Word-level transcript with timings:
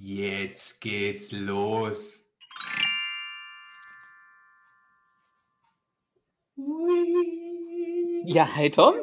Jetzt 0.00 0.80
geht's 0.80 1.32
los. 1.32 2.24
Hui. 6.56 8.22
Ja, 8.24 8.46
hi 8.54 8.70
Tom. 8.70 8.94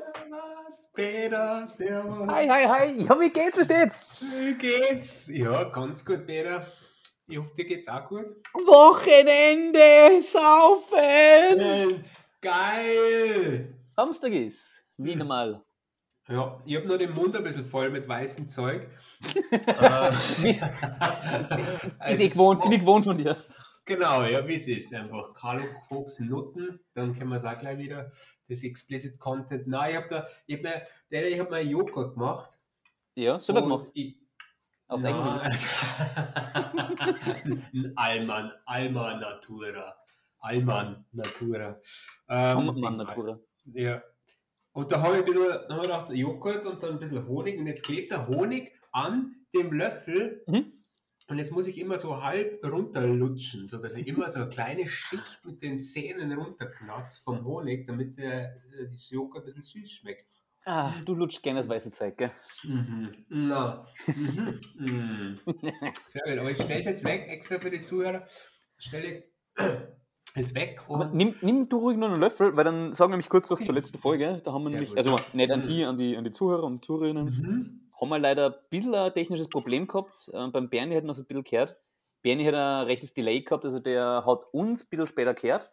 Peter, 0.93 1.67
servus. 1.67 2.27
Hi, 2.29 2.47
hi, 2.47 2.65
hi. 2.65 3.03
Ja, 3.03 3.19
wie 3.19 3.29
geht's, 3.29 3.57
wie 3.57 3.65
steht's? 3.65 3.95
Wie 4.21 4.53
geht's? 4.53 5.27
Ja, 5.27 5.65
ganz 5.65 6.05
gut, 6.05 6.25
Peter. 6.25 6.65
Ich 7.27 7.37
hoffe, 7.37 7.53
dir 7.55 7.65
geht's 7.65 7.89
auch 7.89 8.07
gut. 8.07 8.27
Wochenende, 8.53 10.21
saufen. 10.21 12.05
Geil. 12.39 13.75
Samstag 13.89 14.31
ist, 14.31 14.85
wie 14.95 15.11
Hm. 15.11 15.19
Ja, 16.27 16.59
ich 16.65 16.75
habe 16.75 16.87
nur 16.87 16.97
den 16.97 17.11
Mund 17.13 17.35
ein 17.35 17.43
bisschen 17.43 17.65
voll 17.65 17.89
mit 17.91 18.07
weißem 18.07 18.47
Zeug. 18.49 18.87
Äh, 21.97 22.13
es 22.13 22.19
ich 22.19 22.31
gewohnt, 22.33 22.61
bin 22.61 22.71
ich 22.73 22.79
gewohnt 22.81 23.05
von 23.05 23.17
dir. 23.17 23.35
Genau, 23.85 24.23
ja, 24.23 24.47
wie 24.47 24.55
es 24.55 24.67
ist. 24.67 24.93
Einfach 24.93 25.33
Carlo 25.33 25.65
Koks 25.87 26.19
Nutten, 26.19 26.79
dann 26.93 27.15
können 27.15 27.29
wir 27.29 27.37
es 27.37 27.45
auch 27.45 27.57
gleich 27.57 27.77
wieder. 27.77 28.11
Das 28.47 28.63
Explicit 28.63 29.19
Content. 29.19 29.67
Nein, 29.67 29.91
ich 29.91 29.95
habe 29.97 30.07
da, 30.07 30.27
ich 30.45 30.55
habe 30.57 30.67
mir, 30.67 30.87
der, 31.11 31.27
ich 31.27 31.39
habe 31.39 31.49
mal 31.49 31.61
Joghurt 31.65 32.13
gemacht. 32.13 32.59
Ja, 33.15 33.39
super 33.39 33.61
gemacht. 33.61 33.87
Ich, 33.93 34.17
Aus 34.87 35.03
also- 35.03 35.69
Alman, 37.95 38.51
Alma 38.65 39.15
Natura. 39.15 39.95
Alman 40.39 41.05
Natura. 41.11 41.79
Ähm, 42.27 42.79
Mann, 42.79 42.97
Natura. 42.97 43.39
Ja. 43.65 44.03
Und 44.75 44.91
da 44.91 45.01
habe 45.01 45.13
ich 45.13 45.19
ein 45.19 45.25
bisschen, 45.25 45.51
habe 45.69 45.75
ich 45.75 45.81
gedacht, 45.83 46.09
Joghurt 46.11 46.65
und 46.65 46.83
dann 46.83 46.91
ein 46.91 46.99
bisschen 46.99 47.25
Honig. 47.25 47.57
Und 47.57 47.65
jetzt 47.65 47.83
klebt 47.83 48.11
der 48.11 48.27
Honig 48.27 48.73
an 48.91 49.33
dem 49.53 49.71
Löffel. 49.71 50.43
Mhm. 50.47 50.73
Und 51.27 51.39
jetzt 51.39 51.53
muss 51.53 51.65
ich 51.67 51.79
immer 51.79 51.97
so 51.97 52.21
halb 52.21 52.61
runterlutschen, 52.61 53.67
sodass 53.67 53.95
ich 53.95 54.05
immer 54.05 54.29
so 54.29 54.41
eine 54.41 54.49
kleine 54.49 54.85
Schicht 54.89 55.45
mit 55.45 55.61
den 55.61 55.79
Zähnen 55.79 56.33
runterknatze 56.33 57.21
vom 57.23 57.45
Honig, 57.45 57.87
damit 57.87 58.17
der, 58.17 58.57
äh, 58.77 58.89
das 58.91 59.09
Joghurt 59.11 59.43
ein 59.43 59.45
bisschen 59.45 59.63
süß 59.63 59.91
schmeckt. 59.91 60.27
Ah, 60.65 60.99
du 61.05 61.13
lutschst 61.13 61.41
gerne 61.41 61.61
das 61.61 61.69
weiße 61.69 61.91
Zeug, 61.91 62.17
gell? 62.17 62.31
Mhm. 62.63 63.25
Na. 63.29 63.87
Mhm. 64.07 64.59
Mhm. 64.77 65.35
Sehr 65.93 66.21
gut, 66.25 66.37
aber 66.37 66.51
ich 66.51 66.57
stelle 66.57 66.81
es 66.81 66.85
jetzt 66.85 67.05
weg, 67.05 67.27
extra 67.29 67.59
für 67.59 67.71
die 67.71 67.81
Zuhörer. 67.81 68.27
Stelle 68.77 69.05
ich 69.05 69.23
es 70.35 70.53
weg 70.55 70.83
und. 70.87 71.13
nimm, 71.13 71.35
nimm 71.41 71.69
du 71.69 71.77
ruhig 71.79 71.97
noch 71.97 72.07
einen 72.07 72.19
Löffel, 72.19 72.55
weil 72.55 72.63
dann 72.63 72.93
sagen 72.93 73.11
wir 73.11 73.15
nämlich 73.15 73.29
kurz 73.29 73.49
was 73.51 73.59
zur 73.59 73.73
letzten 73.75 73.97
Folge. 73.97 74.41
Da 74.43 74.51
haben 74.53 74.61
wir 74.63 74.69
Sehr 74.69 74.71
nämlich, 74.71 74.89
gut. 74.89 74.97
also 74.97 75.19
nicht 75.33 75.51
an 75.51 75.61
die, 75.63 75.83
an 75.85 75.97
die, 75.97 76.17
an 76.17 76.23
die 76.23 76.31
Zuhörer 76.31 76.63
und 76.63 76.83
Zuhörerinnen, 76.83 77.25
Mhm. 77.25 77.89
haben 77.99 78.09
wir 78.09 78.19
leider 78.19 78.47
ein 78.47 78.55
bisschen 78.69 78.93
ein 78.95 79.13
technisches 79.13 79.47
Problem 79.49 79.87
gehabt. 79.87 80.29
Äh, 80.33 80.47
beim 80.49 80.69
Bernie 80.69 80.95
hat 80.95 81.03
man 81.05 81.15
so 81.15 81.21
ein 81.21 81.25
bisschen 81.25 81.43
gehört. 81.43 81.77
Bernie 82.21 82.45
hat 82.47 82.55
ein 82.55 82.85
rechtes 82.85 83.13
Delay 83.13 83.41
gehabt, 83.41 83.65
also 83.65 83.79
der 83.79 84.23
hat 84.25 84.41
uns 84.51 84.83
ein 84.83 84.87
bisschen 84.89 85.07
später 85.07 85.33
gehört. 85.33 85.71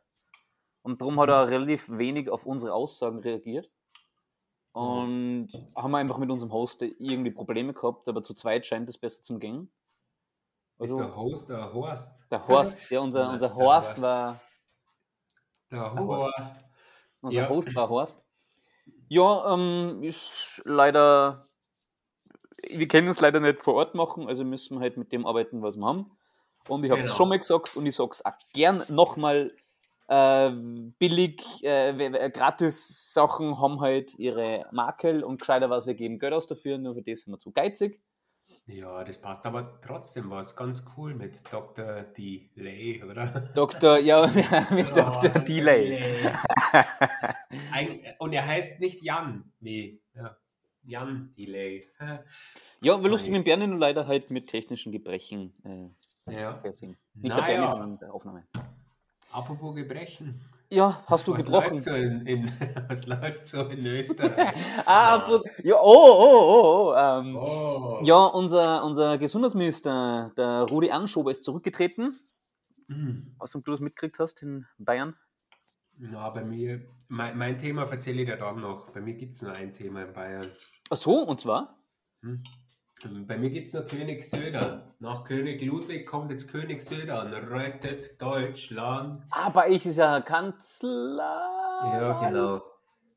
Und 0.82 1.00
darum 1.00 1.18
hat 1.20 1.28
er 1.28 1.48
relativ 1.48 1.88
wenig 1.88 2.28
auf 2.28 2.44
unsere 2.44 2.72
Aussagen 2.74 3.20
reagiert. 3.20 3.70
Und 4.72 5.48
haben 5.76 5.90
wir 5.90 5.98
einfach 5.98 6.16
mit 6.18 6.30
unserem 6.30 6.52
Host 6.52 6.80
irgendwie 6.82 7.30
Probleme 7.30 7.74
gehabt, 7.74 8.08
aber 8.08 8.22
zu 8.22 8.32
zweit 8.34 8.64
scheint 8.66 8.88
es 8.88 8.96
besser 8.98 9.22
zum 9.22 9.38
gehen. 9.38 9.70
Ist 10.78 10.92
Also, 10.92 10.96
der 10.98 11.14
Host 11.16 11.48
der 11.50 11.72
Horst? 11.74 12.26
der 12.30 12.48
Horst, 12.48 12.90
ja, 12.90 13.00
unser, 13.00 13.30
unser 13.30 13.54
Horst 13.54 13.88
Horst. 13.90 14.02
war, 14.02 14.40
Der 15.72 15.92
Horst. 15.94 16.64
Unser 17.22 17.42
Ja. 17.42 17.48
Host 17.48 17.74
war 17.74 17.88
Horst. 17.88 18.24
Ja, 19.08 19.54
ähm, 19.54 20.02
ist 20.02 20.62
leider, 20.64 21.48
wir 22.68 22.88
können 22.88 23.08
es 23.08 23.20
leider 23.20 23.40
nicht 23.40 23.60
vor 23.60 23.74
Ort 23.74 23.94
machen, 23.94 24.28
also 24.28 24.44
müssen 24.44 24.76
wir 24.76 24.80
halt 24.80 24.96
mit 24.96 25.12
dem 25.12 25.26
arbeiten, 25.26 25.62
was 25.62 25.76
wir 25.76 25.86
haben. 25.86 26.16
Und 26.68 26.84
ich 26.84 26.90
habe 26.90 27.00
es 27.00 27.08
Genau. 27.08 27.16
schon 27.16 27.28
mal 27.28 27.38
gesagt 27.38 27.76
und 27.76 27.86
ich 27.86 27.94
sage 27.96 28.10
es 28.12 28.24
auch 28.24 28.34
gern 28.54 28.84
nochmal, 28.88 29.52
äh, 30.08 30.50
billig, 30.98 31.42
äh, 31.64 32.30
gratis 32.30 33.12
Sachen 33.12 33.58
haben 33.60 33.80
halt 33.80 34.18
ihre 34.18 34.66
Makel 34.72 35.24
und 35.24 35.38
gescheiter 35.38 35.70
was, 35.70 35.86
wir 35.86 35.94
geben 35.94 36.18
Geld 36.18 36.32
aus 36.34 36.46
dafür, 36.46 36.78
nur 36.78 36.94
für 36.94 37.02
das 37.02 37.20
sind 37.20 37.32
wir 37.32 37.40
zu 37.40 37.50
geizig. 37.52 38.00
Ja, 38.66 39.04
das 39.04 39.20
passt 39.20 39.44
aber 39.46 39.80
trotzdem 39.80 40.30
was 40.30 40.56
ganz 40.56 40.84
cool 40.96 41.14
mit 41.14 41.42
Dr. 41.52 42.02
Delay, 42.04 43.02
oder? 43.02 43.26
Dr. 43.54 43.98
Ja, 43.98 44.26
mit 44.70 44.94
Ja, 44.96 45.20
Dr. 45.20 45.40
Delay. 45.42 46.32
Und 48.18 48.32
er 48.32 48.46
heißt 48.46 48.80
nicht 48.80 49.02
Jan, 49.02 49.52
wie 49.60 50.00
ja, 50.14 50.36
Jan 50.84 51.32
Delay. 51.36 51.88
Ja, 52.80 53.02
wir 53.02 53.10
lustig 53.10 53.32
mit 53.32 53.44
Bernie 53.44 53.66
nur 53.66 53.78
leider 53.78 54.06
halt 54.06 54.30
mit 54.30 54.48
technischen 54.48 54.92
Gebrechen 54.92 55.52
äh, 56.26 56.32
Ja. 56.40 56.58
versehen. 56.60 56.96
Nicht 57.14 57.30
der 57.34 57.40
Naja. 57.42 57.54
Bernie, 57.60 57.70
sondern 57.70 57.98
der 57.98 58.14
Aufnahme. 58.14 58.46
Apropos 59.32 59.74
Gebrechen. 59.74 60.40
Ja, 60.72 61.02
hast 61.06 61.28
du 61.28 61.34
was 61.34 61.44
gebrochen? 61.44 61.74
Läuft 61.74 61.82
so 61.82 61.90
in, 61.90 62.24
in, 62.24 62.44
was 62.88 63.04
läuft 63.06 63.46
so 63.46 63.66
in 63.66 63.86
Österreich? 63.86 64.54
Ah, 64.86 65.22
ja, 65.62 65.74
oh, 65.76 65.82
oh, 65.84 66.24
oh, 66.24 66.92
oh. 66.92 66.94
Ähm, 66.96 67.36
Oh. 67.36 68.00
Ja, 68.02 68.24
unser, 68.24 68.82
unser 68.82 69.18
Gesundheitsminister, 69.18 70.32
der 70.38 70.62
Rudi 70.62 70.90
Anschober, 70.90 71.30
ist 71.30 71.44
zurückgetreten, 71.44 72.18
Hm. 72.88 73.34
was 73.38 73.50
du 73.52 73.60
bloß 73.60 73.80
mitgekriegt 73.80 74.18
hast 74.18 74.40
in 74.42 74.66
Bayern. 74.78 75.14
Ja, 75.98 76.30
bei 76.30 76.42
mir, 76.42 76.80
mein, 77.08 77.36
mein 77.36 77.58
Thema 77.58 77.82
erzähle 77.82 78.22
ich 78.22 78.28
dir 78.30 78.38
dann 78.38 78.60
noch. 78.62 78.88
Bei 78.92 79.02
mir 79.02 79.14
gibt 79.14 79.34
es 79.34 79.42
nur 79.42 79.54
ein 79.54 79.72
Thema 79.72 80.04
in 80.04 80.12
Bayern. 80.14 80.50
Ach 80.88 80.96
so, 80.96 81.18
und 81.18 81.38
zwar? 81.38 81.76
Hm. 82.22 82.42
Bei 83.04 83.36
mir 83.36 83.50
gibt 83.50 83.66
es 83.66 83.74
nur 83.74 83.84
König 83.84 84.22
Söder. 84.22 84.94
Nach 85.00 85.24
König 85.24 85.60
Ludwig 85.62 86.06
kommt 86.06 86.30
jetzt 86.30 86.50
König 86.52 86.82
Söder 86.82 87.24
und 87.24 87.32
rettet 87.32 88.20
Deutschland. 88.20 89.24
Bei 89.52 89.70
ich 89.70 89.84
ist 89.86 89.98
er 89.98 90.22
Kanzler. 90.22 91.80
Ja, 91.82 92.28
genau. 92.28 92.62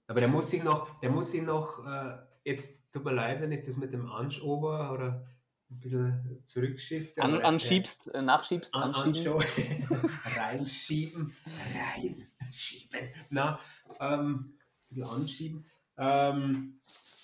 Aber 0.08 0.20
der 0.20 0.30
muss 0.30 0.50
sich 0.50 0.64
noch, 0.64 1.00
der 1.02 1.12
muss 1.12 1.32
sich 1.32 1.44
noch, 1.44 1.86
äh, 1.86 2.18
jetzt 2.44 2.92
tut 2.92 3.06
mir 3.06 3.14
leid, 3.14 3.42
wenn 3.42 3.52
ich 3.52 3.64
das 3.64 3.78
mit 3.78 3.94
dem 3.94 4.12
Anschober 4.12 4.92
oder 4.92 5.28
ein 5.70 5.80
bisschen 5.80 6.42
zurückschifte. 6.44 7.22
An, 7.22 7.36
aber 7.36 7.46
anschiebst, 7.46 8.08
äh, 8.14 8.22
nachschiebst, 8.22 8.74
An, 8.74 8.94
anschieben. 8.94 9.44
reinschieben, 10.36 11.36
reinschieben. 11.76 13.10
Na, 13.30 13.60
ähm, 14.00 14.34
ein 14.34 14.88
bisschen 14.88 15.04
anschieben. 15.04 15.66
Ähm, 15.98 16.80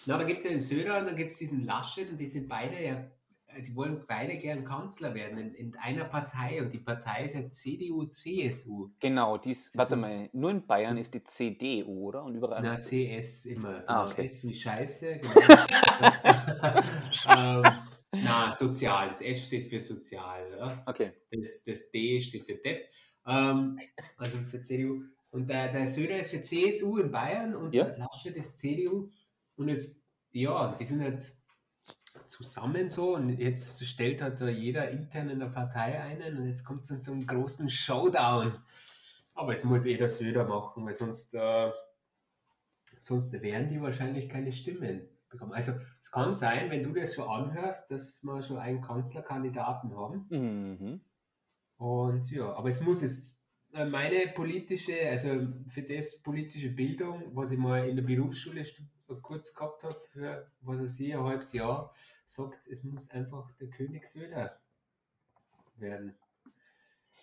na, 0.05 0.17
da 0.17 0.23
gibt 0.23 0.39
es 0.39 0.43
ja 0.45 0.51
den 0.51 0.59
Söder 0.61 0.99
und 0.99 1.05
dann 1.07 1.15
gibt 1.15 1.31
es 1.31 1.37
diesen 1.37 1.63
Laschet 1.65 2.09
und 2.09 2.17
die 2.17 2.27
sind 2.27 2.47
beide 2.47 2.83
ja, 2.83 2.95
äh, 3.47 3.61
die 3.61 3.75
wollen 3.75 4.03
beide 4.07 4.37
gern 4.37 4.63
Kanzler 4.65 5.13
werden 5.13 5.37
in, 5.37 5.53
in 5.53 5.75
einer 5.77 6.05
Partei 6.05 6.61
und 6.61 6.71
die 6.73 6.79
Partei 6.79 7.25
ist 7.25 7.35
ja 7.35 7.49
CDU, 7.49 8.05
CSU. 8.05 8.89
Genau, 8.99 9.37
dies, 9.37 9.69
warte 9.73 9.93
Also, 9.93 10.01
mal, 10.01 10.29
nur 10.33 10.51
in 10.51 10.65
Bayern 10.65 10.91
das- 10.95 10.99
ist 11.05 11.13
die 11.13 11.23
CDU, 11.23 12.07
oder? 12.07 12.23
Und 12.23 12.35
überall. 12.35 12.61
Na, 12.63 12.77
CS 12.79 13.45
immer. 13.45 13.83
Ah, 13.87 14.03
Genau, 14.05 14.11
okay. 14.11 14.25
S 14.25 14.47
wie 14.47 14.55
Scheiße. 14.55 15.19
Genau. 15.19 15.31
ähm, 17.29 17.63
na, 18.13 18.51
sozial. 18.51 19.07
Das 19.07 19.21
S 19.21 19.45
steht 19.45 19.65
für 19.67 19.81
sozial. 19.81 20.51
Ja? 20.57 20.83
Okay. 20.85 21.11
Das, 21.31 21.63
das 21.65 21.91
D 21.91 22.19
steht 22.21 22.43
für 22.43 22.55
Depp. 22.55 22.87
Ähm, 23.25 23.79
also 24.17 24.37
für 24.39 24.61
CDU. 24.61 25.03
Und 25.31 25.49
der, 25.49 25.71
der 25.71 25.87
Söder 25.87 26.19
ist 26.19 26.31
für 26.31 26.41
CSU 26.41 26.97
in 26.97 27.09
Bayern 27.11 27.55
und 27.55 27.73
Ja. 27.73 27.85
der 27.85 27.97
Laschet 27.99 28.35
ist 28.35 28.59
CDU. 28.59 29.09
Und 29.61 29.69
jetzt, 29.69 30.01
ja, 30.31 30.73
die 30.73 30.85
sind 30.85 31.01
jetzt 31.01 31.37
zusammen 32.27 32.89
so 32.89 33.15
und 33.15 33.29
jetzt 33.29 33.85
stellt 33.85 34.21
halt 34.21 34.39
jeder 34.41 34.89
intern 34.89 35.29
in 35.29 35.39
der 35.39 35.47
Partei 35.47 36.01
einen 36.01 36.37
und 36.37 36.47
jetzt 36.47 36.63
kommt 36.65 36.83
es 36.83 36.89
dann 36.89 37.01
zum 37.01 37.25
großen 37.25 37.69
Showdown. 37.69 38.61
Aber 39.33 39.53
es 39.53 39.63
muss 39.63 39.85
eh 39.85 39.97
der 39.97 40.09
Söder 40.09 40.45
machen, 40.45 40.85
weil 40.85 40.93
sonst, 40.93 41.33
äh, 41.35 41.71
sonst 42.99 43.33
werden 43.41 43.69
die 43.69 43.81
wahrscheinlich 43.81 44.27
keine 44.29 44.51
Stimmen 44.51 45.07
bekommen. 45.29 45.53
Also 45.53 45.73
es 46.01 46.11
kann 46.11 46.35
sein, 46.35 46.69
wenn 46.69 46.83
du 46.83 46.91
das 46.91 47.15
schon 47.15 47.27
anhörst, 47.29 47.89
dass 47.91 48.23
wir 48.23 48.43
schon 48.43 48.57
einen 48.57 48.81
Kanzlerkandidaten 48.81 49.95
haben. 49.95 50.25
Mhm. 50.29 51.01
Und 51.77 52.29
ja, 52.31 52.53
aber 52.53 52.69
es 52.69 52.81
muss 52.81 53.01
es. 53.03 53.41
äh, 53.73 53.85
Meine 53.85 54.27
politische, 54.35 54.93
also 55.09 55.47
für 55.67 55.81
das 55.83 56.21
politische 56.21 56.69
Bildung, 56.69 57.33
was 57.33 57.51
ich 57.51 57.57
mal 57.57 57.87
in 57.87 57.95
der 57.95 58.03
Berufsschule 58.03 58.63
stu- 58.65 58.83
kurz 59.19 59.53
gehabt 59.53 59.83
habe, 59.83 59.95
für 59.95 60.47
was 60.61 60.81
weiß 60.81 60.99
ich, 60.99 61.13
ein 61.15 61.23
halbes 61.23 61.53
Jahr, 61.53 61.93
sagt, 62.25 62.67
es 62.67 62.83
muss 62.83 63.09
einfach 63.11 63.49
der 63.59 63.69
König 63.69 64.07
Söder 64.07 64.57
werden. 65.77 66.15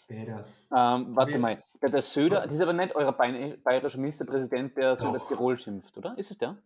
Peter. 0.07 0.47
Ähm, 0.75 1.15
warte 1.17 1.33
Jetzt- 1.33 1.41
mal, 1.41 1.59
der, 1.83 1.91
der 1.91 2.03
Söder, 2.03 2.47
das 2.47 2.55
ist 2.55 2.61
aber 2.63 2.73
nicht 2.73 2.95
euer 2.97 3.13
Bay- 3.13 3.57
bayerischer 3.59 3.99
Ministerpräsident, 3.99 4.77
der 4.77 4.97
Doch. 4.97 5.29
Tirol 5.29 5.59
schimpft, 5.61 5.97
oder? 5.99 6.17
Ist 6.17 6.31
es 6.31 6.39
der? 6.39 6.57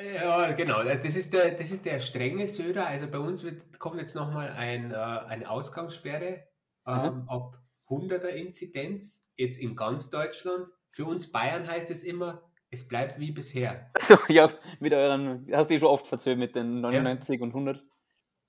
Ja, 0.00 0.50
genau. 0.52 0.82
Das 0.82 1.04
ist 1.04 1.32
der, 1.32 1.52
das 1.52 1.70
ist 1.70 1.86
der 1.86 2.00
strenge 2.00 2.48
Söder. 2.48 2.88
Also 2.88 3.08
bei 3.08 3.18
uns 3.20 3.44
wird, 3.44 3.78
kommt 3.78 4.00
jetzt 4.00 4.16
nochmal 4.16 4.48
ein, 4.50 4.90
äh, 4.90 4.94
eine 4.96 5.48
Ausgangssperre 5.48 6.42
ähm, 6.84 7.28
ab 7.28 7.62
100er 7.88 8.26
Inzidenz, 8.26 9.30
jetzt 9.36 9.56
in 9.58 9.76
ganz 9.76 10.10
Deutschland. 10.10 10.66
Für 10.90 11.04
uns 11.04 11.30
Bayern 11.30 11.68
heißt 11.68 11.92
es 11.92 12.02
immer, 12.02 12.42
es 12.74 12.86
bleibt 12.86 13.18
wie 13.18 13.32
bisher. 13.32 13.90
Also, 13.94 14.16
ja, 14.28 14.50
mit 14.80 14.92
euren, 14.92 15.46
hast 15.52 15.70
du 15.70 15.74
eh 15.74 15.78
schon 15.78 15.88
oft 15.88 16.06
verzögert 16.06 16.38
mit 16.38 16.54
den 16.54 16.80
99 16.80 17.40
und 17.40 17.48
100. 17.50 17.82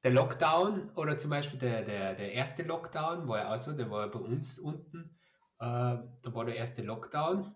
der 0.03 0.11
Lockdown 0.11 0.91
oder 0.95 1.17
zum 1.17 1.29
Beispiel 1.29 1.59
der, 1.59 1.83
der, 1.83 2.15
der 2.15 2.33
erste 2.33 2.63
Lockdown 2.63 3.27
war 3.27 3.39
ja 3.39 3.53
auch 3.53 3.57
so, 3.57 3.71
der 3.73 3.89
war 3.89 4.01
ja 4.01 4.07
bei 4.07 4.19
uns 4.19 4.59
unten. 4.59 5.17
Äh, 5.59 5.65
da 5.65 6.33
war 6.33 6.45
der 6.45 6.55
erste 6.55 6.83
Lockdown 6.83 7.55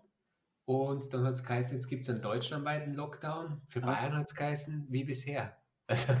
und 0.64 1.12
dann 1.12 1.24
hat 1.24 1.32
es 1.32 1.42
geheißen, 1.42 1.76
jetzt 1.76 1.88
gibt 1.88 2.04
es 2.04 2.10
einen 2.10 2.22
deutschlandweiten 2.22 2.94
Lockdown. 2.94 3.60
Für 3.66 3.80
Bayern 3.80 4.16
hat 4.16 4.26
es 4.26 4.34
geheißen, 4.34 4.86
wie 4.88 5.04
bisher. 5.04 5.56
Also 5.90 6.12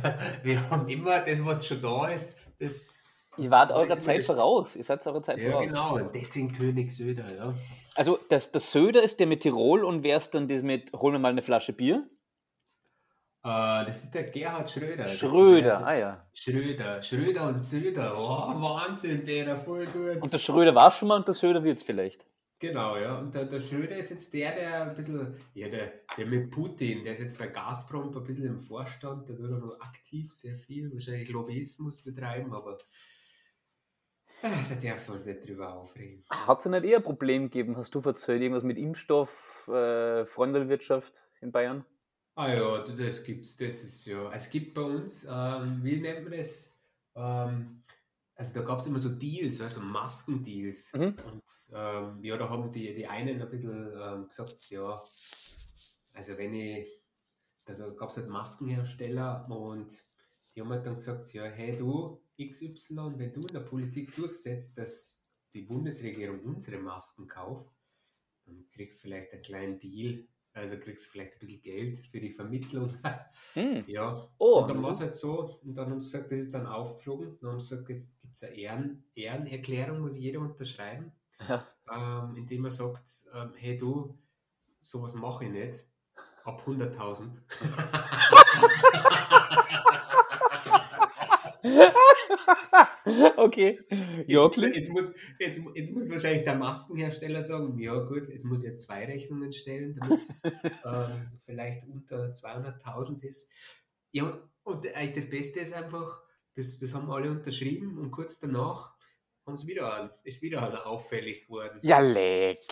wir 0.42 0.68
haben 0.68 0.88
immer 0.88 1.20
das, 1.20 1.44
was 1.44 1.64
schon 1.64 1.80
da 1.80 2.08
ist, 2.08 2.36
das. 2.58 2.98
Ihr 3.36 3.52
wart 3.52 3.70
eurer 3.70 4.00
Zeit 4.00 4.24
voraus. 4.24 4.74
Ihr 4.74 4.82
seid 4.82 5.06
eurer 5.06 5.22
Zeit 5.22 5.38
ja, 5.38 5.52
voraus. 5.52 5.66
genau. 5.66 5.94
Und 5.94 6.12
deswegen 6.12 6.52
König 6.52 6.90
Söder, 6.90 7.32
ja. 7.36 7.54
Also 7.94 8.18
das, 8.28 8.52
das 8.52 8.70
Söder 8.70 9.02
ist 9.02 9.20
der 9.20 9.26
mit 9.26 9.40
Tirol 9.40 9.84
und 9.84 10.02
wer 10.02 10.16
ist 10.16 10.30
dann 10.30 10.48
das 10.48 10.62
mit, 10.62 10.92
holen 10.92 11.14
wir 11.14 11.18
mal 11.18 11.30
eine 11.30 11.42
Flasche 11.42 11.72
Bier? 11.72 12.08
Uh, 13.42 13.86
das 13.86 14.04
ist 14.04 14.14
der 14.14 14.24
Gerhard 14.24 14.70
Schröder. 14.70 15.06
Schröder, 15.06 15.78
der, 15.78 15.86
ah 15.86 15.94
ja. 15.94 16.30
Schröder, 16.34 17.00
Schröder 17.00 17.48
und 17.48 17.62
Söder. 17.62 18.14
Oh, 18.14 18.60
Wahnsinn, 18.60 19.24
der 19.24 19.56
voll 19.56 19.86
gut. 19.86 20.20
Und 20.20 20.32
der 20.32 20.38
Schröder 20.38 20.74
war 20.74 20.90
schon 20.90 21.08
mal 21.08 21.16
und 21.16 21.26
der 21.26 21.34
Söder 21.34 21.64
wird 21.64 21.78
es 21.78 21.82
vielleicht. 21.82 22.26
Genau, 22.58 22.98
ja. 22.98 23.18
Und 23.18 23.34
der, 23.34 23.46
der 23.46 23.58
Schröder 23.58 23.96
ist 23.96 24.10
jetzt 24.10 24.34
der, 24.34 24.54
der 24.54 24.82
ein 24.82 24.94
bisschen, 24.94 25.34
ja, 25.54 25.68
der, 25.68 25.90
der 26.18 26.26
mit 26.26 26.50
Putin, 26.50 27.02
der 27.02 27.14
ist 27.14 27.20
jetzt 27.20 27.38
bei 27.38 27.46
Gazprom 27.46 28.14
ein 28.14 28.24
bisschen 28.24 28.46
im 28.46 28.58
Vorstand, 28.58 29.26
der 29.26 29.36
tut 29.36 29.50
noch 29.50 29.80
aktiv 29.80 30.30
sehr 30.30 30.56
viel, 30.56 30.92
wahrscheinlich 30.92 31.30
Lobbyismus 31.30 32.02
betreiben, 32.02 32.52
aber 32.52 32.76
da 34.42 34.74
darf 34.74 35.08
man 35.08 35.18
sich 35.18 35.42
drüber 35.42 35.74
aufregen. 35.74 36.24
Hat 36.30 36.58
es 36.58 36.64
ja 36.64 36.70
nicht 36.70 36.84
eher 36.84 36.98
ein 36.98 37.02
Problem 37.02 37.44
gegeben, 37.44 37.76
hast 37.76 37.94
du 37.94 38.00
erzählt, 38.00 38.42
irgendwas 38.42 38.64
mit 38.64 38.78
Impfstoff, 38.78 39.68
äh, 39.68 40.26
Freundelwirtschaft 40.26 41.22
in 41.40 41.52
Bayern? 41.52 41.84
Ah 42.34 42.54
ja, 42.54 42.78
das 42.82 43.24
gibt's, 43.24 43.56
das 43.56 43.84
ist 43.84 44.06
ja. 44.06 44.30
Es 44.32 44.48
gibt 44.48 44.74
bei 44.74 44.82
uns, 44.82 45.26
ähm, 45.30 45.80
wie 45.82 46.00
nennt 46.00 46.22
man 46.22 46.38
das? 46.38 46.80
Ähm, 47.14 47.82
also 48.34 48.58
da 48.58 48.66
gab 48.66 48.78
es 48.78 48.86
immer 48.86 48.98
so 48.98 49.10
Deals, 49.10 49.60
also 49.60 49.80
Maskendeals. 49.80 50.94
Mhm. 50.94 51.16
Und 51.26 51.42
ähm, 51.74 52.18
ja, 52.22 52.38
da 52.38 52.48
haben 52.48 52.70
die, 52.70 52.94
die 52.94 53.06
einen 53.06 53.42
ein 53.42 53.50
bisschen 53.50 53.92
ähm, 53.94 54.26
gesagt, 54.26 54.70
ja, 54.70 55.02
also 56.14 56.38
wenn 56.38 56.54
ich, 56.54 56.88
da, 57.66 57.74
da 57.74 57.90
gab 57.90 58.08
es 58.08 58.16
halt 58.16 58.28
Maskenhersteller 58.28 59.46
und 59.50 60.04
die 60.54 60.60
haben 60.62 60.70
halt 60.70 60.86
dann 60.86 60.94
gesagt, 60.94 61.32
ja, 61.34 61.44
hey 61.44 61.76
du, 61.76 62.22
XY, 62.48 63.14
wenn 63.16 63.32
du 63.32 63.40
in 63.42 63.54
der 63.54 63.60
Politik 63.60 64.14
durchsetzt, 64.14 64.78
dass 64.78 65.22
die 65.52 65.62
Bundesregierung 65.62 66.40
unsere 66.40 66.78
Masken 66.78 67.26
kauft, 67.26 67.70
dann 68.46 68.68
kriegst 68.70 68.98
du 68.98 69.02
vielleicht 69.08 69.32
einen 69.32 69.42
kleinen 69.42 69.78
Deal 69.78 70.26
also 70.52 70.76
kriegst 70.78 71.06
du 71.06 71.10
vielleicht 71.10 71.34
ein 71.34 71.38
bisschen 71.38 71.62
Geld 71.62 71.98
für 71.98 72.20
die 72.20 72.30
Vermittlung. 72.30 72.92
Hm. 73.54 73.84
Ja. 73.88 74.28
Oh, 74.38 74.60
und 74.60 74.70
dann 74.70 74.80
war 74.82 74.90
es 74.90 75.00
halt 75.00 75.16
so, 75.16 75.58
und 75.64 75.76
dann 75.76 75.90
haben 75.90 76.00
sie 76.00 76.12
gesagt, 76.12 76.30
das 76.30 76.38
ist 76.38 76.54
dann 76.54 76.66
aufgeflogen. 76.66 77.36
Dann 77.40 77.50
haben 77.50 77.60
sie 77.60 77.70
gesagt, 77.70 77.88
jetzt 77.88 78.20
gibt 78.20 78.36
es 78.36 78.44
eine 78.44 78.54
Ehren, 78.54 79.04
Ehrenerklärung, 79.14 80.00
muss 80.00 80.16
jeder 80.16 80.38
unterschreiben, 80.40 81.12
ja. 81.48 81.66
ähm, 81.92 82.36
indem 82.36 82.64
er 82.64 82.70
sagt, 82.70 83.26
ähm, 83.34 83.52
hey 83.56 83.76
du, 83.76 84.16
sowas 84.82 85.14
mache 85.14 85.46
ich 85.46 85.50
nicht. 85.50 85.84
Ab 86.44 86.62
100.000. 86.64 87.40
okay. 93.36 93.80
Ja, 94.26 94.44
jetzt, 94.46 94.62
jetzt, 94.62 94.90
muss, 94.90 95.14
jetzt, 95.38 95.60
jetzt 95.74 95.92
muss 95.92 96.10
wahrscheinlich 96.10 96.44
der 96.44 96.56
Maskenhersteller 96.56 97.42
sagen, 97.42 97.78
ja 97.78 97.98
gut, 98.00 98.28
jetzt 98.28 98.44
muss 98.44 98.64
ich 98.64 98.78
zwei 98.78 99.04
Rechnungen 99.04 99.52
stellen, 99.52 99.96
damit 100.00 100.20
es 100.20 100.42
ähm, 100.84 101.30
vielleicht 101.44 101.86
unter 101.88 102.32
200.000 102.32 103.24
ist. 103.24 103.50
Ja, 104.12 104.40
und 104.62 104.86
äh, 104.86 105.12
das 105.12 105.28
Beste 105.28 105.60
ist 105.60 105.74
einfach, 105.74 106.20
das, 106.54 106.78
das 106.78 106.94
haben 106.94 107.10
alle 107.10 107.30
unterschrieben 107.30 107.98
und 107.98 108.10
kurz 108.10 108.38
danach 108.38 108.94
haben 109.46 109.56
sie 109.56 109.66
wieder 109.66 109.92
an, 109.92 110.10
ist 110.24 110.42
wieder 110.42 110.62
an 110.62 110.74
auffällig 110.76 111.46
geworden. 111.46 111.78
Ja, 111.82 112.00
leck. 112.00 112.64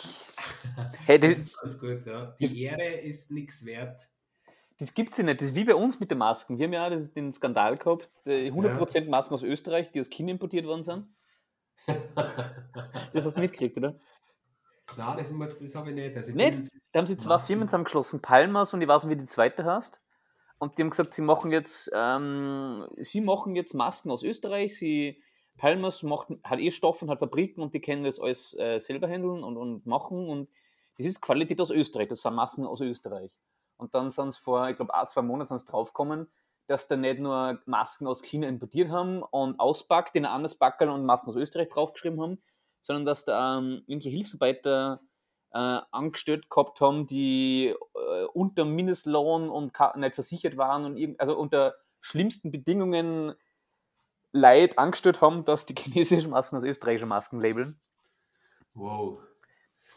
hey, 1.07 1.19
das, 1.19 1.31
das 1.31 1.39
ist 1.39 1.61
ganz 1.61 1.81
gut, 1.81 2.07
ja. 2.07 2.37
Die 2.39 2.63
Ehre 2.63 3.01
ist 3.01 3.31
nichts 3.31 3.65
wert 3.65 4.11
das 4.79 4.95
gibt 4.95 5.13
es 5.13 5.19
ja 5.19 5.25
nicht. 5.25 5.41
Das 5.41 5.49
ist 5.49 5.55
wie 5.55 5.65
bei 5.65 5.75
uns 5.75 5.99
mit 5.99 6.11
den 6.11 6.19
Masken. 6.19 6.59
Wir 6.59 6.67
haben 6.67 6.73
ja 6.73 6.91
den 6.91 7.33
Skandal 7.33 7.77
gehabt, 7.77 8.09
100% 8.27 8.99
ja. 9.01 9.11
Masken 9.11 9.35
aus 9.35 9.43
Österreich, 9.43 9.91
die 9.91 10.01
aus 10.01 10.09
China 10.09 10.31
importiert 10.31 10.67
worden 10.67 10.83
sind. 10.83 11.07
das 12.15 13.25
hast 13.25 13.37
du 13.37 13.41
mitgekriegt, 13.41 13.77
oder? 13.77 13.99
Nein, 14.97 15.17
das, 15.17 15.59
das 15.59 15.75
habe 15.75 15.91
ich 15.91 15.95
nicht. 15.95 16.17
Also 16.17 16.31
ich 16.31 16.37
nicht? 16.37 16.63
Da 16.93 17.01
haben 17.01 17.07
sie 17.07 17.17
zwei 17.17 17.39
Firmen 17.39 17.69
zusammengeschlossen, 17.69 18.23
Palmas 18.23 18.73
und 18.73 18.81
ich 18.81 18.89
weiß 18.89 19.05
nicht, 19.05 19.19
wie 19.19 19.21
die 19.21 19.29
zweite 19.29 19.65
heißt. 19.65 20.01
Und 20.59 20.77
die 20.77 20.83
haben 20.83 20.91
gesagt, 20.91 21.15
sie 21.15 21.23
machen 21.23 21.53
jetzt, 21.53 21.91
ähm, 21.95 22.87
sie 22.97 23.21
machen 23.21 23.55
jetzt 23.55 23.75
Masken 23.75 24.11
aus 24.11 24.23
Österreich. 24.23 24.77
Sie, 24.77 25.23
Palmas 25.57 26.03
macht, 26.03 26.29
hat 26.43 26.59
eh 26.59 26.71
Stoffe 26.71 27.05
und 27.05 27.11
hat 27.11 27.21
Fabriken 27.21 27.61
und 27.61 27.75
die 27.75 27.81
können 27.81 28.05
das 28.05 28.21
alles 28.21 28.57
äh, 28.59 28.79
selber 28.79 29.09
handeln 29.09 29.45
und, 29.45 29.57
und 29.57 29.87
machen. 29.87 30.29
Und 30.29 30.49
das 30.97 31.07
ist 31.07 31.21
Qualität 31.21 31.61
aus 31.61 31.71
Österreich. 31.71 32.09
Das 32.09 32.23
sind 32.23 32.35
Masken 32.35 32.67
aus 32.67 32.81
Österreich. 32.81 33.39
Und 33.79 33.95
dann 33.95 34.11
sind 34.11 34.29
es 34.29 34.37
vor, 34.37 34.69
ich 34.69 34.77
glaube, 34.77 34.95
ein, 34.95 35.09
zwei 35.09 35.23
Monaten 35.23 35.57
draufgekommen, 35.57 36.29
dass 36.67 36.89
da 36.89 36.97
nicht 36.97 37.19
nur 37.21 37.61
Masken 37.65 38.07
aus 38.07 38.23
China 38.23 38.47
importiert 38.47 38.91
haben 38.91 39.23
und 39.23 39.59
auspackt, 39.59 40.15
in 40.17 40.27
ein 40.27 40.33
anderes 40.33 40.57
Backerl 40.57 40.91
und 40.91 41.07
Masken 41.07 41.31
aus 41.31 41.37
Österreich 41.37 41.69
draufgeschrieben 41.69 42.21
haben, 42.21 42.43
sondern 42.83 43.07
dass 43.07 43.25
da 43.25 43.59
ähm, 43.59 43.83
irgendwelche 43.87 44.15
Hilfsarbeiter 44.15 45.01
äh, 45.53 45.81
angestellt 45.91 46.51
gehabt 46.51 46.81
haben, 46.81 47.07
die 47.07 47.69
äh, 47.69 48.25
unter 48.35 48.65
Mindestlohn 48.67 49.49
und 49.49 49.73
nicht 49.97 50.15
versichert 50.15 50.57
waren 50.59 50.85
und 50.85 51.21
also 51.21 51.39
unter 51.39 51.75
schlimmsten 52.01 52.51
Bedingungen 52.51 53.35
Leid 54.33 54.79
angestellt 54.79 55.23
haben, 55.23 55.45
dass 55.45 55.65
die 55.65 55.75
chinesischen 55.79 56.31
Masken 56.31 56.57
als 56.57 56.65
österreichische 56.65 57.07
Masken 57.07 57.41
labeln. 57.41 57.81
Wow. 58.75 59.19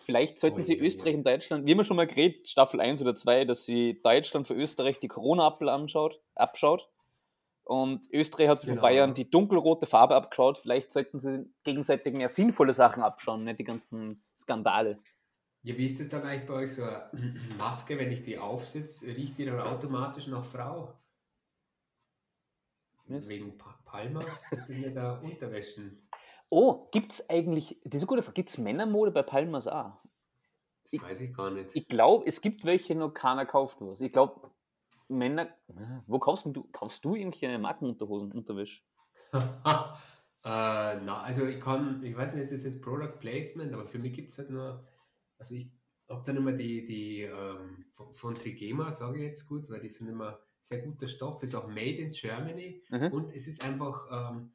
Vielleicht 0.03 0.39
sollten 0.39 0.61
oh, 0.61 0.63
sie 0.63 0.77
Österreich 0.77 1.15
und 1.15 1.25
Deutschland, 1.25 1.65
wie 1.65 1.71
immer 1.71 1.83
schon 1.83 1.97
mal 1.97 2.07
geredet, 2.07 2.47
Staffel 2.47 2.81
1 2.81 3.01
oder 3.01 3.15
2, 3.15 3.45
dass 3.45 3.65
sie 3.65 4.01
Deutschland 4.03 4.47
für 4.47 4.53
Österreich 4.53 4.99
die 4.99 5.07
Corona-Appel 5.07 5.69
anschaut, 5.69 6.21
abschaut. 6.35 6.89
Und 7.63 8.07
Österreich 8.11 8.49
hat 8.49 8.59
sich 8.59 8.69
genau. 8.69 8.81
von 8.81 8.89
Bayern 8.89 9.13
die 9.13 9.29
dunkelrote 9.29 9.85
Farbe 9.85 10.15
abgeschaut. 10.15 10.57
Vielleicht 10.57 10.91
sollten 10.91 11.19
sie 11.19 11.45
gegenseitig 11.63 12.17
mehr 12.17 12.29
sinnvolle 12.29 12.73
Sachen 12.73 13.03
abschauen, 13.03 13.43
nicht 13.43 13.59
die 13.59 13.63
ganzen 13.63 14.23
Skandale. 14.37 14.99
Ja, 15.63 15.77
wie 15.77 15.85
ist 15.85 16.01
es 16.01 16.09
dann 16.09 16.23
eigentlich 16.23 16.47
bei 16.47 16.55
euch 16.55 16.73
so? 16.73 16.83
Eine 16.83 17.35
Maske, 17.57 17.97
wenn 17.97 18.11
ich 18.11 18.23
die 18.23 18.37
aufsitze, 18.37 19.07
riecht 19.15 19.37
die 19.37 19.45
dann 19.45 19.61
automatisch 19.61 20.27
nach 20.27 20.43
Frau? 20.43 20.95
Was? 23.05 23.27
Wegen 23.27 23.57
Palmas, 23.85 24.47
das 24.49 24.67
sind 24.67 24.83
ja 24.83 24.89
da 24.89 25.19
Unterwäschen. 25.19 26.07
Oh, 26.53 26.89
gibt 26.91 27.13
es 27.13 27.29
eigentlich, 27.29 27.79
das 27.85 27.95
ist 27.95 28.01
eine 28.01 28.07
gute 28.07 28.23
Frage, 28.23 28.33
gibt 28.33 28.49
es 28.49 28.57
Männermode 28.57 29.11
bei 29.11 29.23
Palmas 29.23 29.67
auch? 29.67 30.01
Das 30.83 30.93
ich, 30.93 31.01
weiß 31.01 31.21
ich 31.21 31.33
gar 31.33 31.49
nicht. 31.49 31.73
Ich 31.77 31.87
glaube, 31.87 32.25
es 32.27 32.41
gibt 32.41 32.65
welche, 32.65 32.93
nur 32.93 33.13
keiner 33.13 33.45
kauft 33.45 33.77
was. 33.79 34.01
Ich 34.01 34.11
glaube, 34.11 34.51
Männer, 35.07 35.47
wo 36.07 36.19
kaufst 36.19 36.45
du, 36.47 36.67
kaufst 36.73 37.05
du 37.05 37.15
irgendwelche 37.15 37.57
Markenunterhosen, 37.57 38.33
Unterwäsche? 38.33 38.81
äh, 39.33 39.39
na, 40.43 41.21
also 41.21 41.45
ich 41.45 41.61
kann, 41.61 42.03
ich 42.03 42.17
weiß 42.17 42.33
nicht, 42.33 42.43
ist 42.43 42.51
das 42.51 42.65
jetzt 42.65 42.81
Product 42.81 43.17
Placement, 43.21 43.73
aber 43.73 43.85
für 43.85 43.99
mich 43.99 44.11
gibt 44.11 44.31
es 44.31 44.37
halt 44.37 44.49
nur, 44.49 44.85
also 45.37 45.55
ich 45.55 45.71
habe 46.09 46.25
dann 46.25 46.35
immer 46.35 46.51
die, 46.51 46.83
die 46.83 47.21
ähm, 47.21 47.85
von, 47.93 48.11
von 48.11 48.35
Trigema, 48.35 48.91
sage 48.91 49.19
ich 49.19 49.25
jetzt 49.25 49.47
gut, 49.47 49.69
weil 49.69 49.79
die 49.79 49.87
sind 49.87 50.09
immer 50.09 50.37
sehr 50.59 50.81
guter 50.81 51.07
Stoff, 51.07 51.41
ist 51.43 51.55
auch 51.55 51.67
made 51.67 51.97
in 51.97 52.11
Germany 52.11 52.83
mhm. 52.89 53.07
und 53.13 53.31
es 53.33 53.47
ist 53.47 53.63
einfach, 53.63 54.07
ähm, 54.11 54.51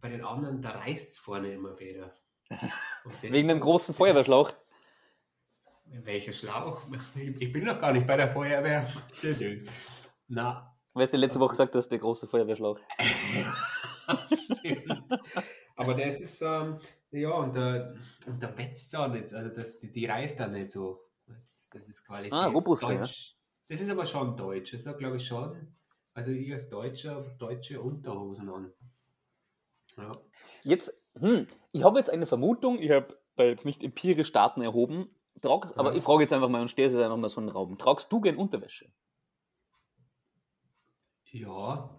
bei 0.00 0.08
den 0.08 0.24
anderen, 0.24 0.62
da 0.62 0.70
reißt 0.70 1.10
es 1.10 1.18
vorne 1.18 1.52
immer 1.52 1.78
wieder. 1.78 2.14
Wegen 3.22 3.48
dem 3.48 3.60
großen 3.60 3.94
Feuerwehrschlauch. 3.94 4.52
Welcher 5.84 6.32
Schlauch? 6.32 6.82
Ich 7.14 7.52
bin 7.52 7.64
noch 7.64 7.80
gar 7.80 7.92
nicht 7.92 8.06
bei 8.06 8.16
der 8.16 8.28
Feuerwehr. 8.28 8.90
Na. 10.28 10.76
Weißt 10.94 11.12
du, 11.12 11.16
letzte 11.18 11.40
Woche 11.40 11.50
gesagt 11.50 11.74
hast, 11.74 11.88
der 11.88 11.98
große 11.98 12.26
Feuerwehrschlauch. 12.26 12.78
Stimmt. 14.24 15.12
Aber 15.76 15.94
das 15.94 16.20
ist, 16.20 16.40
ähm, 16.42 16.78
ja, 17.10 17.32
und 17.32 17.54
der, 17.54 17.94
und 18.26 18.42
der 18.42 18.56
wetzt 18.56 18.96
auch 18.96 19.08
nicht, 19.08 19.32
also 19.34 19.54
das, 19.54 19.78
die, 19.78 19.92
die 19.92 20.06
reißt 20.06 20.40
da 20.40 20.48
nicht 20.48 20.70
so. 20.70 21.00
Das, 21.26 21.68
das 21.72 21.88
ist 21.88 22.06
Qualität. 22.06 22.32
Ah, 22.32 22.46
robust, 22.46 22.82
Deutsch. 22.82 23.30
Ja. 23.30 23.36
Das 23.68 23.80
ist 23.80 23.90
aber 23.90 24.06
schon 24.06 24.36
deutsch, 24.36 24.72
das 24.72 24.86
ist 24.86 24.98
glaube 24.98 25.16
ich 25.16 25.26
schon. 25.26 25.76
Also 26.14 26.30
ich 26.30 26.50
als 26.52 26.70
Deutscher 26.70 27.20
deutsche 27.38 27.80
Unterhosen 27.80 28.48
an. 28.48 28.72
Ja. 29.96 30.12
Jetzt, 30.62 31.06
hm, 31.18 31.46
ich 31.72 31.82
habe 31.82 31.98
jetzt 31.98 32.10
eine 32.10 32.26
Vermutung, 32.26 32.80
ich 32.80 32.90
habe 32.90 33.16
da 33.36 33.44
jetzt 33.44 33.64
nicht 33.64 33.82
empirisch 33.82 34.32
Daten 34.32 34.62
erhoben, 34.62 35.08
trag, 35.40 35.70
ja. 35.70 35.76
aber 35.76 35.94
ich 35.94 36.02
frage 36.02 36.22
jetzt 36.22 36.32
einfach 36.32 36.48
mal 36.48 36.60
und 36.60 36.68
stehe 36.68 36.88
jetzt 36.88 36.96
einfach 36.98 37.16
mal 37.16 37.28
so 37.28 37.40
einen 37.40 37.50
Raum. 37.50 37.78
Tragst 37.78 38.10
du 38.12 38.20
gern 38.20 38.36
Unterwäsche? 38.36 38.90
Ja. 41.24 41.90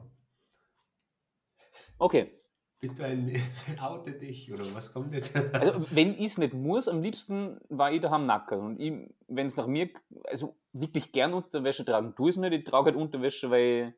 Okay. 1.98 2.32
Bist 2.80 3.00
du 3.00 3.04
ein 3.06 3.36
Oute 3.82 4.12
dich 4.13 4.51
oder 4.54 4.63
was 4.75 4.94
kommt 4.94 5.12
jetzt? 5.12 5.36
also, 5.54 5.86
wenn 5.92 6.13
ich 6.13 6.25
es 6.25 6.38
nicht 6.38 6.54
muss, 6.54 6.88
am 6.88 7.01
liebsten 7.01 7.60
war 7.70 7.92
ich 7.92 8.01
daheim 8.01 8.27
nackert. 8.27 8.60
Und 8.60 8.80
wenn 9.27 9.48
es 9.48 9.58
nach 9.58 9.68
mir, 9.68 9.89
also 10.25 10.56
wirklich 10.74 11.12
gern 11.12 11.34
Unterwäsche 11.34 11.86
tragen, 11.86 12.16
tue 12.16 12.30
ich 12.30 12.36
es 12.36 12.39
nicht. 12.39 12.54
Ich 12.54 12.63
trage 12.66 12.92
halt 12.92 12.96
Unterwäsche, 12.96 13.50
weil 13.50 13.96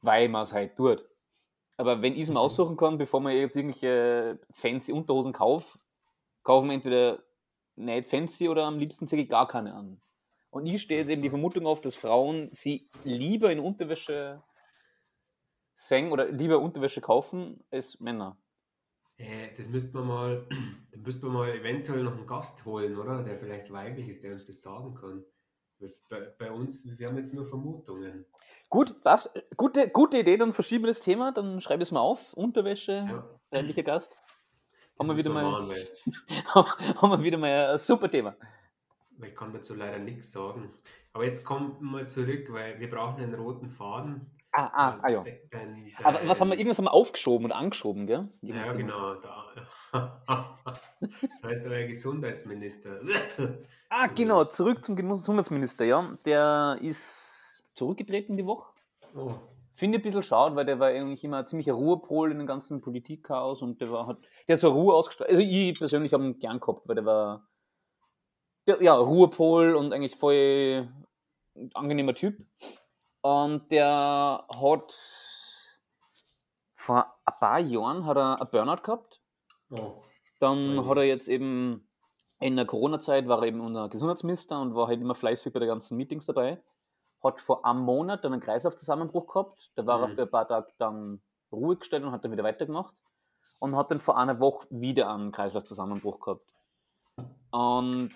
weil 0.00 0.28
man 0.28 0.42
es 0.42 0.52
halt 0.52 0.76
tut. 0.76 1.04
Aber 1.76 2.02
wenn 2.02 2.14
ich 2.14 2.22
es 2.22 2.30
mir 2.30 2.40
Mhm. 2.40 2.40
aussuchen 2.40 2.76
kann, 2.76 2.98
bevor 2.98 3.20
man 3.20 3.34
jetzt 3.34 3.56
irgendwelche 3.56 4.40
fancy 4.52 4.92
Unterhosen 4.92 5.32
kauft, 5.32 5.78
kaufen 6.44 6.68
wir 6.68 6.74
entweder 6.74 7.24
nicht 7.76 8.08
fancy 8.08 8.48
oder 8.48 8.64
am 8.64 8.78
liebsten 8.78 9.08
ziehe 9.08 9.22
ich 9.22 9.28
gar 9.28 9.48
keine 9.48 9.74
an. 9.74 10.02
Und 10.50 10.66
ich 10.66 10.82
stehe 10.82 11.00
jetzt 11.00 11.10
eben 11.10 11.22
die 11.22 11.30
Vermutung 11.30 11.66
auf, 11.66 11.80
dass 11.80 11.96
Frauen 11.96 12.48
sie 12.52 12.90
lieber 13.04 13.50
in 13.52 13.60
Unterwäsche 13.60 14.44
singen 15.76 16.10
oder 16.10 16.30
lieber 16.32 16.58
Unterwäsche 16.58 17.00
kaufen 17.00 17.64
als 17.70 18.00
Männer. 18.00 18.38
Äh, 19.16 19.52
das 19.56 19.68
müsste 19.68 19.94
man 19.96 20.06
mal, 20.06 20.48
da 20.92 21.00
müsste 21.00 21.26
man 21.26 21.34
mal 21.34 21.50
eventuell 21.50 22.02
noch 22.04 22.16
einen 22.16 22.26
Gast 22.28 22.64
holen, 22.64 22.96
oder? 22.96 23.22
Der 23.24 23.38
vielleicht 23.38 23.72
weiblich 23.72 24.08
ist, 24.08 24.22
der 24.24 24.32
uns 24.32 24.46
das 24.46 24.62
sagen 24.62 24.94
kann. 24.94 25.24
Bei, 26.08 26.20
bei 26.38 26.50
uns, 26.50 26.86
wir 26.98 27.08
haben 27.08 27.16
jetzt 27.16 27.34
nur 27.34 27.44
Vermutungen. 27.44 28.24
Gut, 28.68 28.90
das, 29.04 29.30
gute, 29.56 29.88
gute 29.88 30.18
Idee, 30.18 30.36
dann 30.36 30.52
verschieben 30.52 30.84
wir 30.84 30.88
das 30.88 31.00
Thema, 31.00 31.32
dann 31.32 31.60
schreibe 31.60 31.82
ich 31.82 31.88
es 31.88 31.92
mal 31.92 32.00
auf. 32.00 32.34
Unterwäsche, 32.34 33.06
Ja, 33.08 33.24
weiblicher 33.50 33.82
Gast. 33.82 34.20
das 34.20 34.98
Haben 34.98 35.08
wir, 35.08 35.16
wieder 35.16 35.30
mal, 35.30 35.44
machen, 35.44 35.70
haben 36.54 37.10
wir 37.10 37.22
wieder 37.22 37.38
mal 37.38 37.72
ein 37.72 37.78
super 37.78 38.10
Thema. 38.10 38.36
ich 39.22 39.34
kann 39.34 39.52
dazu 39.52 39.74
leider 39.74 39.98
nichts 39.98 40.32
sagen. 40.32 40.72
Aber 41.12 41.24
jetzt 41.24 41.44
kommt 41.44 41.80
mal 41.80 42.08
zurück, 42.08 42.46
weil 42.52 42.80
wir 42.80 42.90
brauchen 42.90 43.22
einen 43.22 43.34
roten 43.34 43.70
Faden. 43.70 44.33
Ah, 44.56 44.70
ah, 44.72 44.98
ah 45.02 45.08
ja. 45.08 45.24
Aber 46.04 46.20
was 46.28 46.40
haben 46.40 46.48
wir, 46.50 46.56
irgendwas 46.56 46.78
haben 46.78 46.84
wir 46.84 46.92
aufgeschoben 46.94 47.46
oder 47.46 47.56
angeschoben, 47.56 48.06
gell? 48.06 48.28
Ja, 48.40 48.66
Irgendein 48.66 48.76
Thema. 48.76 49.14
genau. 49.14 49.14
Da. 49.14 49.44
Das 51.00 51.42
heißt 51.42 51.66
euer 51.66 51.86
Gesundheitsminister. 51.86 53.00
Ah, 53.88 54.06
genau, 54.14 54.44
zurück 54.44 54.84
zum 54.84 54.94
Gesundheitsminister, 54.94 55.84
ja. 55.84 56.16
Der 56.24 56.78
ist 56.80 57.64
zurückgetreten 57.74 58.36
die 58.36 58.46
Woche. 58.46 58.70
Oh, 59.16 59.34
Finde 59.74 59.98
ich 59.98 60.02
ein 60.02 60.06
bisschen 60.06 60.22
schade, 60.22 60.54
weil 60.54 60.66
der 60.66 60.78
war 60.78 60.88
eigentlich 60.88 61.24
immer 61.24 61.38
ein 61.38 61.46
ziemlicher 61.48 61.72
Ruhepol 61.72 62.30
in 62.30 62.38
dem 62.38 62.46
ganzen 62.46 62.80
Politikchaos 62.80 63.60
und 63.60 63.80
der 63.80 63.90
war 63.90 64.06
hat, 64.06 64.18
der 64.46 64.54
hat 64.54 64.60
so 64.60 64.70
Ruhe 64.72 64.94
ausgestrahlt. 64.94 65.30
Also 65.30 65.42
ich 65.42 65.76
persönlich 65.76 66.12
habe 66.12 66.24
ihn 66.24 66.38
gern 66.38 66.60
gehabt, 66.60 66.86
weil 66.86 66.94
der 66.94 67.04
war 67.04 67.48
ja, 68.66 68.94
Ruhepol 68.94 69.74
und 69.74 69.92
eigentlich 69.92 70.14
voll 70.14 70.88
angenehmer 71.74 72.14
Typ. 72.14 72.36
Und 73.24 73.72
der 73.72 74.44
hat 74.50 74.92
vor 76.76 77.06
ein 77.24 77.34
paar 77.40 77.58
Jahren 77.58 78.04
hat 78.04 78.18
er 78.18 78.38
einen 78.38 78.50
Burnout 78.50 78.82
gehabt. 78.82 79.22
oh. 79.70 80.02
Dann 80.40 80.86
hat 80.86 80.98
er 80.98 81.04
jetzt 81.04 81.28
eben 81.28 81.88
in 82.38 82.56
der 82.56 82.66
Corona-Zeit 82.66 83.26
war 83.26 83.38
er 83.40 83.44
eben 83.48 83.62
unser 83.62 83.88
Gesundheitsminister 83.88 84.60
und 84.60 84.74
war 84.74 84.88
halt 84.88 85.00
immer 85.00 85.14
fleißig 85.14 85.54
bei 85.54 85.60
den 85.60 85.68
ganzen 85.68 85.96
Meetings 85.96 86.26
dabei. 86.26 86.62
Hat 87.22 87.40
vor 87.40 87.64
einem 87.64 87.80
Monat 87.80 88.22
dann 88.24 88.34
einen 88.34 88.42
Kreislaufzusammenbruch 88.42 89.26
gehabt. 89.32 89.70
Da 89.74 89.86
war 89.86 90.02
er 90.02 90.08
Mhm. 90.08 90.14
für 90.16 90.22
ein 90.22 90.30
paar 90.30 90.46
Tage 90.46 90.70
dann 90.76 91.22
ruhig 91.50 91.78
gestellt 91.78 92.04
und 92.04 92.12
hat 92.12 92.24
dann 92.26 92.32
wieder 92.32 92.44
weitergemacht. 92.44 92.94
Und 93.58 93.74
hat 93.74 93.90
dann 93.90 94.00
vor 94.00 94.18
einer 94.18 94.38
Woche 94.38 94.66
wieder 94.68 95.08
einen 95.08 95.32
Kreislaufzusammenbruch 95.32 96.20
gehabt. 96.20 96.53
Und 97.50 98.10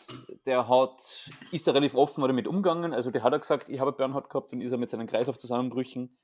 der 0.47 0.69
hat, 0.69 1.31
ist 1.53 1.67
da 1.67 1.73
relativ 1.73 1.95
offen 1.95 2.23
damit 2.23 2.49
umgegangen. 2.49 2.93
Also 2.93 3.11
der 3.11 3.23
hat 3.23 3.33
er 3.33 3.39
gesagt, 3.39 3.69
ich 3.69 3.79
habe 3.79 3.93
Burnout 3.93 4.29
gehabt 4.29 4.53
und 4.53 4.61
ist 4.61 4.73
er 4.73 4.79
mit 4.79 4.91
seinen 4.91 5.07
Kreislaufzusammenbrüchen 5.07 6.17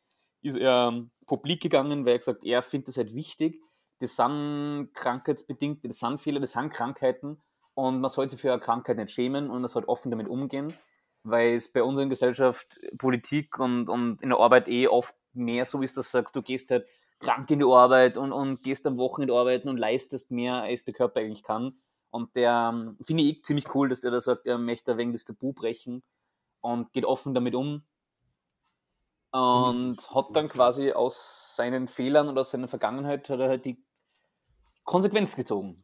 ist 0.44 0.58
er 0.58 0.90
ähm, 0.92 1.10
publik 1.26 1.62
gegangen, 1.62 2.04
weil 2.04 2.12
er 2.12 2.18
gesagt, 2.18 2.44
er 2.44 2.62
findet 2.62 2.88
das 2.88 2.98
halt 2.98 3.14
wichtig. 3.14 3.60
Das 4.00 4.16
sind 4.16 4.90
krankheitsbedingt, 4.92 5.84
das 5.84 5.98
sind 5.98 6.20
Fehler, 6.20 6.38
das 6.38 6.52
sind 6.52 6.70
Krankheiten 6.70 7.40
und 7.72 8.00
man 8.00 8.10
sollte 8.10 8.36
für 8.36 8.52
eine 8.52 8.60
Krankheit 8.60 8.98
nicht 8.98 9.10
schämen 9.10 9.50
und 9.50 9.62
man 9.62 9.68
sollte 9.68 9.88
offen 9.88 10.10
damit 10.10 10.28
umgehen, 10.28 10.72
weil 11.22 11.54
es 11.54 11.72
bei 11.72 11.82
uns 11.82 11.98
in 11.98 12.10
Gesellschaft, 12.10 12.78
Politik 12.98 13.58
und, 13.58 13.88
und 13.88 14.20
in 14.20 14.28
der 14.28 14.38
Arbeit 14.38 14.68
eh 14.68 14.86
oft 14.86 15.14
mehr 15.32 15.64
so 15.64 15.80
ist, 15.80 15.96
dass 15.96 16.10
du 16.10 16.18
sagst, 16.18 16.36
du 16.36 16.42
gehst 16.42 16.70
halt 16.70 16.86
krank 17.20 17.50
in 17.50 17.60
die 17.60 17.64
Arbeit 17.64 18.18
und, 18.18 18.32
und 18.32 18.62
gehst 18.62 18.86
am 18.86 18.98
Wochenende 18.98 19.34
arbeiten 19.34 19.70
und 19.70 19.78
leistest 19.78 20.30
mehr, 20.30 20.56
als 20.56 20.84
der 20.84 20.92
Körper 20.92 21.20
eigentlich 21.20 21.42
kann. 21.42 21.78
Und 22.14 22.36
der 22.36 22.70
ähm, 22.72 22.96
finde 23.02 23.24
ich 23.24 23.42
ziemlich 23.42 23.74
cool, 23.74 23.88
dass 23.88 24.00
der 24.00 24.12
da 24.12 24.20
sagt, 24.20 24.46
er 24.46 24.56
möchte 24.56 24.96
wegen 24.96 25.10
das 25.10 25.24
Tabu 25.24 25.52
brechen 25.52 26.04
und 26.60 26.92
geht 26.92 27.04
offen 27.04 27.34
damit 27.34 27.56
um. 27.56 27.82
Und 29.32 29.96
das 29.96 30.14
hat 30.14 30.28
dann 30.34 30.48
quasi 30.48 30.92
aus 30.92 31.56
seinen 31.56 31.88
Fehlern 31.88 32.28
oder 32.28 32.42
aus 32.42 32.52
seiner 32.52 32.68
Vergangenheit 32.68 33.28
hat 33.28 33.40
er 33.40 33.48
halt 33.48 33.64
die 33.64 33.84
Konsequenz 34.84 35.34
gezogen. 35.34 35.82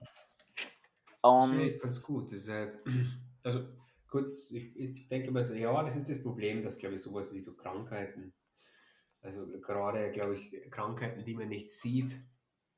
Das 1.20 1.48
finde 1.48 1.64
ich 1.64 1.72
Und 1.74 1.82
ganz 1.82 2.00
gut. 2.00 2.26
Das 2.26 2.38
ist, 2.38 2.48
äh, 2.48 2.74
also 3.42 3.64
kurz, 4.06 4.52
ich, 4.52 4.76
ich 4.76 5.08
denke 5.08 5.32
mal 5.32 5.42
so, 5.42 5.54
ja, 5.54 5.82
das 5.82 5.96
ist 5.96 6.10
das 6.10 6.22
Problem, 6.22 6.62
dass, 6.62 6.78
glaube 6.78 6.94
ich, 6.94 7.02
sowas 7.02 7.34
wie 7.34 7.40
so 7.40 7.56
Krankheiten, 7.56 8.32
also 9.20 9.48
gerade, 9.48 10.08
glaube 10.10 10.36
ich, 10.36 10.70
Krankheiten, 10.70 11.24
die 11.24 11.34
man 11.34 11.48
nicht 11.48 11.72
sieht, 11.72 12.20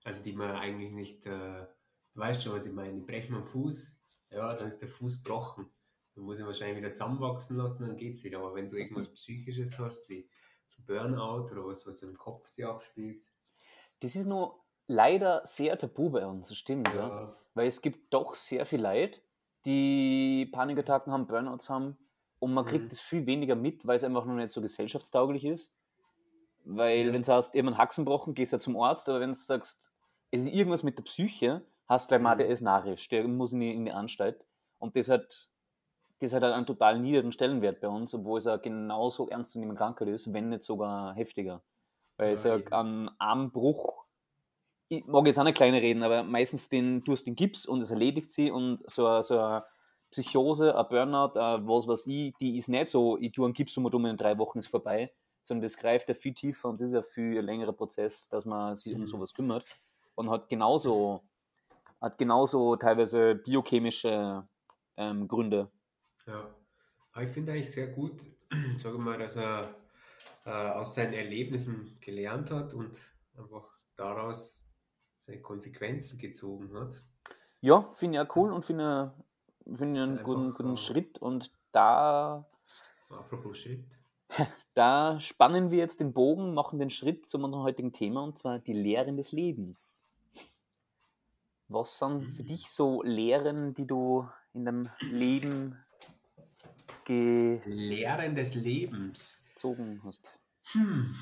also 0.04 0.24
die 0.24 0.32
man 0.32 0.52
eigentlich 0.52 0.92
nicht, 0.92 1.26
äh, 1.26 1.66
du 2.14 2.20
weißt 2.20 2.42
schon, 2.42 2.52
was 2.52 2.66
ich 2.66 2.72
meine, 2.72 2.98
ich 2.98 3.06
breche 3.06 3.30
mir 3.30 3.36
einen 3.38 3.44
Fuß, 3.44 4.02
ja, 4.30 4.54
dann 4.54 4.68
ist 4.68 4.78
der 4.82 4.88
Fuß 4.88 5.22
gebrochen. 5.22 5.70
Dann 6.14 6.24
muss 6.24 6.38
ich 6.38 6.46
wahrscheinlich 6.46 6.76
wieder 6.78 6.92
zusammenwachsen 6.92 7.56
lassen, 7.56 7.86
dann 7.86 7.96
geht's 7.96 8.22
wieder. 8.24 8.38
Aber 8.38 8.54
wenn 8.54 8.68
du 8.68 8.76
irgendwas 8.76 9.08
Psychisches 9.12 9.78
hast, 9.78 10.08
wie 10.08 10.28
so 10.66 10.82
Burnout 10.86 11.52
oder 11.52 11.66
was, 11.66 11.86
was 11.86 12.02
im 12.02 12.16
Kopf 12.16 12.46
sich 12.46 12.64
abspielt, 12.66 13.24
das 14.00 14.16
ist 14.16 14.26
nur 14.26 14.62
leider 14.88 15.42
sehr 15.46 15.78
tabu 15.78 16.10
bei 16.10 16.26
uns, 16.26 16.48
das 16.48 16.58
stimmt, 16.58 16.88
ja. 16.88 17.08
ja, 17.08 17.36
Weil 17.54 17.68
es 17.68 17.80
gibt 17.82 18.12
doch 18.12 18.34
sehr 18.34 18.66
viel 18.66 18.82
Leute, 18.82 19.20
die 19.64 20.46
Panikattacken 20.52 21.12
haben, 21.12 21.26
Burnouts 21.26 21.70
haben 21.70 21.96
und 22.40 22.52
man 22.52 22.64
kriegt 22.64 22.86
Mhm. 22.86 22.88
das 22.88 23.00
viel 23.00 23.26
weniger 23.26 23.54
mit, 23.54 23.86
weil 23.86 23.96
es 23.96 24.04
einfach 24.04 24.24
noch 24.24 24.34
nicht 24.34 24.50
so 24.50 24.60
gesellschaftstauglich 24.60 25.44
ist. 25.44 25.72
Weil, 26.64 27.06
Ja. 27.06 27.12
wenn 27.12 27.22
du 27.22 27.44
eben 27.54 27.68
einen 27.68 27.78
Haxen 27.78 28.04
gebrochen, 28.04 28.34
gehst 28.34 28.52
du 28.52 28.58
zum 28.58 28.76
Arzt, 28.80 29.08
aber 29.08 29.20
wenn 29.20 29.30
du 29.30 29.34
sagst, 29.36 29.92
es 30.30 30.42
ist 30.42 30.52
irgendwas 30.52 30.82
mit 30.82 30.98
der 30.98 31.04
Psyche, 31.04 31.64
hast 31.92 32.06
du 32.06 32.08
gleich 32.10 32.22
mal, 32.22 32.36
der 32.36 32.48
ist 32.48 32.60
narrisch, 32.62 33.08
der 33.08 33.26
muss 33.28 33.52
in 33.52 33.60
die, 33.60 33.74
in 33.74 33.84
die 33.86 33.92
Anstalt. 33.92 34.44
Und 34.78 34.96
das 34.96 35.08
hat, 35.08 35.50
das 36.20 36.32
hat 36.34 36.42
halt 36.42 36.54
einen 36.54 36.66
total 36.66 37.00
niedrigen 37.00 37.32
Stellenwert 37.32 37.80
bei 37.80 37.88
uns, 37.88 38.14
obwohl 38.14 38.38
es 38.38 38.46
ja 38.46 38.56
genauso 38.58 39.28
ernst 39.28 39.52
zu 39.52 39.60
nehmen 39.60 39.76
Krankheit 39.76 40.08
ist, 40.08 40.32
wenn 40.32 40.50
nicht 40.50 40.64
sogar 40.64 41.14
heftiger. 41.14 41.62
Weil 42.18 42.32
Ja, 42.32 42.34
es 42.34 42.44
ja 42.44 42.60
an 42.70 43.10
Armbruch, 43.18 44.06
ich 44.88 45.06
mag 45.06 45.26
jetzt 45.26 45.38
auch 45.38 45.44
nicht 45.44 45.56
kleine 45.56 45.80
reden, 45.80 46.02
aber 46.02 46.22
meistens 46.22 46.68
den, 46.68 47.02
du 47.04 47.12
hast 47.12 47.24
den 47.24 47.34
Gips 47.36 47.66
und 47.66 47.80
es 47.80 47.90
erledigt 47.90 48.32
sie 48.32 48.50
und 48.50 48.88
so, 48.90 49.06
eine- 49.06 49.22
so 49.22 49.38
eine 49.38 49.64
Psychose, 50.10 50.76
ein 50.76 50.86
Burnout, 50.88 51.38
ein 51.38 51.66
was 51.66 51.88
weiß 51.88 52.06
ich, 52.08 52.34
die 52.40 52.56
ist 52.58 52.68
nicht 52.68 52.90
so, 52.90 53.16
ich 53.18 53.32
tue 53.32 53.46
einen 53.46 53.54
Gips 53.54 53.76
um 53.78 53.86
und 53.86 53.94
um 53.94 54.04
in 54.06 54.16
drei 54.18 54.36
Wochen 54.38 54.58
ist 54.58 54.68
vorbei, 54.68 55.12
sondern 55.42 55.62
das 55.62 55.76
greift 55.78 56.08
ja 56.08 56.14
viel 56.14 56.34
tiefer 56.34 56.68
und 56.68 56.80
das 56.80 56.88
ist 56.88 56.94
ja 56.94 57.02
viel 57.02 57.40
längerer 57.40 57.72
Prozess, 57.72 58.28
dass 58.28 58.44
man 58.44 58.76
sich 58.76 58.94
um 58.94 59.06
Mhm. 59.06 59.06
sowas 59.06 59.32
kümmert 59.34 59.78
und 60.14 60.30
hat 60.30 60.48
genauso, 60.50 61.24
hat 62.02 62.18
genauso 62.18 62.76
teilweise 62.76 63.36
biochemische 63.36 64.46
ähm, 64.96 65.28
Gründe. 65.28 65.70
Ja, 66.26 66.54
aber 67.12 67.24
ich 67.24 67.30
finde 67.30 67.52
eigentlich 67.52 67.70
sehr 67.70 67.86
gut, 67.86 68.26
sage 68.76 68.98
mal, 68.98 69.18
dass 69.18 69.36
er 69.36 69.74
äh, 70.44 70.50
aus 70.50 70.94
seinen 70.94 71.14
Erlebnissen 71.14 71.96
gelernt 72.00 72.50
hat 72.50 72.74
und 72.74 73.00
einfach 73.36 73.78
daraus 73.96 74.68
seine 75.18 75.40
Konsequenzen 75.40 76.18
gezogen 76.18 76.74
hat. 76.74 77.04
Ja, 77.60 77.88
finde 77.92 78.18
ich 78.18 78.26
auch 78.28 78.36
cool 78.36 78.48
Das 78.48 78.56
und 78.56 78.64
finde 78.64 79.14
find 79.72 79.96
einen 79.96 80.22
guten, 80.24 80.52
guten 80.52 80.74
äh, 80.74 80.76
Schritt 80.76 81.18
und 81.18 81.52
da 81.70 82.48
Apropos 83.08 83.58
Schritt. 83.58 83.98
Da 84.74 85.20
spannen 85.20 85.70
wir 85.70 85.76
jetzt 85.76 86.00
den 86.00 86.14
Bogen, 86.14 86.54
machen 86.54 86.78
den 86.78 86.88
Schritt 86.88 87.28
zu 87.28 87.36
unserem 87.36 87.62
heutigen 87.62 87.92
Thema 87.92 88.24
und 88.24 88.38
zwar 88.38 88.58
die 88.58 88.72
Lehren 88.72 89.18
des 89.18 89.30
Lebens. 89.30 90.01
Was 91.72 91.98
sind 91.98 92.26
für 92.36 92.42
Mhm. 92.42 92.48
dich 92.48 92.68
so 92.70 93.02
Lehren, 93.02 93.74
die 93.74 93.86
du 93.86 94.28
in 94.52 94.64
deinem 94.66 94.90
Leben 95.00 95.78
Lehren 97.64 98.34
des 98.34 98.54
Lebens. 98.54 99.44
gezogen 99.54 100.00
hast? 100.04 100.30
Hm. 100.72 101.14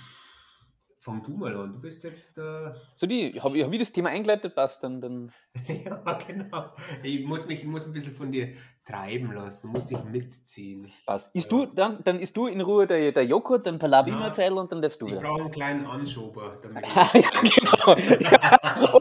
Fang 1.02 1.22
du 1.22 1.30
mal 1.30 1.56
an. 1.56 1.72
Du 1.72 1.80
bist 1.80 2.04
jetzt. 2.04 2.36
Äh, 2.36 2.72
So, 2.94 3.06
die, 3.06 3.40
habe 3.40 3.56
ich, 3.56 3.64
hab 3.64 3.72
ich 3.72 3.78
das 3.78 3.90
Thema 3.90 4.10
eingeleitet, 4.10 4.54
passt 4.54 4.82
dann, 4.84 5.00
dann. 5.00 5.32
ja, 5.66 6.18
genau. 6.26 6.74
Ich 7.02 7.24
muss 7.24 7.46
mich 7.46 7.60
ich 7.60 7.66
muss 7.66 7.86
ein 7.86 7.92
bisschen 7.94 8.12
von 8.12 8.30
dir 8.30 8.48
treiben 8.84 9.32
lassen. 9.32 9.68
Du 9.68 9.72
musst 9.72 9.88
dich 9.90 10.04
mitziehen. 10.04 10.84
Ich, 10.84 11.06
Passt. 11.06 11.34
Isst 11.34 11.50
Ja. 11.50 11.58
du, 11.64 11.66
dann, 11.74 12.04
dann 12.04 12.18
isst 12.18 12.36
du 12.36 12.46
in 12.48 12.60
Ruhe 12.60 12.86
der, 12.86 13.12
der 13.12 13.24
Joghurt, 13.24 13.64
dann 13.64 13.78
Na, 13.80 14.00
immer 14.06 14.32
Zeit 14.34 14.52
und 14.52 14.70
dann 14.70 14.82
darfst 14.82 15.00
du 15.00 15.06
ich 15.06 15.14
brauche 15.14 15.40
einen 15.40 15.50
kleinen 15.50 15.86
Anschober. 15.86 16.58
Damit 16.62 16.84
ich- 16.86 16.94
ja, 16.94 17.40
genau. 17.40 17.96
Ja. 18.20 18.58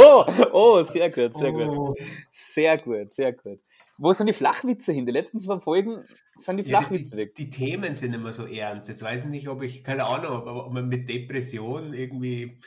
Oh, 0.00 0.24
oh, 0.36 0.44
oh, 0.52 0.82
sehr 0.84 1.10
gut, 1.10 1.34
sehr 1.34 1.50
gut. 1.52 1.66
Oh. 1.68 1.94
Sehr 2.30 2.78
gut, 2.78 3.12
sehr 3.12 3.32
gut. 3.32 3.58
Wo 3.98 4.12
sind 4.12 4.28
die 4.28 4.32
Flachwitze 4.32 4.92
hin? 4.92 5.06
Die 5.06 5.12
letzten 5.12 5.40
zwei 5.40 5.58
Folgen 5.58 6.04
sind 6.36 6.56
die 6.58 6.62
Ja, 6.62 6.78
die, 6.80 6.84
Flachwitze 6.86 7.16
die, 7.16 7.22
weg. 7.22 7.34
die 7.34 7.50
Themen 7.50 7.94
sind 7.96 8.14
immer 8.14 8.32
so 8.32 8.46
ernst. 8.46 8.88
Jetzt 8.88 9.02
weiß 9.02 9.24
ich 9.24 9.30
nicht, 9.30 9.48
ob 9.48 9.62
ich, 9.62 9.82
keine 9.82 10.04
Ahnung, 10.06 10.42
ob, 10.42 10.46
ob 10.66 10.72
man 10.72 10.86
mit 10.88 11.08
Depression 11.08 11.92
irgendwie, 11.94 12.60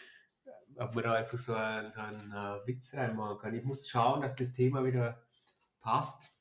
ob 0.77 0.93
man 0.93 1.03
da 1.05 1.13
einfach 1.13 1.37
so 1.37 1.53
einen, 1.53 1.89
so 1.89 2.01
einen 2.01 2.31
äh, 2.31 2.67
Witz 2.67 2.93
reinmachen 2.95 3.37
kann. 3.39 3.53
Ich 3.55 3.63
muss 3.63 3.87
schauen, 3.87 4.21
dass 4.21 4.35
das 4.35 4.51
Thema 4.51 4.83
wieder 4.83 5.21
passt. 5.81 6.31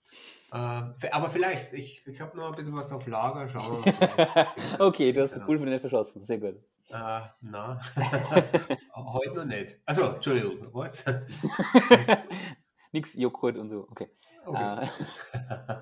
F- 0.53 1.09
aber 1.13 1.29
vielleicht, 1.31 1.73
ich, 1.73 2.05
ich 2.09 2.21
habe 2.21 2.37
noch 2.37 2.49
ein 2.51 2.57
bisschen 2.57 2.75
was 2.75 2.91
auf 2.91 3.07
Lager. 3.07 3.49
Schauen 3.49 3.85
okay, 4.81 5.13
du 5.13 5.21
hast 5.23 5.31
den 5.33 5.37
Genau. 5.37 5.47
Pulver 5.47 5.67
nicht 5.67 5.81
verschossen. 5.83 6.25
Sehr 6.25 6.39
gut. 6.39 6.57
Äh, 6.89 7.21
na, 7.43 7.79
heute 8.97 9.35
noch 9.37 9.45
nicht. 9.45 9.79
Also, 9.87 10.03
Entschuldigung, 10.15 10.67
was? 10.73 11.05
Nix 12.93 13.15
Joghurt 13.15 13.57
und 13.57 13.71
so, 13.71 13.87
okay. 13.89 14.09
Okay. 14.47 14.85
Äh, 14.85 15.77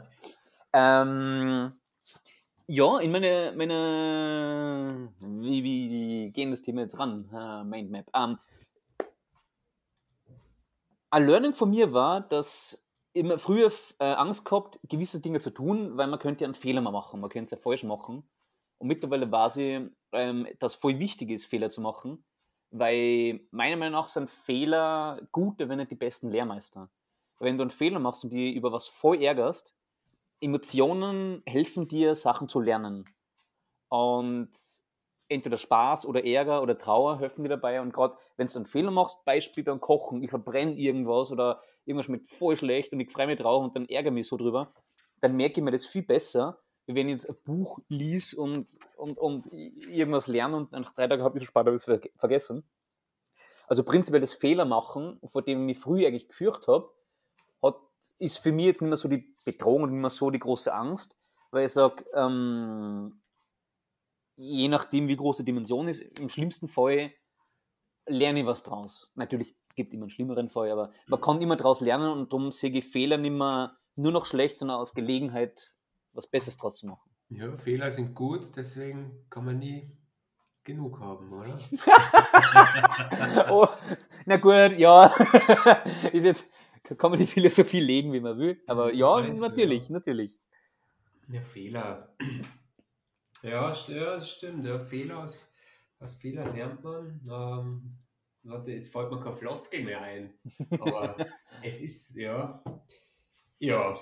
ähm, 0.72 1.72
ja, 2.66 2.98
in 2.98 3.10
meine, 3.10 3.52
meine 3.56 5.10
wie, 5.20 5.64
wie, 5.64 5.90
wie 5.90 6.30
gehen 6.30 6.50
das 6.50 6.62
Thema 6.62 6.82
jetzt 6.82 6.98
ran? 6.98 7.28
Uh, 7.32 7.64
Mindmap. 7.64 8.10
Ähm, 8.14 8.38
ein 11.10 11.26
Learning 11.26 11.54
von 11.54 11.70
mir 11.70 11.92
war, 11.92 12.20
dass 12.20 12.84
immer 13.14 13.38
früher 13.38 13.72
äh, 13.98 14.04
Angst 14.04 14.44
gehabt, 14.44 14.78
gewisse 14.82 15.20
Dinge 15.20 15.40
zu 15.40 15.50
tun, 15.50 15.96
weil 15.96 16.06
man 16.06 16.18
könnte 16.18 16.44
ja 16.44 16.46
einen 16.46 16.54
Fehler 16.54 16.80
mal 16.80 16.90
machen, 16.90 17.20
man 17.20 17.30
könnte 17.30 17.46
es 17.46 17.50
ja 17.52 17.56
falsch 17.56 17.84
machen. 17.84 18.28
Und 18.78 18.86
mittlerweile 18.86 19.30
weiß 19.30 19.56
ich, 19.56 19.80
ähm, 20.12 20.46
dass 20.58 20.74
voll 20.74 20.98
wichtig 20.98 21.30
ist, 21.30 21.46
Fehler 21.46 21.70
zu 21.70 21.80
machen, 21.80 22.24
weil 22.70 23.40
meiner 23.50 23.76
Meinung 23.76 24.00
nach 24.00 24.08
sind 24.08 24.30
Fehler 24.30 25.20
gute, 25.32 25.68
wenn 25.68 25.78
nicht 25.78 25.90
die 25.90 25.96
besten 25.96 26.30
Lehrmeister. 26.30 26.90
Wenn 27.38 27.56
du 27.56 27.62
einen 27.62 27.70
Fehler 27.70 27.98
machst 27.98 28.24
und 28.24 28.30
dich 28.30 28.54
über 28.54 28.72
was 28.72 28.88
voll 28.88 29.22
ärgerst, 29.22 29.74
Emotionen 30.40 31.42
helfen 31.46 31.88
dir, 31.88 32.14
Sachen 32.14 32.48
zu 32.48 32.60
lernen. 32.60 33.04
Und 33.88 34.50
entweder 35.28 35.56
Spaß 35.56 36.06
oder 36.06 36.24
Ärger 36.24 36.62
oder 36.62 36.78
Trauer 36.78 37.18
helfen 37.18 37.42
dir 37.42 37.50
dabei. 37.50 37.80
Und 37.80 37.92
gerade 37.92 38.16
wenn 38.36 38.46
du 38.46 38.56
einen 38.56 38.66
Fehler 38.66 38.90
machst, 38.90 39.24
Beispiel 39.24 39.64
beim 39.64 39.80
Kochen, 39.80 40.22
ich 40.22 40.30
verbrenne 40.30 40.74
irgendwas 40.74 41.30
oder 41.30 41.62
irgendwas 41.84 42.06
schmeckt 42.06 42.28
voll 42.28 42.56
schlecht 42.56 42.92
und 42.92 43.00
ich 43.00 43.10
freue 43.10 43.26
mich 43.26 43.38
drauf 43.38 43.62
und 43.62 43.76
dann 43.76 43.88
ärgere 43.88 44.12
mich 44.12 44.26
so 44.26 44.36
drüber, 44.36 44.72
dann 45.20 45.36
merke 45.36 45.60
ich 45.60 45.64
mir 45.64 45.70
das 45.70 45.86
viel 45.86 46.02
besser, 46.02 46.58
wie 46.86 46.94
wenn 46.94 47.08
ich 47.08 47.16
jetzt 47.16 47.28
ein 47.28 47.36
Buch 47.44 47.78
lies 47.88 48.32
und, 48.32 48.78
und, 48.96 49.18
und 49.18 49.52
irgendwas 49.52 50.26
lerne 50.26 50.56
und 50.56 50.72
nach 50.72 50.94
drei 50.94 51.06
Tagen 51.06 51.22
habe 51.22 51.38
ich 51.38 51.44
später 51.44 51.78
ver 51.78 52.00
vergessen. 52.16 52.64
Also 53.66 53.84
prinzipiell 53.84 54.22
das 54.22 54.32
Fehler 54.32 54.64
machen, 54.64 55.20
vor 55.26 55.42
dem 55.42 55.60
ich 55.60 55.76
mich 55.76 55.78
früher 55.78 56.08
eigentlich 56.08 56.28
gefürchtet 56.28 56.68
habe, 56.68 56.90
ist 58.18 58.38
für 58.38 58.52
mich 58.52 58.66
jetzt 58.66 58.82
nicht 58.82 58.88
mehr 58.88 58.96
so 58.96 59.08
die 59.08 59.34
Bedrohung 59.44 59.84
und 59.84 59.90
nicht 59.92 60.00
mehr 60.00 60.10
so 60.10 60.30
die 60.30 60.38
große 60.38 60.72
Angst, 60.72 61.16
weil 61.50 61.66
ich 61.66 61.72
sage, 61.72 62.04
ähm, 62.14 63.20
je 64.36 64.68
nachdem, 64.68 65.08
wie 65.08 65.16
groß 65.16 65.38
die 65.38 65.44
Dimension 65.44 65.88
ist, 65.88 66.00
im 66.18 66.28
schlimmsten 66.28 66.68
Fall 66.68 67.12
lerne 68.06 68.40
ich 68.40 68.46
was 68.46 68.62
draus. 68.62 69.10
Natürlich 69.14 69.56
gibt 69.74 69.90
es 69.90 69.94
immer 69.94 70.04
einen 70.04 70.10
schlimmeren 70.10 70.48
Fall, 70.48 70.70
aber 70.70 70.92
man 71.06 71.20
kann 71.20 71.40
immer 71.40 71.56
draus 71.56 71.80
lernen 71.80 72.10
und 72.10 72.32
darum 72.32 72.52
sehe 72.52 72.70
ich 72.70 72.84
Fehler 72.84 73.18
nicht 73.18 73.32
mehr 73.32 73.76
nur 73.96 74.12
noch 74.12 74.26
schlecht, 74.26 74.58
sondern 74.58 74.78
aus 74.78 74.94
Gelegenheit 74.94 75.74
was 76.12 76.26
Besseres 76.26 76.56
draus 76.56 76.76
zu 76.76 76.86
machen. 76.86 77.10
Ja, 77.28 77.54
Fehler 77.56 77.90
sind 77.90 78.14
gut, 78.14 78.56
deswegen 78.56 79.26
kann 79.28 79.44
man 79.44 79.58
nie 79.58 79.90
genug 80.64 80.98
haben, 81.00 81.32
oder? 81.32 81.58
oh, 83.50 83.68
na 84.24 84.36
gut, 84.36 84.78
ja. 84.78 85.06
ist 86.12 86.24
jetzt, 86.24 86.50
kann 86.96 87.10
man 87.10 87.20
die 87.20 87.26
Philosophie 87.36 87.80
legen, 87.80 88.12
wie 88.12 88.20
man 88.20 88.38
will. 88.38 88.62
Aber 88.66 88.92
ja, 88.92 89.20
Meinst 89.20 89.42
du, 89.42 89.48
natürlich, 89.48 89.88
ja. 89.88 89.92
natürlich. 89.92 90.38
Ja, 91.28 91.40
Fehler. 91.40 92.16
Ja, 93.42 93.72
ja 93.72 94.16
das 94.16 94.30
stimmt. 94.30 94.66
Ja, 94.66 94.80
Fehler 94.80 95.22
aus, 95.22 95.38
aus 96.00 96.14
Fehlern 96.16 96.56
lernt 96.56 96.82
man. 96.82 97.20
Ähm, 97.30 97.98
warte, 98.42 98.72
jetzt 98.72 98.90
fällt 98.90 99.12
mir 99.12 99.20
keine 99.20 99.32
Floskel 99.32 99.84
mehr 99.84 100.00
ein. 100.00 100.34
Aber 100.80 101.16
es 101.62 101.80
ist, 101.80 102.16
ja. 102.16 102.60
Ja. 103.60 103.96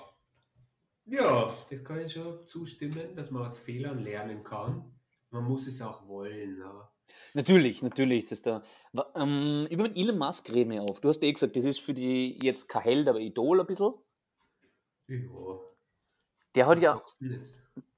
Ja, 1.05 1.53
das 1.69 1.83
kann 1.83 1.99
ich 1.99 2.13
schon 2.13 2.47
zustimmen, 2.47 3.15
dass 3.15 3.29
man 3.29 3.43
aus 3.43 3.59
Fehlern 3.59 3.99
lernen 3.99 4.43
kann. 4.43 4.91
Man 5.29 5.43
muss 5.43 5.67
es 5.67 5.83
auch 5.83 6.07
wollen. 6.07 6.57
Ja. 6.57 6.91
Natürlich, 7.33 7.81
natürlich. 7.81 8.25
Das 8.25 8.41
da. 8.41 8.63
Ähm, 9.15 9.67
über 9.69 9.87
den 9.87 9.95
Elon 9.95 10.17
Musk 10.17 10.49
reden 10.49 10.71
wir 10.71 10.83
auf. 10.83 11.01
Du 11.01 11.09
hast 11.09 11.23
eh 11.23 11.31
gesagt, 11.31 11.55
das 11.55 11.65
ist 11.65 11.79
für 11.79 11.93
die 11.93 12.37
jetzt 12.43 12.67
kein 12.67 12.83
Held, 12.83 13.07
aber 13.07 13.19
Idol 13.19 13.59
ein 13.59 13.67
bisschen. 13.67 13.93
Ja. 15.07 15.19
Der 16.55 16.67
hat 16.67 16.81
Was 16.81 17.19
ja, 17.19 17.43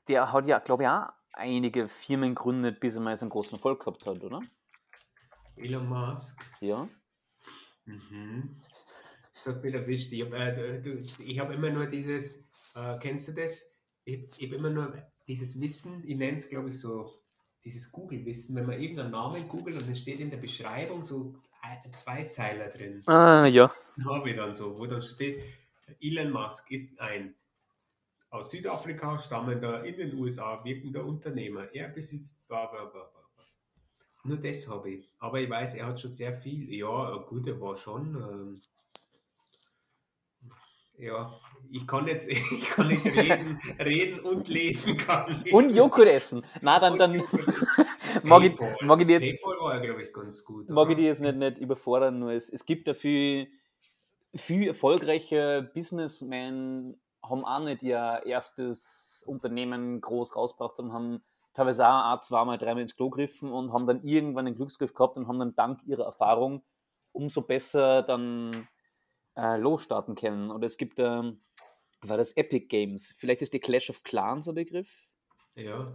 der 0.07 0.31
hat 0.31 0.47
ja, 0.47 0.59
glaube 0.59 0.83
ich, 0.83 0.89
auch 0.89 1.09
einige 1.31 1.87
Firmen 1.87 2.35
gegründet, 2.35 2.79
bis 2.79 2.95
er 2.95 3.01
mal 3.01 3.15
so 3.15 3.25
einen 3.25 3.31
großen 3.31 3.53
Erfolg 3.53 3.79
gehabt 3.79 4.05
hat, 4.05 4.23
oder? 4.23 4.41
Elon 5.55 5.87
Musk. 5.87 6.43
Ja. 6.61 6.89
Mhm. 7.85 8.61
Das 9.35 9.47
hast 9.47 9.63
mich 9.63 9.73
erwischt. 9.73 10.11
Ich 10.11 10.23
habe 10.23 10.37
äh, 10.37 11.39
hab 11.39 11.51
immer 11.51 11.69
nur 11.69 11.85
dieses, 11.85 12.49
äh, 12.75 12.97
kennst 12.99 13.29
du 13.29 13.33
das? 13.33 13.77
Ich, 14.03 14.29
ich 14.37 14.45
habe 14.47 14.55
immer 14.55 14.69
nur 14.69 14.93
dieses 15.27 15.59
Wissen, 15.61 16.03
ich 16.05 16.17
nenne 16.17 16.37
es 16.37 16.49
glaube 16.49 16.69
ich 16.69 16.79
so, 16.79 17.18
dieses 17.63 17.91
Google-Wissen, 17.91 18.55
wenn 18.55 18.65
man 18.65 18.79
irgendeinen 18.79 19.11
Namen 19.11 19.47
googelt 19.47 19.81
und 19.81 19.89
es 19.89 19.99
steht 19.99 20.19
in 20.19 20.29
der 20.29 20.37
Beschreibung 20.37 21.03
so 21.03 21.35
zwei 21.91 22.25
Zeiler 22.25 22.69
drin. 22.69 23.03
Ah, 23.05 23.45
ja. 23.45 23.71
habe 24.05 24.29
ich 24.29 24.35
dann 24.35 24.53
so, 24.53 24.77
wo 24.77 24.85
dann 24.85 25.01
steht, 25.01 25.43
Elon 25.99 26.31
Musk 26.31 26.71
ist 26.71 26.99
ein 26.99 27.35
aus 28.29 28.51
Südafrika 28.51 29.17
stammender, 29.17 29.83
in 29.83 29.97
den 29.97 30.13
USA 30.13 30.63
wirkender 30.63 31.03
Unternehmer. 31.03 31.73
Er 31.73 31.89
besitzt 31.89 32.47
bla 32.47 32.67
bla 32.67 32.85
bla. 32.85 33.03
bla. 33.03 33.19
Nur 34.23 34.37
das 34.37 34.67
habe 34.67 34.91
ich. 34.91 35.09
Aber 35.19 35.39
ich 35.39 35.49
weiß, 35.49 35.75
er 35.75 35.87
hat 35.87 35.99
schon 35.99 36.09
sehr 36.09 36.33
viel. 36.33 36.71
Ja, 36.73 37.15
gut, 37.27 37.47
er 37.47 37.59
war 37.59 37.75
schon. 37.75 38.15
Ähm, 38.15 38.61
ja, 40.97 41.39
ich 41.71 41.87
kann 41.87 42.07
jetzt, 42.07 42.27
ich 42.29 42.65
kann 42.69 42.87
nicht 42.87 43.05
reden, 43.05 43.59
reden 43.79 44.19
und 44.21 44.47
lesen 44.47 44.97
kann 44.97 45.41
ich. 45.43 45.53
Und 45.53 45.69
Joghurt 45.71 46.07
essen. 46.07 46.43
Na, 46.61 46.79
dann, 46.79 46.97
dann 46.97 47.15
mag, 48.23 48.43
ich, 48.43 48.59
mag 48.81 49.01
ich 49.01 49.07
die 49.07 49.13
jetzt 49.13 49.41
Paypal 49.41 49.57
war 49.59 49.75
ja, 49.75 49.79
glaube 49.81 50.03
ich, 50.03 50.13
ganz 50.13 50.43
gut. 50.43 50.69
mag 50.69 50.85
ich 50.85 50.91
oder? 50.91 50.95
die 50.95 51.05
jetzt 51.05 51.21
nicht, 51.21 51.35
nicht 51.35 51.57
überfordern, 51.57 52.19
nur 52.19 52.31
es, 52.31 52.49
es 52.49 52.65
gibt 52.65 52.87
dafür 52.87 53.47
viel 54.35 54.67
erfolgreiche 54.67 55.69
Businessmen, 55.73 56.99
haben 57.23 57.45
auch 57.45 57.63
nicht 57.63 57.83
ihr 57.83 58.21
erstes 58.25 59.23
Unternehmen 59.27 60.01
groß 60.01 60.35
rausgebracht, 60.35 60.77
sondern 60.77 60.95
haben 60.95 61.23
teilweise 61.53 61.87
auch 61.87 62.21
zweimal, 62.21 62.57
dreimal 62.57 62.83
ins 62.83 62.95
Klo 62.95 63.09
gegriffen 63.09 63.51
und 63.51 63.73
haben 63.73 63.87
dann 63.87 64.03
irgendwann 64.03 64.47
einen 64.47 64.55
Glücksgriff 64.55 64.93
gehabt 64.93 65.17
und 65.17 65.27
haben 65.27 65.39
dann 65.39 65.55
dank 65.55 65.83
ihrer 65.85 66.05
Erfahrung 66.05 66.63
umso 67.11 67.41
besser 67.41 68.03
dann 68.03 68.67
äh, 69.39 69.57
losstarten 69.57 70.15
können. 70.15 70.51
Oder 70.51 70.67
es 70.67 70.77
gibt, 70.77 70.99
ähm, 70.99 71.39
war 72.01 72.17
das 72.17 72.33
Epic 72.33 72.67
Games, 72.67 73.13
vielleicht 73.17 73.41
ist 73.41 73.53
die 73.53 73.59
Clash 73.59 73.89
of 73.89 74.03
Clans 74.03 74.47
ein 74.47 74.55
Begriff. 74.55 75.01
Ja, 75.55 75.87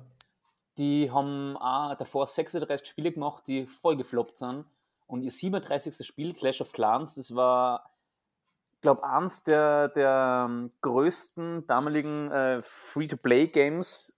Die 0.76 1.10
haben 1.10 1.56
auch 1.56 1.94
davor 1.96 2.26
36 2.26 2.86
Spiele 2.88 3.12
gemacht, 3.12 3.44
die 3.46 3.66
voll 3.66 3.96
gefloppt 3.96 4.38
sind. 4.38 4.64
Und 5.06 5.22
ihr 5.22 5.30
37. 5.30 6.04
Spiel, 6.06 6.32
Clash 6.34 6.60
of 6.60 6.72
Clans, 6.72 7.14
das 7.14 7.34
war, 7.34 7.90
glaube 8.80 9.02
ich, 9.04 9.08
eins 9.08 9.44
der, 9.44 9.88
der 9.88 10.46
ähm, 10.48 10.72
größten 10.80 11.66
damaligen 11.66 12.30
äh, 12.32 12.60
Free-to-Play-Games, 12.62 14.16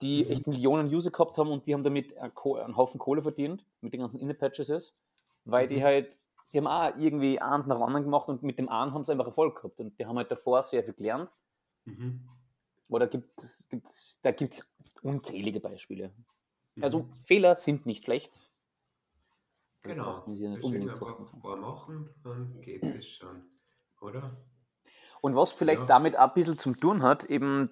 die 0.00 0.24
Mhm. 0.24 0.30
echt 0.30 0.46
Millionen 0.46 0.94
User 0.94 1.10
gehabt 1.10 1.36
haben 1.38 1.50
und 1.50 1.66
die 1.66 1.74
haben 1.74 1.82
damit 1.82 2.16
einen, 2.18 2.34
Ko- 2.34 2.56
einen 2.56 2.76
Haufen 2.76 3.00
Kohle 3.00 3.22
verdient, 3.22 3.64
mit 3.80 3.92
den 3.92 4.00
ganzen 4.00 4.20
In-Patches, 4.20 4.94
weil 5.44 5.66
die 5.68 5.78
Mhm. 5.78 5.82
halt, 5.82 6.18
die 6.52 6.58
haben 6.58 6.66
auch 6.66 6.96
irgendwie 6.96 7.40
eins 7.40 7.66
nach 7.66 7.76
dem 7.76 7.82
anderen 7.82 8.04
gemacht 8.04 8.28
und 8.28 8.42
mit 8.42 8.58
dem 8.58 8.68
einen 8.68 8.92
haben 8.94 9.04
sie 9.04 9.12
einfach 9.12 9.26
Erfolg 9.26 9.56
gehabt. 9.56 9.78
Und 9.80 9.98
die 9.98 10.06
haben 10.06 10.16
halt 10.16 10.30
davor 10.30 10.62
sehr 10.62 10.82
viel 10.84 10.94
gelernt. 10.94 11.30
mhm. 11.84 12.28
Oder 12.88 13.06
gibt, 13.06 13.30
gibt, 13.68 13.86
da 14.22 14.30
gibt 14.30 14.54
es 14.54 14.74
unzählige 15.02 15.60
Beispiele. 15.60 16.10
Mhm. 16.74 16.82
Also 16.84 17.06
Fehler 17.26 17.54
sind 17.56 17.84
nicht 17.84 18.04
schlecht. 18.04 18.32
Das 19.82 19.92
Genau. 19.92 20.24
Deswegen 20.26 20.88
einfach 20.90 21.18
machen. 21.18 21.30
ein 21.34 21.40
paar 21.40 21.56
machen, 21.56 22.10
dann 22.24 22.60
geht 22.60 22.82
es 22.84 23.06
schon. 23.08 23.44
Oder? 24.00 24.36
Und 25.20 25.34
was 25.36 25.52
vielleicht 25.52 25.82
Ja. 25.82 25.86
damit 25.86 26.16
auch 26.16 26.28
ein 26.28 26.34
bisschen 26.34 26.58
zum 26.58 26.78
tun 26.80 27.02
hat, 27.02 27.24
eben 27.24 27.70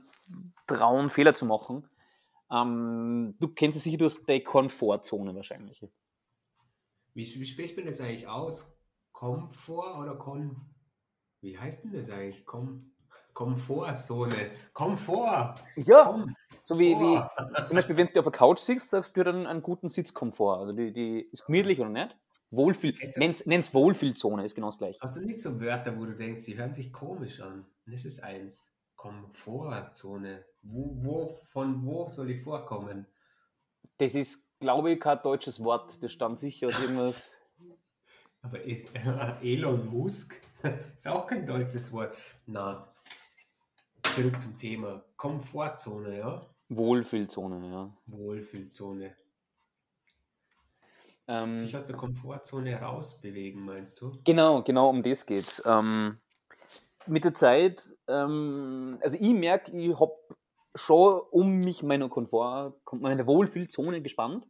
trauen, 0.67 1.11
Fehler 1.11 1.35
zu 1.35 1.47
machen. 1.47 1.89
Ähm, 2.51 3.37
du 3.41 3.49
kennst 3.49 3.77
es 3.77 3.85
sicher, 3.85 3.99
du 3.99 4.05
hast 4.05 4.29
die 4.29 4.43
Komfortzone 4.43 5.35
wahrscheinlich. 5.35 5.83
Wie, 7.17 7.25
wie 7.41 7.47
spricht 7.47 7.79
man 7.79 7.87
das 7.87 8.01
eigentlich 8.03 8.29
aus? 8.29 8.71
Komfort 9.13 9.99
oder 9.99 10.17
Kon. 10.17 10.61
Wie 11.41 11.59
heißt 11.59 11.85
denn 11.85 11.93
das 11.93 12.11
eigentlich? 12.11 12.45
Kom 12.45 12.93
Komfortzone. 13.33 14.51
Komfort! 14.73 15.57
Ja, 15.77 16.05
Komm, 16.05 16.35
so 16.65 16.79
wie, 16.79 16.95
wie 16.95 17.67
zum 17.67 17.77
Beispiel, 17.77 17.97
wenn 17.97 18.07
du 18.07 18.19
auf 18.21 18.25
der 18.25 18.33
Couch 18.33 18.61
sitzt, 18.61 18.91
sagst 18.91 19.15
du 19.15 19.25
dann 19.25 19.47
einen 19.47 19.61
guten 19.61 19.91
Sitzkomfort. 19.91 20.59
Also 20.59 20.73
die, 20.73 20.91
die 20.91 21.21
ist 21.33 21.45
gemütlich 21.45 21.79
oder 21.81 21.91
nicht? 21.91 22.17
Wohlfühl, 22.51 22.95
nenn's, 23.17 23.45
nenn's 23.45 23.75
Wohlfühlzone, 23.75 24.45
ist 24.45 24.55
genau 24.55 24.69
das 24.69 24.79
gleiche. 24.79 25.01
Hast 25.03 25.17
du 25.17 25.21
nicht 25.21 25.41
so 25.43 25.61
Wörter, 25.61 25.99
wo 25.99 26.07
du 26.07 26.15
denkst, 26.15 26.45
die 26.47 26.57
hören 26.57 26.73
sich 26.73 26.93
komisch 26.93 27.41
an? 27.41 27.67
Das 27.87 28.07
ist 28.07 28.23
eins. 28.23 28.73
Komfortzone. 28.95 30.47
Wo, 30.63 30.97
wo, 31.03 31.29
von 31.29 31.85
wo 31.85 32.09
soll 32.09 32.29
die 32.29 32.39
vorkommen? 32.39 33.07
Das 33.99 34.15
ist, 34.15 34.46
glaube 34.61 34.93
ich, 34.93 35.01
kein 35.01 35.21
deutsches 35.23 35.63
Wort. 35.63 36.03
Das 36.03 36.13
stammt 36.13 36.39
sicher 36.39 36.69
aus 36.69 36.81
irgendwas. 36.81 37.33
Aber 38.43 38.63
ist 38.63 38.93
Elon 39.43 39.87
Musk 39.89 40.41
ist 40.97 41.09
auch 41.09 41.27
kein 41.27 41.45
deutsches 41.47 41.93
Wort. 41.93 42.17
Na, 42.47 42.93
zurück 44.03 44.39
zum 44.39 44.57
Thema. 44.57 45.05
Komfortzone, 45.17 46.19
ja? 46.19 46.47
Wohlfühlzone, 46.69 47.71
ja. 47.71 47.97
Wohlfühlzone. 48.07 49.17
Ähm, 51.29 51.57
Sich 51.57 51.75
aus 51.77 51.87
der 51.87 51.97
Komfortzone 51.97 52.81
rausbewegen, 52.81 53.65
meinst 53.65 54.01
du? 54.01 54.13
Genau, 54.25 54.63
genau 54.63 54.91
um 54.91 55.03
das 55.03 55.27
geht's. 55.27 55.61
Ähm, 55.67 56.19
mit 57.07 57.25
der 57.25 57.35
Zeit, 57.35 57.95
ähm, 58.09 58.99
also 59.01 59.17
ich 59.17 59.33
merke, 59.33 59.73
ich 59.77 59.99
habe 59.99 60.13
schon 60.77 61.21
um 61.31 61.61
mich 61.61 61.83
meine 61.83 62.09
Komfort, 62.09 62.75
meine 62.93 63.27
Wohlfühlzone 63.27 64.03
gespannt, 64.03 64.47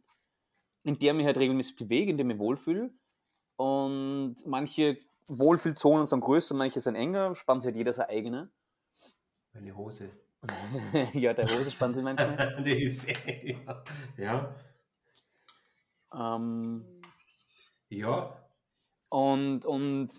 in 0.83 0.99
der 0.99 1.11
ich 1.11 1.17
mich 1.17 1.25
halt 1.25 1.37
regelmäßig 1.37 1.75
bewege, 1.75 2.11
in 2.11 2.17
der 2.17 2.25
ich 2.25 2.33
mich 2.33 2.39
wohlfühle. 2.39 2.91
Und 3.55 4.35
manche 4.45 4.97
Wohlfühlzonen 5.27 6.07
sind 6.07 6.21
größer, 6.21 6.55
manche 6.55 6.79
sind 6.79 6.95
enger, 6.95 7.33
spannt 7.35 7.63
sich 7.63 7.69
halt 7.69 7.77
jeder 7.77 7.93
seine 7.93 8.09
eigene. 8.09 8.51
Meine 9.53 9.75
Hose. 9.75 10.11
ja, 11.13 11.33
der 11.33 11.45
Hose 11.45 11.71
spannt 11.71 11.95
sich 11.95 12.03
manchmal. 12.03 12.61
Die 12.63 12.83
ist, 12.83 13.07
ja. 14.17 14.55
Ähm, 16.13 17.01
Ja. 17.89 18.49
Und, 19.09 19.65
und 19.65 20.09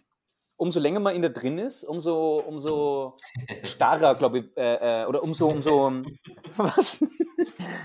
umso 0.58 0.80
länger 0.80 1.00
man 1.00 1.14
in 1.14 1.22
der 1.22 1.30
drin 1.30 1.56
ist, 1.58 1.84
umso, 1.84 2.36
umso 2.36 3.16
starrer, 3.62 4.16
glaube 4.16 4.40
ich, 4.40 4.56
äh, 4.56 5.02
äh, 5.02 5.06
oder 5.06 5.22
umso, 5.22 5.48
umso, 5.48 5.90
was? 6.56 7.02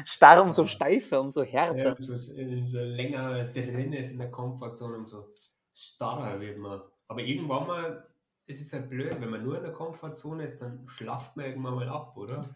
starrer, 0.05 0.43
umso 0.43 0.65
steifer, 0.65 1.21
umso 1.21 1.43
härter. 1.43 1.77
Ja, 1.77 1.95
umso, 1.95 2.13
umso 2.13 2.79
länger 2.79 3.45
drin 3.45 3.93
ist 3.93 4.11
in 4.11 4.17
der 4.17 4.31
Komfortzone, 4.31 4.97
umso 4.97 5.27
starrer 5.73 6.41
wird 6.41 6.57
man. 6.57 6.81
Aber 7.07 7.21
irgendwann 7.21 7.67
mal, 7.67 8.07
es 8.47 8.59
ist 8.59 8.73
halt 8.73 8.89
blöd, 8.89 9.21
wenn 9.21 9.29
man 9.29 9.43
nur 9.43 9.55
in 9.55 9.63
der 9.63 9.71
Komfortzone 9.71 10.43
ist, 10.43 10.61
dann 10.61 10.87
schlaft 10.87 11.37
man 11.37 11.45
irgendwann 11.45 11.75
mal 11.75 11.89
ab, 11.89 12.17
oder? 12.17 12.43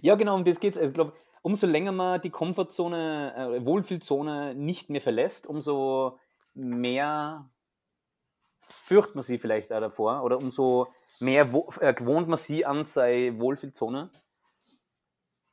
Ja, 0.00 0.16
genau, 0.16 0.34
um 0.34 0.44
das 0.44 0.58
geht 0.58 0.72
es. 0.72 0.78
Also, 0.78 0.88
ich 0.88 0.94
glaube, 0.94 1.12
umso 1.42 1.68
länger 1.68 1.92
man 1.92 2.20
die 2.20 2.30
Komfortzone, 2.30 3.34
äh, 3.36 3.64
Wohlfühlzone 3.64 4.52
nicht 4.56 4.90
mehr 4.90 5.00
verlässt, 5.00 5.46
umso 5.46 6.18
mehr 6.54 7.51
fürchtet 8.62 9.14
man 9.16 9.24
sie 9.24 9.38
vielleicht 9.38 9.72
auch 9.72 9.80
davor 9.80 10.22
oder 10.22 10.38
umso 10.38 10.88
mehr 11.20 11.48
äh, 11.80 11.94
gewohnt 11.94 12.28
man 12.28 12.38
sie 12.38 12.64
an 12.64 12.84
seine 12.84 13.38
Wohlfühlzone. 13.38 14.10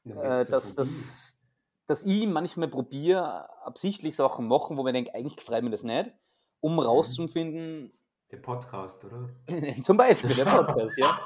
Dann 0.04 0.18
Äh, 0.18 0.46
dass, 0.46 0.76
dass, 0.76 1.40
dass 1.86 2.04
ich 2.04 2.26
manchmal 2.28 2.70
probiere, 2.70 3.50
absichtlich 3.66 4.16
Sachen 4.16 4.48
machen, 4.48 4.78
wo 4.78 4.84
man 4.84 4.94
denkt, 4.94 5.14
eigentlich 5.14 5.36
gefreut 5.36 5.64
mir 5.64 5.70
das 5.70 5.84
nicht, 5.84 6.12
um 6.62 6.80
rauszufinden, 6.80 7.94
Der 8.32 8.38
Podcast, 8.38 9.04
oder? 9.06 9.30
zum 9.84 9.98
Beispiel 9.98 10.34
der 10.36 10.46
Podcast, 10.46 10.98
ja. 10.98 11.20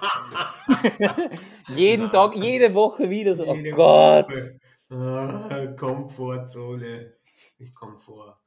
Jeden 1.76 2.12
Tag, 2.12 2.36
jede 2.36 2.74
Woche 2.74 3.10
wieder 3.10 3.36
so, 3.36 3.46
oh 3.46 3.56
Jede 3.56 3.72
Gott. 3.72 4.30
Woche. 4.30 4.60
Ah, 4.89 5.67
Komfortzone. 5.78 7.13
Ich 7.58 7.74
komme 7.74 7.98
vor. 7.98 8.41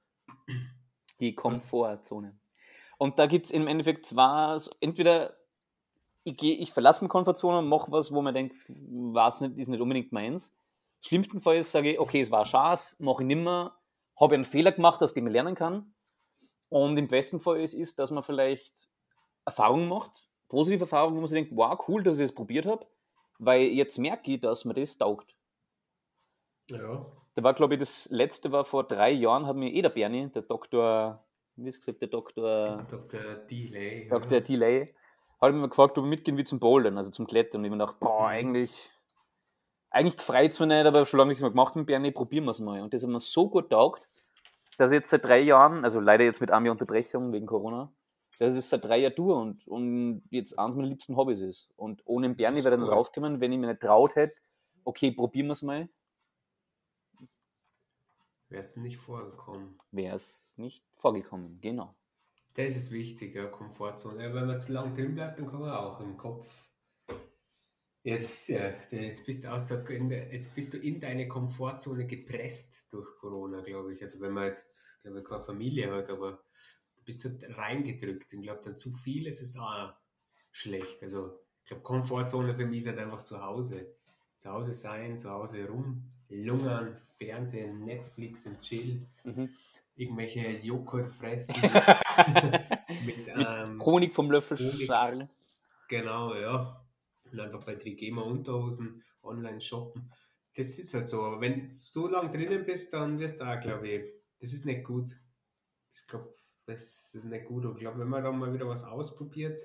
Die 1.20 1.34
Komfortzone. 1.34 2.38
Und 2.98 3.18
da 3.18 3.26
gibt 3.26 3.46
es 3.46 3.50
im 3.52 3.66
Endeffekt 3.66 4.06
zwei, 4.06 4.58
so- 4.58 4.70
entweder 4.80 5.36
ich, 6.24 6.36
geh, 6.36 6.54
ich 6.54 6.72
verlasse 6.72 7.02
meine 7.02 7.10
Komfortzone 7.10 7.58
und 7.58 7.68
mache 7.68 7.92
was, 7.92 8.12
wo 8.12 8.20
man 8.20 8.34
denkt, 8.34 8.56
war's 8.68 9.40
nicht, 9.40 9.58
ist 9.58 9.68
nicht 9.68 9.80
unbedingt 9.80 10.12
meins. 10.12 10.56
Schlimmstenfalls 11.00 11.70
sage 11.70 11.92
ich, 11.92 12.00
okay, 12.00 12.20
es 12.20 12.30
war 12.30 12.44
Chance, 12.44 12.96
mache 12.98 13.22
ich 13.22 13.26
nimmer, 13.28 13.78
habe 14.18 14.34
einen 14.34 14.44
Fehler 14.44 14.72
gemacht, 14.72 15.02
aus 15.02 15.14
dem 15.14 15.26
ich 15.26 15.32
lernen 15.32 15.54
kann. 15.54 15.94
Und 16.68 16.96
im 16.96 17.06
besten 17.06 17.38
Fall 17.38 17.60
ist, 17.60 17.74
ist, 17.74 17.98
dass 17.98 18.10
man 18.10 18.24
vielleicht 18.24 18.88
Erfahrungen 19.44 19.88
macht, 19.88 20.26
positive 20.48 20.80
Erfahrungen, 20.82 21.16
wo 21.16 21.20
man 21.20 21.28
sich 21.28 21.36
denkt, 21.36 21.52
wow, 21.54 21.78
cool, 21.86 22.02
dass 22.02 22.18
ich 22.18 22.24
es 22.24 22.34
probiert 22.34 22.66
habe, 22.66 22.86
weil 23.38 23.62
jetzt 23.66 23.98
merke 23.98 24.32
ich, 24.32 24.40
dass 24.40 24.64
mir 24.64 24.74
das 24.74 24.98
taugt. 24.98 25.36
Ja. 26.70 27.06
Da 27.36 27.42
war, 27.42 27.54
glaube 27.54 27.74
ich, 27.74 27.80
das 27.80 28.08
letzte 28.10 28.50
war 28.50 28.64
vor 28.64 28.82
drei 28.84 29.12
Jahren, 29.12 29.46
hat 29.46 29.54
mir 29.54 29.70
eh 29.70 29.82
der 29.82 29.90
Bernie, 29.90 30.28
der 30.30 30.42
Doktor, 30.42 31.24
wie 31.56 31.68
ist 31.68 31.80
gesagt, 31.80 32.00
der 32.00 32.08
Doktor, 32.08 32.86
Dr. 32.90 33.20
Delay. 33.50 34.08
Dr. 34.08 34.40
Delay, 34.40 34.94
hat 35.40 35.52
mich 35.52 35.60
mal 35.60 35.68
gefragt, 35.68 35.98
ob 35.98 36.04
ich 36.04 36.10
mitgehen 36.10 36.36
wie 36.36 36.44
zum 36.44 36.60
Bouldern, 36.60 36.96
also 36.96 37.10
zum 37.10 37.26
Klettern. 37.26 37.60
Und 37.60 37.64
ich 37.66 37.70
mir 37.70 37.78
gedacht, 37.78 37.98
boah, 38.00 38.28
eigentlich, 38.28 38.72
eigentlich 39.90 40.16
gefreut 40.16 40.52
es 40.52 40.60
mich 40.60 40.68
nicht, 40.68 40.86
aber 40.86 41.06
schon 41.06 41.18
lange 41.18 41.28
nichts 41.28 41.42
mehr 41.42 41.50
gemacht 41.50 41.76
mit 41.76 41.86
Bernie, 41.86 42.10
probieren 42.10 42.44
wir 42.44 42.50
es 42.50 42.60
mal. 42.60 42.80
Und 42.82 42.92
das 42.92 43.02
hat 43.02 43.10
mir 43.10 43.20
so 43.20 43.48
gut 43.48 43.70
taugt, 43.70 44.08
dass 44.78 44.90
ich 44.90 44.96
jetzt 44.96 45.10
seit 45.10 45.24
drei 45.24 45.40
Jahren, 45.40 45.84
also 45.84 46.00
leider 46.00 46.24
jetzt 46.24 46.40
mit 46.40 46.50
einer 46.50 46.70
Unterbrechung 46.70 47.32
wegen 47.32 47.46
Corona, 47.46 47.92
dass 48.38 48.54
es 48.54 48.68
seit 48.68 48.84
drei 48.84 48.98
Jahren 48.98 49.14
tue 49.14 49.34
und, 49.34 49.66
und 49.66 50.22
jetzt 50.30 50.58
eines 50.58 50.76
meiner 50.76 50.88
liebsten 50.88 51.16
Hobbys 51.16 51.40
ist. 51.40 51.70
Und 51.76 52.02
ohne 52.04 52.28
den 52.28 52.36
Bernie 52.36 52.62
wäre 52.64 52.74
ich 52.74 52.80
dann 52.80 52.88
cool. 52.88 52.94
draufgekommen, 52.94 53.40
wenn 53.40 53.52
ich 53.52 53.58
mir 53.58 53.68
nicht 53.68 53.80
traut 53.80 54.14
hätte, 54.14 54.34
okay, 54.84 55.10
probieren 55.10 55.46
wir 55.46 55.52
es 55.52 55.62
mal, 55.62 55.88
Wärst 58.48 58.76
du 58.76 58.80
nicht 58.80 58.96
vorgekommen. 58.96 59.76
wäre 59.90 60.16
es 60.16 60.54
nicht 60.56 60.84
vorgekommen. 60.96 61.60
Genau. 61.60 61.94
Das 62.54 62.76
ist 62.76 62.90
wichtig, 62.90 63.34
ja, 63.34 63.46
Komfortzone. 63.46 64.22
Ja, 64.22 64.34
wenn 64.34 64.46
man 64.46 64.58
zu 64.58 64.72
lang 64.72 64.94
drin 64.94 65.14
bleibt, 65.14 65.38
dann 65.38 65.48
kann 65.48 65.60
man 65.60 65.72
auch 65.72 66.00
im 66.00 66.16
Kopf. 66.16 66.66
Jetzt, 68.02 68.48
ja, 68.48 68.72
jetzt, 68.90 69.26
bist 69.26 69.44
du 69.44 69.52
außer, 69.52 69.90
in 69.90 70.08
der, 70.08 70.32
jetzt 70.32 70.54
bist 70.54 70.72
du 70.72 70.78
in 70.78 71.00
deine 71.00 71.26
Komfortzone 71.26 72.06
gepresst 72.06 72.92
durch 72.92 73.18
Corona, 73.18 73.62
glaube 73.62 73.92
ich. 73.92 74.00
Also 74.00 74.20
wenn 74.20 74.32
man 74.32 74.44
jetzt, 74.44 75.00
glaube 75.00 75.18
ich, 75.18 75.24
keine 75.24 75.40
Familie 75.40 75.92
hat, 75.92 76.08
aber 76.08 76.40
du 76.94 77.02
bist 77.04 77.24
halt 77.24 77.44
reingedrückt. 77.58 78.32
Ich 78.32 78.42
glaube, 78.42 78.60
dann 78.62 78.76
zu 78.76 78.92
viel 78.92 79.26
ist 79.26 79.42
es 79.42 79.58
auch 79.58 79.92
schlecht. 80.52 81.02
Also 81.02 81.40
ich 81.62 81.68
glaube, 81.68 81.82
Komfortzone 81.82 82.54
für 82.54 82.64
mich 82.64 82.78
ist 82.78 82.86
halt 82.86 83.00
einfach 83.00 83.22
zu 83.22 83.42
Hause. 83.42 83.96
Zu 84.38 84.52
Hause 84.52 84.72
sein, 84.72 85.18
zu 85.18 85.30
Hause 85.30 85.66
rumlungern, 86.30 86.94
Fernsehen, 87.18 87.84
Netflix 87.84 88.46
und 88.46 88.60
Chill 88.60 89.06
Mhm. 89.24 89.48
irgendwelche 89.96 90.58
Joghurt 90.58 91.06
fressen 91.06 91.54
mit, 93.04 93.16
mit, 93.16 93.28
ähm, 93.36 93.84
Honig 93.84 94.12
vom 94.14 94.30
Löffel 94.30 94.58
schlagen. 94.58 95.28
genau, 95.88 96.34
ja. 96.34 96.82
Und 97.32 97.40
einfach 97.40 97.64
bei 97.64 97.74
Trigema 97.74 98.22
Unterhosen 98.22 99.02
online 99.22 99.60
shoppen. 99.60 100.12
Das 100.54 100.78
ist 100.78 100.94
halt 100.94 101.08
so. 101.08 101.22
Aber 101.22 101.40
wenn 101.40 101.64
du 101.64 101.68
so 101.70 102.08
lange 102.08 102.30
drinnen 102.30 102.64
bist, 102.64 102.92
dann 102.92 103.18
wirst 103.18 103.40
du 103.40 103.44
auch, 103.44 103.60
glaube 103.60 103.88
ich, 103.88 104.04
das 104.40 104.52
ist 104.52 104.64
nicht 104.64 104.84
gut. 104.84 105.10
Ich 105.92 106.06
glaube, 106.06 106.34
das 106.66 107.14
ist 107.14 107.24
nicht 107.24 107.46
gut. 107.46 107.64
Und 107.66 107.74
ich 107.74 107.80
glaube, 107.80 107.98
wenn 107.98 108.08
man 108.08 108.22
dann 108.22 108.38
mal 108.38 108.52
wieder 108.54 108.68
was 108.68 108.84
ausprobiert, 108.84 109.60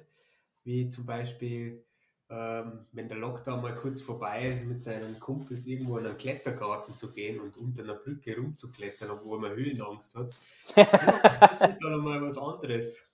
wie 0.63 0.87
zum 0.87 1.05
Beispiel, 1.05 1.85
ähm, 2.31 2.85
wenn 2.93 3.09
der 3.09 3.17
Lockdown 3.17 3.61
mal 3.61 3.75
kurz 3.75 4.01
vorbei 4.01 4.47
ist, 4.47 4.65
mit 4.65 4.81
seinen 4.81 5.19
Kumpels 5.19 5.67
irgendwo 5.67 5.97
in 5.97 6.05
einen 6.05 6.15
Klettergarten 6.15 6.93
zu 6.95 7.11
gehen 7.11 7.41
und 7.41 7.57
unter 7.57 7.83
einer 7.83 7.95
Brücke 7.95 8.37
rumzuklettern, 8.37 9.11
obwohl 9.11 9.39
man 9.39 9.51
Höhenangst 9.51 10.15
hat. 10.15 10.29
Ja, 10.77 11.19
das 11.23 11.51
ist 11.51 11.61
halt 11.61 11.77
dann 11.83 11.99
mal 11.99 12.21
was 12.21 12.37
anderes. 12.37 13.05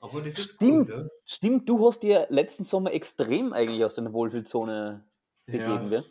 Aber 0.00 0.20
das 0.20 0.38
ist 0.38 0.54
Stimmt. 0.54 0.86
gut, 0.86 0.96
ja. 0.96 1.04
Stimmt, 1.26 1.68
du 1.68 1.86
hast 1.86 2.02
dir 2.02 2.26
letzten 2.30 2.64
Sommer 2.64 2.92
extrem 2.92 3.52
eigentlich 3.52 3.84
aus 3.84 3.94
deiner 3.94 4.12
Wohlfühlzone 4.14 5.04
begeben, 5.44 5.92
Ja. 5.92 6.04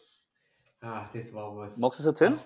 Ah, 0.82 1.10
das 1.12 1.34
war 1.34 1.56
was. 1.56 1.78
Magst 1.78 2.00
du 2.00 2.04
es 2.04 2.08
erzählen? 2.08 2.39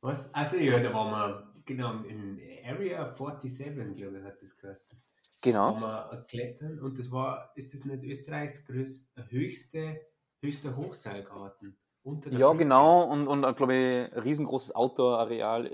Was? 0.00 0.32
Also 0.34 0.58
ja, 0.58 0.78
da 0.78 0.92
waren 0.92 1.10
wir, 1.10 1.52
genau, 1.64 1.92
im 2.04 2.38
Area 2.64 3.06
47, 3.06 3.96
glaube 3.96 4.18
ich, 4.18 4.24
hat 4.24 4.40
das 4.40 4.58
geheißen. 4.58 5.02
Genau. 5.44 5.78
wir 5.80 6.24
klettern 6.28 6.80
und 6.80 6.98
das 6.98 7.10
war, 7.12 7.52
ist 7.54 7.72
das 7.74 7.84
nicht 7.84 8.02
Österreichs 8.02 8.64
größte, 8.66 9.24
höchste, 9.30 10.00
höchster 10.42 10.76
Hochseilgarten? 10.76 11.76
Unter 12.02 12.30
der 12.30 12.38
Ja, 12.38 12.48
Brücke. 12.48 12.58
genau. 12.64 13.04
Und, 13.04 13.28
und 13.28 13.56
glaube 13.56 13.74
ich, 13.74 14.12
ein 14.12 14.18
riesengroßes 14.20 14.74
Outdoor-Areal. 14.74 15.66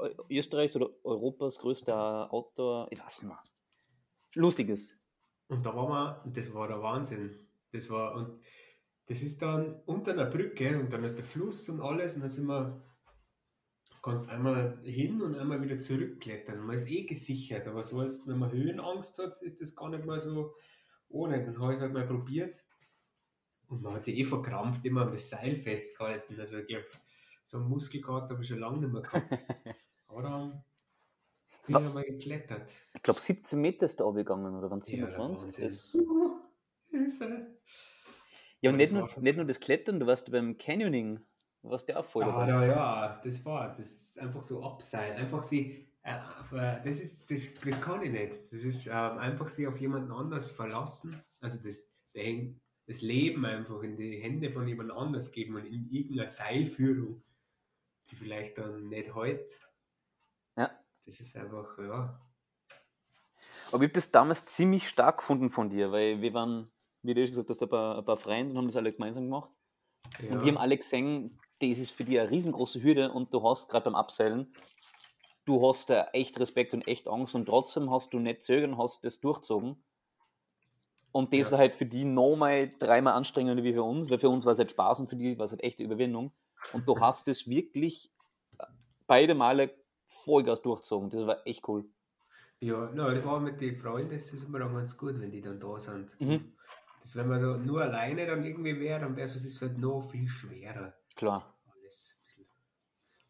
Ö- 0.00 0.14
Österreichs 0.30 0.76
oder 0.76 0.88
Europas 1.04 1.58
größter 1.58 2.32
Outdoor. 2.32 2.86
Ich 2.90 2.98
weiß 3.02 3.22
nicht 3.22 3.28
mehr. 3.30 3.42
Lustiges. 4.34 4.96
Und 5.48 5.64
da 5.66 5.74
waren 5.74 5.88
wir, 5.90 6.22
und 6.24 6.36
das 6.36 6.52
war 6.54 6.68
der 6.68 6.82
Wahnsinn. 6.82 7.48
Das 7.72 7.90
war, 7.90 8.14
und 8.14 8.38
das 9.06 9.22
ist 9.22 9.40
dann 9.42 9.80
unter 9.86 10.12
einer 10.12 10.26
Brücke 10.26 10.78
und 10.78 10.92
dann 10.92 11.02
ist 11.04 11.16
der 11.16 11.24
Fluss 11.24 11.68
und 11.68 11.80
alles 11.80 12.14
und 12.16 12.22
dann 12.22 12.28
sind 12.30 12.46
wir, 12.46 12.80
kannst 14.08 14.30
einmal 14.30 14.80
hin 14.82 15.20
und 15.22 15.36
einmal 15.36 15.62
wieder 15.62 15.78
zurückklettern. 15.78 16.60
Man 16.60 16.76
ist 16.76 16.90
eh 16.90 17.04
gesichert, 17.04 17.68
aber 17.68 17.82
so 17.82 18.02
ist, 18.02 18.26
wenn 18.26 18.38
man 18.38 18.50
Höhenangst 18.50 19.18
hat, 19.18 19.40
ist 19.42 19.60
das 19.60 19.76
gar 19.76 19.90
nicht 19.90 20.04
mal 20.04 20.18
so 20.20 20.54
ohne. 21.08 21.44
Dann 21.44 21.60
habe 21.60 21.72
ich 21.72 21.76
es 21.76 21.82
halt 21.82 21.92
mal 21.92 22.06
probiert 22.06 22.54
und 23.68 23.82
man 23.82 23.94
hat 23.94 24.04
sich 24.04 24.18
eh 24.18 24.24
verkrampft, 24.24 24.84
immer 24.84 25.02
an 25.02 25.12
das 25.12 25.28
Seil 25.30 25.54
festgehalten. 25.56 26.38
Also 26.40 26.58
ich 26.58 26.66
glaube, 26.66 26.86
so 27.44 27.58
einen 27.58 27.68
Muskelkater 27.68 28.34
habe 28.34 28.42
ich 28.42 28.48
schon 28.48 28.58
lange 28.58 28.78
nicht 28.78 28.92
mehr 28.92 29.02
gehabt. 29.02 29.44
aber 30.08 30.22
dann 30.22 30.64
bin 31.66 31.76
ich 31.76 31.84
einmal 31.86 32.04
geklettert. 32.04 32.76
Ich 32.94 33.02
glaube, 33.02 33.20
17 33.20 33.60
Meter 33.60 33.86
ist 33.86 34.00
da 34.00 34.06
abgegangen, 34.06 34.54
oder 34.56 34.70
waren 34.70 34.78
es 34.80 34.90
Ja, 34.90 35.06
der 35.06 35.10
27? 35.10 35.18
Wahnsinn. 35.18 35.64
das, 35.64 35.94
Uh, 35.94 36.40
Hilfe! 36.90 37.58
ja, 38.62 38.70
und 38.70 38.76
nicht 38.76 38.92
nur, 38.92 39.08
nicht 39.20 39.36
nur 39.36 39.44
das. 39.44 39.60
Klettern, 39.60 40.00
du 40.00 40.06
warst 40.06 40.30
beim 40.30 40.56
Canyoning. 40.56 41.20
Du 41.62 41.70
auch 41.70 42.04
voll 42.04 42.24
Ah, 42.24 42.46
da, 42.46 42.64
ja, 42.64 43.20
das 43.22 43.44
war 43.44 43.66
Das 43.66 43.78
ist 43.80 44.18
einfach 44.20 44.42
so 44.42 44.62
abseilen. 44.62 45.16
Einfach 45.16 45.42
sie, 45.42 45.88
äh, 46.02 46.14
äh, 46.14 46.82
das 46.84 47.00
ist, 47.00 47.30
das, 47.30 47.54
das 47.62 47.80
kann 47.80 48.02
ich 48.02 48.10
nicht. 48.10 48.30
Das 48.30 48.52
ist 48.52 48.86
ähm, 48.86 49.18
einfach 49.18 49.48
sie 49.48 49.66
auf 49.66 49.80
jemanden 49.80 50.12
anders 50.12 50.50
verlassen. 50.50 51.20
Also 51.40 51.62
das, 51.62 51.90
der, 52.14 52.54
das 52.86 53.02
Leben 53.02 53.44
einfach 53.44 53.82
in 53.82 53.96
die 53.96 54.18
Hände 54.18 54.50
von 54.50 54.66
jemand 54.68 54.92
anders 54.92 55.32
geben 55.32 55.56
und 55.56 55.66
in 55.66 55.90
irgendeiner 55.90 56.28
Seilführung, 56.28 57.22
die 58.10 58.16
vielleicht 58.16 58.58
dann 58.58 58.88
nicht 58.88 59.14
heute. 59.14 59.52
Ja. 60.56 60.70
Das 61.04 61.20
ist 61.20 61.36
einfach, 61.36 61.76
ja. 61.78 62.20
Aber 63.70 63.82
ich 63.82 63.88
habe 63.88 63.92
das 63.92 64.10
damals 64.10 64.46
ziemlich 64.46 64.88
stark 64.88 65.18
gefunden 65.18 65.50
von 65.50 65.68
dir, 65.68 65.92
weil 65.92 66.22
wir 66.22 66.32
waren, 66.32 66.70
wie 67.02 67.12
du 67.14 67.26
schon 67.26 67.32
gesagt 67.32 67.50
hast, 67.50 67.62
ein 67.62 67.68
paar, 67.68 67.98
ein 67.98 68.04
paar 68.04 68.16
Freunde 68.16 68.52
und 68.52 68.58
haben 68.58 68.66
das 68.66 68.76
alle 68.76 68.92
gemeinsam 68.92 69.24
gemacht. 69.24 69.50
ja. 70.20 70.30
Und 70.30 70.42
wir 70.42 70.52
haben 70.52 70.58
alle 70.58 70.78
gesehen, 70.78 71.38
das 71.60 71.78
ist 71.78 71.90
für 71.90 72.04
dich 72.04 72.18
eine 72.18 72.30
riesengroße 72.30 72.82
Hürde 72.82 73.12
und 73.12 73.32
du 73.32 73.42
hast 73.42 73.68
gerade 73.68 73.84
beim 73.84 73.94
Abseilen, 73.94 74.52
du 75.44 75.66
hast 75.66 75.90
da 75.90 76.08
echt 76.12 76.38
Respekt 76.38 76.74
und 76.74 76.86
echt 76.86 77.08
Angst 77.08 77.34
und 77.34 77.46
trotzdem 77.46 77.90
hast 77.90 78.12
du 78.12 78.18
nicht 78.18 78.42
zögern, 78.42 78.78
hast 78.78 79.04
das 79.04 79.20
durchzogen. 79.20 79.82
Und 81.12 81.32
das 81.32 81.46
Ja. 81.46 81.52
war 81.52 81.58
halt 81.58 81.74
für 81.74 81.86
die 81.86 82.04
nochmal 82.04 82.70
dreimal 82.78 83.14
anstrengender 83.14 83.64
wie 83.64 83.72
für 83.72 83.82
uns, 83.82 84.10
weil 84.10 84.18
für 84.18 84.28
uns 84.28 84.44
war 84.44 84.52
es 84.52 84.58
halt 84.58 84.70
Spaß 84.70 85.00
und 85.00 85.08
für 85.08 85.16
die 85.16 85.38
war 85.38 85.46
es 85.46 85.52
halt 85.52 85.62
echte 85.62 85.82
Überwindung. 85.82 86.32
Und 86.74 86.86
du 86.86 87.00
hast 87.00 87.26
das 87.28 87.48
wirklich 87.48 88.10
beide 89.06 89.34
Male 89.34 89.74
Vollgas 90.06 90.62
durchzogen. 90.62 91.10
Das 91.10 91.26
war 91.26 91.46
echt 91.46 91.66
cool. 91.68 91.86
Ja, 92.60 92.90
na, 92.92 93.14
das 93.14 93.24
war 93.24 93.40
mit 93.40 93.60
den 93.60 93.76
Freunden, 93.76 94.10
das 94.10 94.32
ist 94.32 94.44
immer 94.44 94.58
dann 94.58 94.74
ganz 94.74 94.96
gut, 94.96 95.18
wenn 95.20 95.30
die 95.30 95.40
dann 95.40 95.60
da 95.60 95.78
sind. 95.78 96.20
Mhm. 96.20 96.52
Das, 97.00 97.14
wenn 97.16 97.28
man 97.28 97.40
so 97.40 97.56
nur 97.56 97.82
alleine 97.82 98.26
dann 98.26 98.44
irgendwie 98.44 98.78
wäre, 98.80 99.00
dann 99.00 99.16
wäre 99.16 99.26
es 99.26 99.62
halt 99.62 99.78
noch 99.78 100.02
viel 100.02 100.28
schwerer. 100.28 100.97
Klar. 101.18 101.52
Alles. 101.74 102.16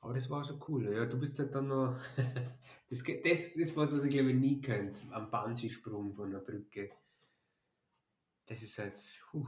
Aber 0.02 0.12
das 0.12 0.28
war 0.28 0.44
schon 0.44 0.62
cool. 0.68 0.92
Ja, 0.94 1.06
du 1.06 1.18
bist 1.18 1.38
halt 1.38 1.54
dann 1.54 1.68
noch. 1.68 1.96
das, 2.90 3.02
das 3.02 3.56
ist 3.56 3.76
was, 3.78 3.94
was 3.94 4.04
ich 4.04 4.12
glaube 4.12 4.34
nie 4.34 4.60
könnte. 4.60 4.98
Am 5.10 5.30
Bungee-Sprung 5.30 6.12
von 6.12 6.30
der 6.30 6.40
Brücke. 6.40 6.90
Das 8.44 8.62
ist 8.62 8.78
halt. 8.78 8.94
Puh, 9.30 9.46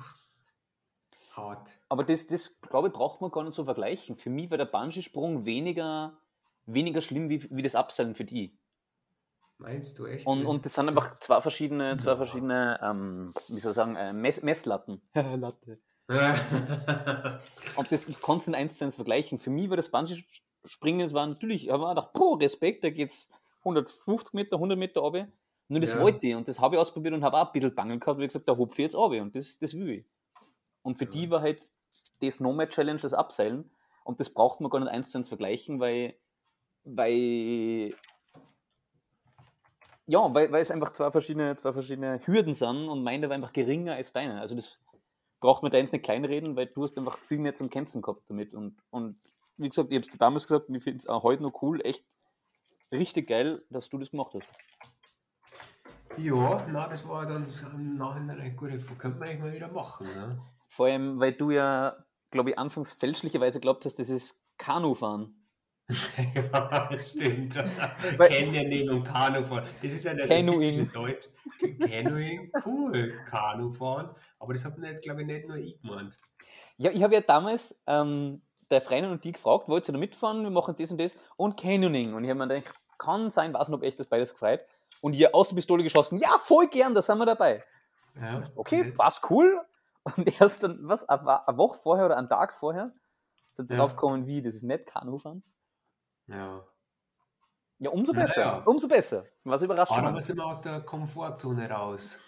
hart. 1.36 1.70
Aber 1.90 2.02
das, 2.02 2.26
das 2.28 2.58
glaube 2.62 2.88
ich, 2.88 2.94
braucht 2.94 3.20
man 3.20 3.30
gar 3.30 3.44
nicht 3.44 3.54
so 3.54 3.64
vergleichen. 3.64 4.16
Für 4.16 4.30
mich 4.30 4.50
war 4.50 4.56
der 4.56 4.64
Bungee-Sprung 4.64 5.44
weniger, 5.44 6.18
weniger 6.64 7.02
schlimm 7.02 7.28
wie, 7.28 7.46
wie 7.54 7.62
das 7.62 7.74
Abseilen 7.74 8.14
für 8.14 8.24
die. 8.24 8.58
Meinst 9.58 9.98
du 9.98 10.06
echt? 10.06 10.26
Und, 10.26 10.44
Das 10.44 10.50
und 10.50 10.64
das 10.64 10.74
sind 10.74 10.88
einfach 10.88 11.20
zwei 11.20 11.42
verschiedene, 11.42 11.98
zwei 11.98 12.12
Ja. 12.12 12.16
verschiedene 12.16 12.80
ähm, 12.82 13.34
wie 13.48 13.60
soll 13.60 13.72
ich 13.72 13.76
sagen, 13.76 13.96
äh, 13.96 14.14
Mess, 14.14 14.40
Messlatten. 14.42 15.02
Latte. 15.14 15.78
Und 17.76 17.92
das, 17.92 18.06
das 18.06 18.20
kannst 18.20 18.46
du 18.46 18.50
in 18.50 18.54
eins 18.56 18.76
zu 18.78 18.84
eins 18.84 18.96
vergleichen. 18.96 19.38
Für 19.38 19.50
mich 19.50 19.70
war 19.70 19.76
das 19.76 19.90
Bungee-Springen, 19.90 21.06
es 21.06 21.14
war 21.14 21.26
natürlich, 21.26 21.66
mir 21.66 21.78
gedacht, 21.78 22.12
boah, 22.12 22.40
Respekt, 22.40 22.82
da 22.82 22.90
geht's 22.90 23.30
150 23.60 24.34
Meter, 24.34 24.56
100 24.56 24.78
Meter 24.78 25.00
runter. 25.00 25.28
Nur 25.68 25.80
das 25.80 25.94
Ja. 25.94 26.00
wollte 26.00 26.26
ich 26.26 26.34
und 26.34 26.48
das 26.48 26.58
habe 26.58 26.74
ich 26.74 26.80
ausprobiert 26.80 27.14
und 27.14 27.22
habe 27.22 27.36
auch 27.38 27.46
ein 27.46 27.52
bisschen 27.52 27.74
Bangen 27.74 28.00
gehabt, 28.00 28.18
weil 28.18 28.24
ich 28.24 28.30
gesagt 28.30 28.48
da 28.48 28.56
hupfe 28.56 28.72
ich 28.72 28.78
jetzt 28.78 28.96
runter 28.96 29.22
und 29.22 29.36
das, 29.36 29.56
das 29.58 29.74
will 29.74 29.88
ich. 29.90 30.04
Und 30.82 30.96
für 30.96 31.04
Ja. 31.04 31.10
die 31.12 31.30
war 31.30 31.42
halt 31.42 31.62
das 32.20 32.40
Nomad 32.40 32.70
Challenge, 32.70 33.00
das 33.00 33.14
Abseilen. 33.14 33.70
Und 34.02 34.18
das 34.18 34.30
braucht 34.30 34.60
man 34.60 34.70
gar 34.70 34.80
nicht 34.80 34.88
eins 34.90 35.10
zu 35.10 35.18
eins 35.18 35.28
vergleichen, 35.28 35.78
weil, 35.78 36.16
weil 36.84 37.90
ja, 40.06 40.34
weil, 40.34 40.50
weil 40.50 40.60
es 40.60 40.72
einfach 40.72 40.90
zwei 40.90 41.12
verschiedene, 41.12 41.54
zwei 41.54 41.72
verschiedene 41.72 42.18
Hürden 42.26 42.54
sind 42.54 42.88
und 42.88 43.04
meine 43.04 43.28
war 43.28 43.36
einfach 43.36 43.52
geringer 43.52 43.94
als 43.94 44.12
deine. 44.12 44.40
Also 44.40 44.56
das 44.56 44.80
braucht 45.40 45.62
man 45.62 45.72
da 45.72 45.78
jetzt 45.78 45.92
nicht 45.92 46.04
kleinreden, 46.04 46.56
weil 46.56 46.66
du 46.66 46.82
hast 46.82 46.96
einfach 46.96 47.18
viel 47.18 47.38
mehr 47.38 47.54
zum 47.54 47.70
Kämpfen 47.70 48.02
gehabt 48.02 48.22
damit. 48.28 48.54
Und, 48.54 48.76
und 48.90 49.18
wie 49.56 49.68
gesagt, 49.68 49.90
ich 49.90 49.96
habe 49.96 50.06
es 50.06 50.18
damals 50.18 50.46
gesagt 50.46 50.68
und 50.68 50.74
ich 50.74 50.82
finde 50.82 50.98
es 50.98 51.06
auch 51.06 51.22
heute 51.22 51.42
noch 51.42 51.62
cool, 51.62 51.80
echt 51.84 52.04
richtig 52.92 53.28
geil, 53.28 53.62
dass 53.70 53.88
du 53.88 53.98
das 53.98 54.10
gemacht 54.10 54.34
hast. 54.34 54.48
ja, 56.16 56.66
na, 56.70 56.88
das 56.88 57.06
war 57.08 57.26
dann 57.26 57.46
im 57.74 57.96
Nachhinein 57.96 58.40
eine 58.40 58.54
gute 58.54 58.78
Frage. 58.78 58.98
Könnte 58.98 59.18
man 59.18 59.28
eigentlich 59.28 59.40
mal 59.40 59.52
wieder 59.52 59.68
machen. 59.68 60.06
Ne? 60.06 60.40
Vor 60.68 60.86
allem, 60.86 61.18
weil 61.20 61.32
du 61.32 61.50
ja, 61.50 61.96
glaube 62.30 62.50
ich, 62.50 62.58
anfangs 62.58 62.92
fälschlicherweise 62.92 63.60
glaubt 63.60 63.84
hast, 63.84 63.98
das 63.98 64.08
ist 64.08 64.46
Kanufahren. 64.58 65.39
Ja, 66.34 66.90
stimmt. 66.98 67.54
Canyoning 68.18 68.90
und 68.90 69.04
Kanufahren. 69.04 69.64
Das 69.82 69.92
ist 69.92 70.04
ja 70.04 70.14
der 70.14 70.28
Canoeing. 70.28 70.74
typische 70.74 70.92
Deutsch. 70.92 71.28
Canoeing, 71.80 72.52
cool. 72.64 73.14
Kanufahren. 73.26 74.10
Aber 74.38 74.52
das 74.52 74.64
hat 74.64 74.78
nicht, 74.78 75.02
glaube 75.02 75.20
ich, 75.22 75.26
nicht 75.26 75.46
nur 75.48 75.56
ich 75.56 75.80
gemeint. 75.80 76.18
Ja, 76.76 76.90
ich 76.90 77.02
habe 77.02 77.14
ja 77.14 77.20
damals 77.20 77.80
ähm, 77.86 78.40
der 78.70 78.80
Freundin 78.80 79.10
und 79.10 79.24
die 79.24 79.32
gefragt, 79.32 79.68
wollt 79.68 79.88
ihr 79.88 79.92
da 79.92 79.98
mitfahren? 79.98 80.42
Wir 80.42 80.50
machen 80.50 80.74
das 80.78 80.90
und 80.90 80.98
das 81.00 81.18
und 81.36 81.56
Canyoning. 81.58 82.14
Und 82.14 82.24
ich 82.24 82.30
habe 82.30 82.38
mir 82.38 82.48
gedacht, 82.48 82.74
kann 82.98 83.30
sein, 83.30 83.52
weiß 83.54 83.68
nicht, 83.68 83.76
ob 83.76 83.82
echt 83.82 83.98
das 84.00 84.06
beides 84.06 84.32
gefreut. 84.32 84.60
Und 85.00 85.14
ihr 85.14 85.34
aus 85.34 85.48
der 85.48 85.56
Pistole 85.56 85.82
geschossen, 85.82 86.18
ja, 86.18 86.36
voll 86.38 86.68
gern, 86.68 86.94
da 86.94 87.02
sind 87.02 87.18
wir 87.18 87.26
dabei. 87.26 87.64
Ja, 88.20 88.42
Okay, 88.56 88.84
jetzt- 88.84 88.98
war's 88.98 89.20
cool. 89.30 89.60
Und 90.02 90.40
erst 90.40 90.62
dann, 90.62 90.78
was, 90.82 91.06
eine 91.08 91.22
Woche 91.58 91.78
vorher 91.78 92.06
oder 92.06 92.16
einen 92.16 92.28
Tag 92.28 92.54
vorher, 92.54 92.90
sind 93.56 93.70
Ja. 93.70 93.76
drauf 93.76 93.92
gekommen, 93.96 94.26
wie, 94.26 94.40
das 94.42 94.54
ist 94.54 94.62
nicht 94.62 94.86
Kanufahren. 94.86 95.42
Ja. 96.30 96.64
Ja, 97.78 97.90
umso 97.90 98.12
besser, 98.12 98.40
ja. 98.40 98.56
umso 98.64 98.88
besser. 98.88 99.24
Was 99.42 99.62
überrascht 99.62 99.90
Aber 99.90 100.12
dann 100.12 100.20
sind 100.20 100.36
wir 100.36 100.44
aus 100.44 100.62
der 100.62 100.80
Komfortzone 100.80 101.68
raus. 101.70 102.18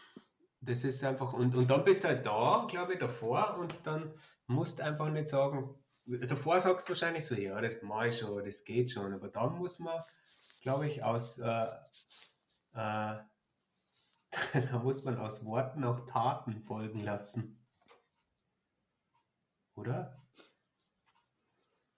Das 0.60 0.82
ist 0.82 1.04
einfach, 1.04 1.34
und, 1.34 1.54
und 1.54 1.70
dann 1.70 1.84
bist 1.84 2.04
du 2.04 2.08
halt 2.08 2.24
da, 2.24 2.66
glaube 2.68 2.94
ich, 2.94 2.98
davor 2.98 3.58
und 3.58 3.86
dann 3.86 4.14
musst 4.46 4.78
du 4.78 4.84
einfach 4.84 5.10
nicht 5.10 5.26
sagen, 5.26 5.74
davor 6.06 6.58
sagst 6.58 6.88
du 6.88 6.90
wahrscheinlich 6.90 7.26
so, 7.26 7.34
ja, 7.34 7.60
das 7.60 7.82
mache 7.82 8.08
ich 8.08 8.18
schon, 8.18 8.42
das 8.44 8.64
geht 8.64 8.90
schon, 8.90 9.12
aber 9.12 9.28
dann 9.28 9.58
muss 9.58 9.78
man, 9.78 10.02
glaube 10.62 10.86
ich, 10.86 11.04
aus, 11.04 11.38
äh, 11.38 11.66
äh, 12.74 13.18
da 14.70 14.78
muss 14.82 15.04
man 15.04 15.18
aus 15.18 15.44
Worten 15.44 15.84
auch 15.84 16.00
Taten 16.06 16.62
folgen 16.62 17.00
lassen. 17.00 17.62
Oder? 19.74 20.21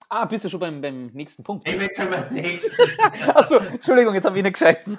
Ah, 0.09 0.25
bist 0.25 0.45
du 0.45 0.49
schon 0.49 0.59
beim, 0.59 0.81
beim 0.81 1.07
nächsten 1.07 1.43
Punkt? 1.43 1.67
Ich 1.67 1.77
bin 1.77 1.89
schon 1.93 2.09
beim 2.09 2.31
nächsten, 2.33 2.83
Achso, 3.29 3.57
Entschuldigung, 3.57 4.13
jetzt 4.13 4.25
habe 4.25 4.37
ich 4.37 4.43
nicht 4.43 4.53
gescheiten. 4.53 4.97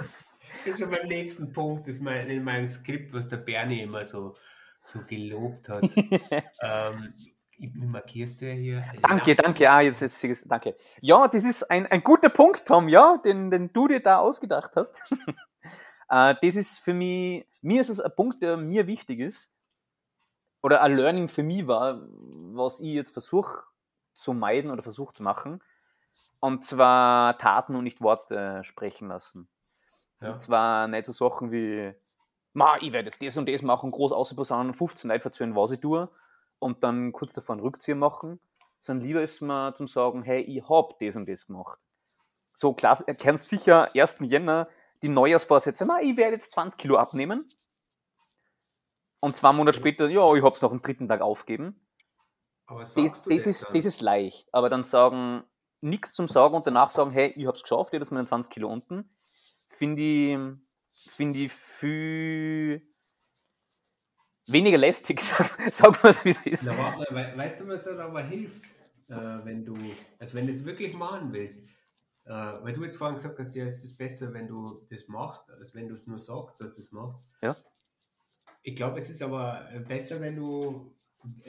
ich 0.59 0.65
bin 0.65 0.75
schon 0.75 0.91
beim 0.91 1.07
nächsten 1.07 1.53
Punkt, 1.53 1.87
das 1.87 1.97
ist 1.97 2.03
mein, 2.03 2.29
in 2.29 2.43
meinem 2.43 2.67
Skript, 2.67 3.15
was 3.15 3.29
der 3.29 3.39
Bernie 3.39 3.83
immer 3.83 4.05
so, 4.05 4.37
so 4.83 5.01
gelobt 5.09 5.69
hat. 5.69 5.83
ähm, 6.61 7.15
ich 7.59 7.73
markierst 7.75 8.43
du 8.43 8.47
ja 8.47 8.53
hier. 8.53 8.85
Danke, 9.01 9.31
Lass- 9.31 9.37
danke, 9.39 9.71
ah, 9.71 9.81
jetzt, 9.81 10.01
jetzt, 10.01 10.23
jetzt, 10.23 10.43
danke. 10.45 10.77
Ja, 11.01 11.27
das 11.29 11.45
ist 11.45 11.71
ein, 11.71 11.87
ein 11.87 12.03
guter 12.03 12.29
Punkt, 12.29 12.67
Tom, 12.67 12.89
ja, 12.89 13.17
den, 13.25 13.51
den 13.51 13.73
du 13.73 13.89
dir 13.89 14.01
da 14.01 14.19
ausgedacht 14.19 14.73
hast. 14.77 15.03
äh, 16.11 16.35
das 16.43 16.57
ist 16.57 16.79
für 16.81 16.95
mich, 16.95 17.47
mir 17.63 17.81
ist 17.81 17.89
es 17.89 18.01
ein 18.01 18.13
Punkt, 18.15 18.43
der 18.43 18.57
mir 18.57 18.87
wichtig 18.87 19.21
ist, 19.21 19.51
oder 20.63 20.83
ein 20.83 20.97
Learning 20.97 21.29
für 21.29 21.45
mich 21.45 21.67
war, 21.67 22.03
was 22.53 22.81
ich 22.81 22.89
jetzt 22.89 23.13
versuche 23.13 23.63
zu 24.17 24.33
meiden 24.33 24.71
oder 24.71 24.83
versuche 24.83 25.15
zu 25.15 25.23
machen, 25.23 25.63
und 26.41 26.65
zwar 26.65 27.39
Taten 27.39 27.77
und 27.77 27.85
nicht 27.85 28.01
Worte 28.01 28.63
sprechen 28.65 29.09
lassen. 29.09 29.49
Ja. 30.21 30.33
Und 30.33 30.43
zwar 30.43 30.89
nicht 30.89 31.07
so 31.07 31.13
Sachen 31.13 31.53
wie, 31.53 31.93
ma, 32.53 32.77
ich 32.81 32.93
werde 32.93 33.07
jetzt 33.07 33.23
das 33.23 33.37
und 33.37 33.49
das 33.49 33.63
machen, 33.63 33.91
groß 33.91 34.13
ausposaunen, 34.13 34.75
15 34.75 35.11
Leute 35.11 35.25
erzählen, 35.27 35.55
was 35.55 35.73
ich 35.73 35.81
tue, 35.81 36.09
und 36.59 36.83
dann 36.83 37.13
kurz 37.13 37.33
davor 37.33 37.55
einen 37.55 37.63
Rückzieher 37.63 37.97
machen, 37.97 38.41
sondern 38.81 39.07
lieber 39.07 39.23
ist 39.23 39.41
mir 39.41 39.75
zum 39.75 39.89
sagen, 39.89 40.23
hey, 40.23 40.41
ich 40.41 40.69
hab 40.69 40.99
das 40.99 41.17
und 41.17 41.29
das 41.29 41.47
gemacht. 41.47 41.79
So 42.55 42.73
klar, 42.73 43.03
erkennst 43.07 43.49
sicher 43.49 43.95
1. 43.95 44.19
Jänner 44.21 44.67
die 45.03 45.09
Neujahrsvorsätze, 45.09 45.85
ma, 45.85 46.01
ich 46.01 46.17
werde 46.17 46.35
jetzt 46.35 46.53
20 46.53 46.79
Kilo 46.79 46.97
abnehmen. 46.97 47.49
Und 49.21 49.37
zwei 49.37 49.53
Monate 49.53 49.77
später, 49.77 50.09
ja, 50.09 50.35
ich 50.35 50.43
hab's 50.43 50.63
noch 50.63 50.73
am 50.73 50.83
dritten 50.83 51.09
Tag 51.09 51.21
aufgeben. 51.21 51.81
Aber 52.67 52.81
Das, 52.81 52.95
sagst 52.95 53.15
das, 53.17 53.23
du 53.23 53.37
das, 53.37 53.47
ist, 53.47 53.65
dann? 53.67 53.75
das 53.75 53.85
ist 53.85 54.01
leicht. 54.01 54.49
Aber 54.53 54.69
dann 54.69 54.85
sagen, 54.85 55.45
nichts 55.81 56.13
zum 56.13 56.29
Sagen 56.29 56.55
und 56.55 56.67
danach 56.67 56.91
sagen, 56.91 57.11
hey, 57.11 57.33
ich 57.37 57.47
hab's 57.47 57.63
geschafft, 57.63 57.93
ich 57.93 57.97
hab 57.97 58.03
jetzt 58.03 58.11
meine 58.13 58.27
20 58.27 58.51
Kilo 58.53 58.73
unten, 58.73 59.11
finde 59.69 60.03
ich, 60.03 60.39
finde 61.13 61.39
ich 61.41 61.53
viel 61.53 62.83
weniger 64.47 64.79
lästig, 64.79 65.21
sag, 65.23 65.59
sag 65.73 66.03
mal, 66.03 66.15
wie 66.25 66.31
es 66.31 66.47
ist. 66.47 66.63
Na, 66.65 66.77
warte 66.77 67.15
weißt 67.37 67.61
du, 67.61 67.69
was 67.69 67.85
da 67.85 68.05
aber 68.05 68.23
hilft, 68.23 68.65
äh, 69.09 69.15
wenn 69.45 69.65
du, 69.65 69.77
also 70.19 70.37
wenn 70.37 70.47
du 70.47 70.53
es 70.53 70.65
wirklich 70.65 70.95
machen 70.95 71.33
willst? 71.33 71.69
Äh, 72.25 72.31
weil 72.31 72.73
du 72.73 72.83
jetzt 72.83 72.97
vorhin 72.97 73.17
gesagt 73.17 73.39
hast, 73.39 73.55
ja, 73.55 73.65
es 73.65 73.85
ist 73.85 73.97
besser, 73.97 74.33
wenn 74.35 74.49
du 74.49 74.85
das 74.91 75.07
machst, 75.07 75.51
als 75.51 75.75
wenn 75.75 75.89
du 75.89 75.95
es 75.95 76.07
nur 76.09 76.19
sagst, 76.19 76.61
dass 76.61 76.75
du 76.75 76.81
es 76.81 76.91
machst. 76.91 77.23
Ja. 77.41 77.57
Ich 78.63 78.75
glaube, 78.75 78.99
es 78.99 79.11
ist 79.11 79.23
aber 79.23 79.71
äh, 79.73 79.79
besser, 79.79 80.21
wenn 80.21 80.35
du, 80.35 80.96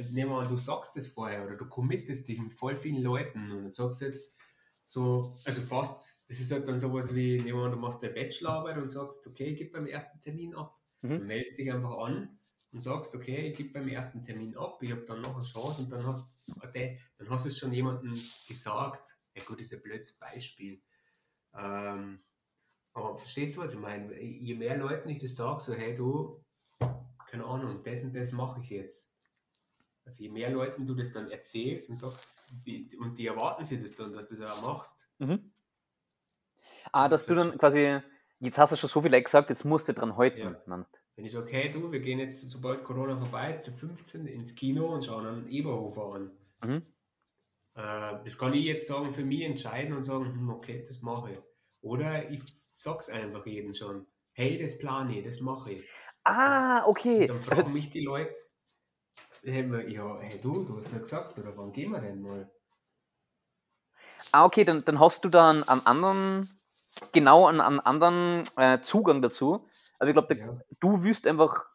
nehmen 0.10 0.32
wir 0.32 0.40
an, 0.40 0.50
du 0.50 0.58
sagst 0.58 0.98
es 0.98 1.08
vorher 1.08 1.46
oder 1.46 1.56
du 1.56 1.68
committest 1.68 2.28
dich 2.28 2.40
mit 2.40 2.54
voll 2.54 2.76
vielen 2.76 3.02
Leuten 3.02 3.52
und 3.52 3.64
du 3.66 3.72
sagst 3.72 4.02
jetzt 4.02 4.38
so, 4.86 5.38
also 5.44 5.62
fast, 5.62 6.30
das 6.30 6.40
ist 6.40 6.52
halt 6.52 6.68
dann 6.68 6.78
sowas 6.78 7.14
wie, 7.14 7.42
nehmen 7.42 7.60
wir 7.60 7.66
an, 7.66 7.72
du 7.72 7.78
machst 7.78 8.04
eine 8.04 8.14
Bachelorarbeit 8.14 8.78
und 8.78 8.88
sagst, 8.88 9.28
okay, 9.28 9.48
ich 9.48 9.58
gebe 9.58 9.72
beim 9.72 9.86
ersten 9.86 10.22
Termin 10.22 10.56
ab. 10.56 10.80
Mhm. 11.02 11.20
Du 11.20 11.26
meldest 11.26 11.58
dich 11.58 11.72
einfach 11.72 11.98
an 11.98 12.40
und 12.72 12.80
sagst, 12.80 13.14
okay, 13.14 13.50
ich 13.50 13.58
gebe 13.58 13.74
beim 13.74 13.90
ersten 13.90 14.24
Termin 14.24 14.56
ab, 14.58 14.82
ich 14.82 14.92
habe 14.92 15.04
dann 15.04 15.22
noch 15.22 15.36
eine 15.36 15.44
Chance 15.44 15.84
und 15.84 15.92
dann 15.92 16.06
hast, 16.06 16.42
okay, 16.62 17.02
dann 17.18 17.30
hast 17.30 17.46
du 17.46 17.50
es 17.50 17.58
schon 17.58 17.74
jemandem 17.74 18.22
gesagt. 18.48 19.18
Ja 19.36 19.44
gut, 19.44 19.60
ist 19.60 19.74
ein 19.74 19.82
blödes 19.82 20.18
Beispiel. 20.18 20.82
Ähm, 21.54 22.24
aber 22.94 23.16
verstehst 23.18 23.58
du, 23.58 23.62
was 23.62 23.74
ich 23.74 23.80
meine? 23.80 24.20
Je 24.20 24.56
mehr 24.56 24.78
Leuten 24.78 25.10
ich 25.10 25.20
das 25.20 25.36
sage, 25.36 25.62
so 25.62 25.74
hey 25.74 25.94
du, 25.94 26.44
keine 27.28 27.46
Ahnung, 27.46 27.84
das 27.84 28.04
und 28.04 28.16
das 28.16 28.32
mache 28.32 28.62
ich 28.62 28.70
jetzt. 28.70 29.17
Also 30.08 30.24
je 30.24 30.30
mehr 30.30 30.50
Leuten 30.50 30.88
du 30.88 30.96
das 30.96 31.12
dann 31.12 31.30
erzählst 31.30 31.90
und 31.90 31.96
sagst, 31.96 32.46
die, 32.66 32.98
und 32.98 33.18
die 33.18 33.28
erwarten 33.28 33.66
sie 33.66 33.78
das 33.82 33.94
dann, 33.94 34.14
dass 34.14 34.30
du 34.30 34.36
das 34.38 34.50
auch 34.52 34.62
machst. 34.62 35.12
Mhm. 35.20 35.52
Ah, 36.92 37.08
dass 37.10 37.22
Das 37.22 37.26
du 37.26 37.36
dann 37.36 37.58
quasi, 37.58 38.00
jetzt 38.40 38.58
hast 38.58 38.72
du 38.74 38.76
schon 38.78 38.90
so 38.90 39.02
viel 39.02 39.22
gesagt, 39.22 39.50
jetzt 39.50 39.66
musst 39.66 39.88
du 39.88 39.94
dran 39.94 40.18
halten, 40.18 40.56
Ja. 40.56 40.62
meinst 40.66 41.02
Wenn 41.16 41.26
ich 41.26 41.32
sage, 41.34 41.52
hey 41.52 41.70
du, 41.72 41.92
wir 41.92 42.00
gehen 42.00 42.20
jetzt, 42.20 42.42
sobald 42.50 42.84
Corona 42.84 43.18
vorbei 43.18 43.50
ist, 43.50 43.64
zu 43.64 43.72
15 43.72 44.26
ins 44.28 44.56
Kino 44.56 44.86
und 44.94 45.04
schauen 45.04 45.26
einen 45.26 45.48
Eberhofer 45.50 46.14
an. 46.14 46.32
Mhm. 46.64 46.82
Äh, 47.76 48.20
das 48.24 48.38
kann 48.38 48.54
ich 48.54 48.66
jetzt 48.66 48.88
sagen, 48.88 49.12
für 49.12 49.24
mich 49.26 49.42
entscheiden 49.44 49.94
und 49.96 50.04
sagen, 50.04 50.26
hm, 50.26 50.50
okay, 50.50 50.84
das 50.86 51.02
mache 51.02 51.34
ich. 51.34 51.40
Oder 51.82 52.30
ich 52.32 52.42
sag's 52.74 53.10
einfach 53.10 53.46
jedem 53.46 53.74
schon, 53.74 54.08
hey, 54.34 54.58
das 54.60 54.78
plane 54.78 55.18
ich, 55.20 55.24
das 55.26 55.40
mache 55.40 55.74
ich. 55.74 55.90
Ah, 56.26 56.84
Und 57.16 57.30
okay. 57.30 57.30
dann 57.30 57.42
Also, 57.50 57.64
fragen 57.64 57.74
mich 57.74 57.90
die 57.90 58.02
Leute, 58.02 58.36
hey, 59.52 59.94
ja, 59.94 60.18
hey 60.20 60.40
du, 60.42 60.64
du 60.66 60.78
hast 60.78 60.92
ja 60.92 61.00
gesagt, 61.00 61.38
oder 61.40 61.56
wann 61.58 61.72
gehen 61.72 61.92
wir 61.92 62.00
denn 62.00 62.22
mal? 62.22 62.50
ah, 64.32 64.46
okay, 64.46 64.64
dann, 64.66 64.84
dann 64.86 65.00
hast 65.00 65.24
du 65.24 65.30
da 65.30 65.50
einen, 65.50 65.64
einen 65.64 65.86
anderen, 65.86 66.60
genau 67.14 67.48
einen, 67.48 67.62
einen 67.62 67.80
anderen 67.80 68.44
äh, 68.58 68.82
Zugang 68.82 69.22
dazu. 69.22 69.68
Also 70.00 70.10
ich 70.10 70.14
glaube, 70.14 70.36
Ja, 70.36 70.58
du 70.80 71.04
wirst 71.04 71.28
einfach, 71.28 71.66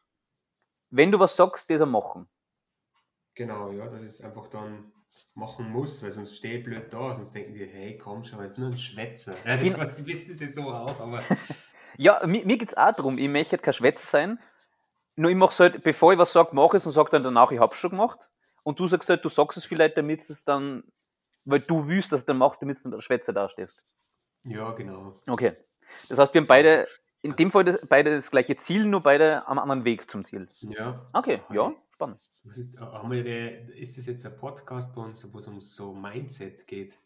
wenn 0.90 1.10
du 1.12 1.18
was 1.18 1.36
sagst, 1.36 1.70
das 1.70 1.84
machen. 1.86 2.28
genau, 3.34 3.70
ja, 3.72 3.86
dass 3.88 4.02
ich 4.02 4.10
es 4.10 4.20
einfach 4.22 4.48
dann 4.48 4.92
machen 5.34 5.70
muss, 5.70 6.02
weil 6.02 6.10
sonst 6.10 6.36
stehe 6.36 6.58
ich 6.58 6.64
blöd 6.64 6.92
da, 6.92 7.14
sonst 7.14 7.34
denken 7.34 7.54
die, 7.54 7.66
hey, 7.66 7.96
komm 7.98 8.22
schon, 8.24 8.42
ist 8.44 8.58
nur 8.58 8.68
ein 8.68 8.78
Schwätzer. 8.78 9.34
Ja, 9.62 9.84
das 9.84 10.04
wissen 10.06 10.36
sie 10.36 10.46
so 10.46 10.70
auch, 10.70 11.00
aber 11.00 11.22
Ja, 11.96 12.20
mir, 12.26 12.44
mir 12.46 12.56
geht 12.58 12.70
es 12.70 12.76
auch 12.76 12.92
darum, 12.94 13.18
ich 13.18 13.28
möchte 13.28 13.58
kein 13.58 13.74
Schwätzer 13.74 14.06
sein, 14.06 14.38
nur 15.16 15.30
ich 15.30 15.36
mache 15.36 15.56
halt, 15.58 15.82
bevor 15.82 16.12
ich 16.12 16.18
was 16.18 16.32
sage, 16.32 16.54
mache 16.54 16.76
ich 16.76 16.82
es 16.82 16.86
und 16.86 16.92
sage 16.92 17.10
dann 17.10 17.22
danach, 17.22 17.50
ich 17.52 17.58
habe 17.58 17.74
es 17.74 17.80
schon 17.80 17.90
gemacht. 17.90 18.18
Und 18.62 18.78
du 18.78 18.86
sagst 18.86 19.08
halt, 19.08 19.24
du 19.24 19.28
sagst 19.28 19.58
es 19.58 19.64
vielleicht, 19.64 19.96
damit 19.96 20.20
es 20.20 20.44
dann, 20.44 20.84
weil 21.44 21.60
du 21.60 21.88
willst, 21.88 22.12
dass 22.12 22.22
du 22.22 22.28
dann 22.28 22.38
machst, 22.38 22.62
damit 22.62 22.78
du 22.78 22.82
dann 22.84 22.92
der 22.92 23.00
Schwätzer 23.00 23.32
dastehst. 23.32 23.82
ja, 24.44 24.70
genau. 24.72 25.20
Okay. 25.28 25.56
Das 26.08 26.18
heißt, 26.18 26.32
wir 26.32 26.40
haben 26.40 26.48
beide, 26.48 26.86
in 27.22 27.36
dem 27.36 27.50
Fall 27.50 27.80
beide 27.88 28.16
das 28.16 28.30
gleiche 28.30 28.56
Ziel, 28.56 28.84
nur 28.86 29.02
beide 29.02 29.46
am 29.46 29.58
anderen 29.58 29.84
Weg 29.84 30.10
zum 30.10 30.24
Ziel. 30.24 30.48
Ja. 30.60 31.04
Okay, 31.12 31.42
ja, 31.52 31.74
spannend. 31.92 32.20
Was 32.44 32.58
ist, 32.58 32.80
haben 32.80 33.10
wir 33.10 33.68
ist 33.76 33.98
das 33.98 34.06
jetzt 34.06 34.24
ein 34.26 34.36
Podcast 34.36 34.94
bei 34.94 35.02
uns, 35.02 35.32
wo 35.32 35.38
es 35.38 35.46
um 35.46 35.60
so 35.60 35.92
Mindset 35.92 36.66
geht? 36.66 36.98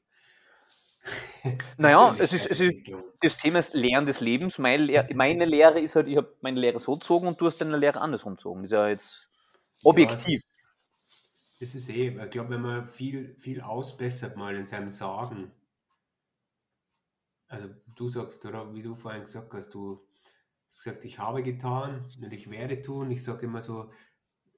Naja, 1.79 2.15
es 2.19 2.33
ist- 2.33 2.47
es 2.47 2.61
ist-. 2.61 2.75
Das 3.21 3.37
Thema 3.37 3.59
ist 3.61 3.75
Lernen 3.75 4.07
des 4.07 4.21
Lebens. 4.21 4.59
Meine, 4.59 4.85
Lehr 4.85 5.07
meine 5.15 5.45
Lehre 5.45 5.81
ist 5.81 5.97
halt, 5.97 6.09
ich 6.09 6.17
habe 6.17 6.35
meine 6.41 6.61
Lehre 6.61 6.81
so 6.81 6.95
gezogen 6.97 7.29
und 7.29 7.41
du 7.41 7.47
hast 7.47 7.59
deine 7.61 7.77
Lehre 7.77 8.01
andersrum 8.01 8.37
gezogen. 8.37 8.63
Das 8.63 8.71
ist 8.73 8.75
ja 8.75 8.89
jetzt 8.89 9.29
objektiv. 9.83 10.17
Ja, 10.17 10.17
das, 10.17 10.29
ist, 10.29 10.57
das 11.61 11.75
ist 11.75 11.89
eh, 11.91 12.09
ich 12.25 12.31
glaube, 12.31 12.51
wenn 12.51 12.63
man 12.63 12.87
viel, 12.87 13.37
viel 13.39 13.61
ausbessert 13.61 14.37
mal 14.37 14.57
in 14.57 14.65
seinem 14.67 14.91
Sagen, 14.91 15.53
also 17.49 17.69
du 17.97 18.09
sagst, 18.09 18.45
oder 18.47 18.75
wie 18.75 18.83
du 18.83 18.95
vorhin 18.95 19.23
gesagt 19.23 19.53
hast, 19.55 19.75
du 19.75 20.07
hast 20.69 20.85
gesagt, 20.85 21.05
ich 21.05 21.19
habe 21.19 21.43
getan 21.43 22.09
und 22.23 22.33
ich 22.33 22.51
werde 22.51 22.83
tun. 22.83 23.11
Ich 23.11 23.23
sage 23.25 23.47
immer 23.47 23.63
so, 23.63 23.91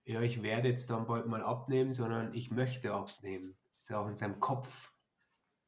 ja, 0.05 0.23
ich 0.23 0.43
werde 0.43 0.69
jetzt 0.69 0.91
dann 0.91 1.07
bald 1.07 1.27
mal 1.27 1.43
abnehmen, 1.43 1.93
sondern 1.93 2.35
ich 2.35 2.51
möchte 2.51 2.95
abnehmen. 2.95 3.57
Das 3.75 3.85
ist 3.85 3.91
ja 3.91 4.01
auch 4.01 4.09
in 4.09 4.17
seinem 4.17 4.41
Kopf. 4.41 4.93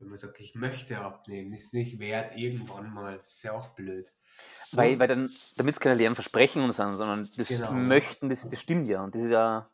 Wenn 0.00 0.08
man 0.08 0.16
sagt, 0.16 0.40
ich 0.40 0.54
möchte 0.54 0.98
abnehmen, 0.98 1.52
ist 1.52 1.72
nicht 1.74 1.98
wert 2.00 2.36
irgendwann 2.36 2.92
mal. 2.92 3.18
Das 3.18 3.30
ist 3.34 3.42
ja 3.44 3.52
auch 3.52 3.68
blöd. 3.70 4.10
Weil, 4.72 4.92
Und- 4.92 4.98
weil 4.98 5.08
dann, 5.08 5.30
damit 5.56 5.74
es 5.74 5.80
keine 5.80 5.94
leeren 5.94 6.14
Versprechungen 6.14 6.72
sind, 6.72 6.96
sondern 6.96 7.30
das 7.36 7.48
Genau. 7.48 7.72
Möchten, 7.72 8.28
das, 8.28 8.48
das 8.48 8.60
stimmt 8.60 8.88
ja. 8.88 9.04
Und 9.04 9.14
das 9.14 9.22
ist 9.22 9.30
ja. 9.30 9.70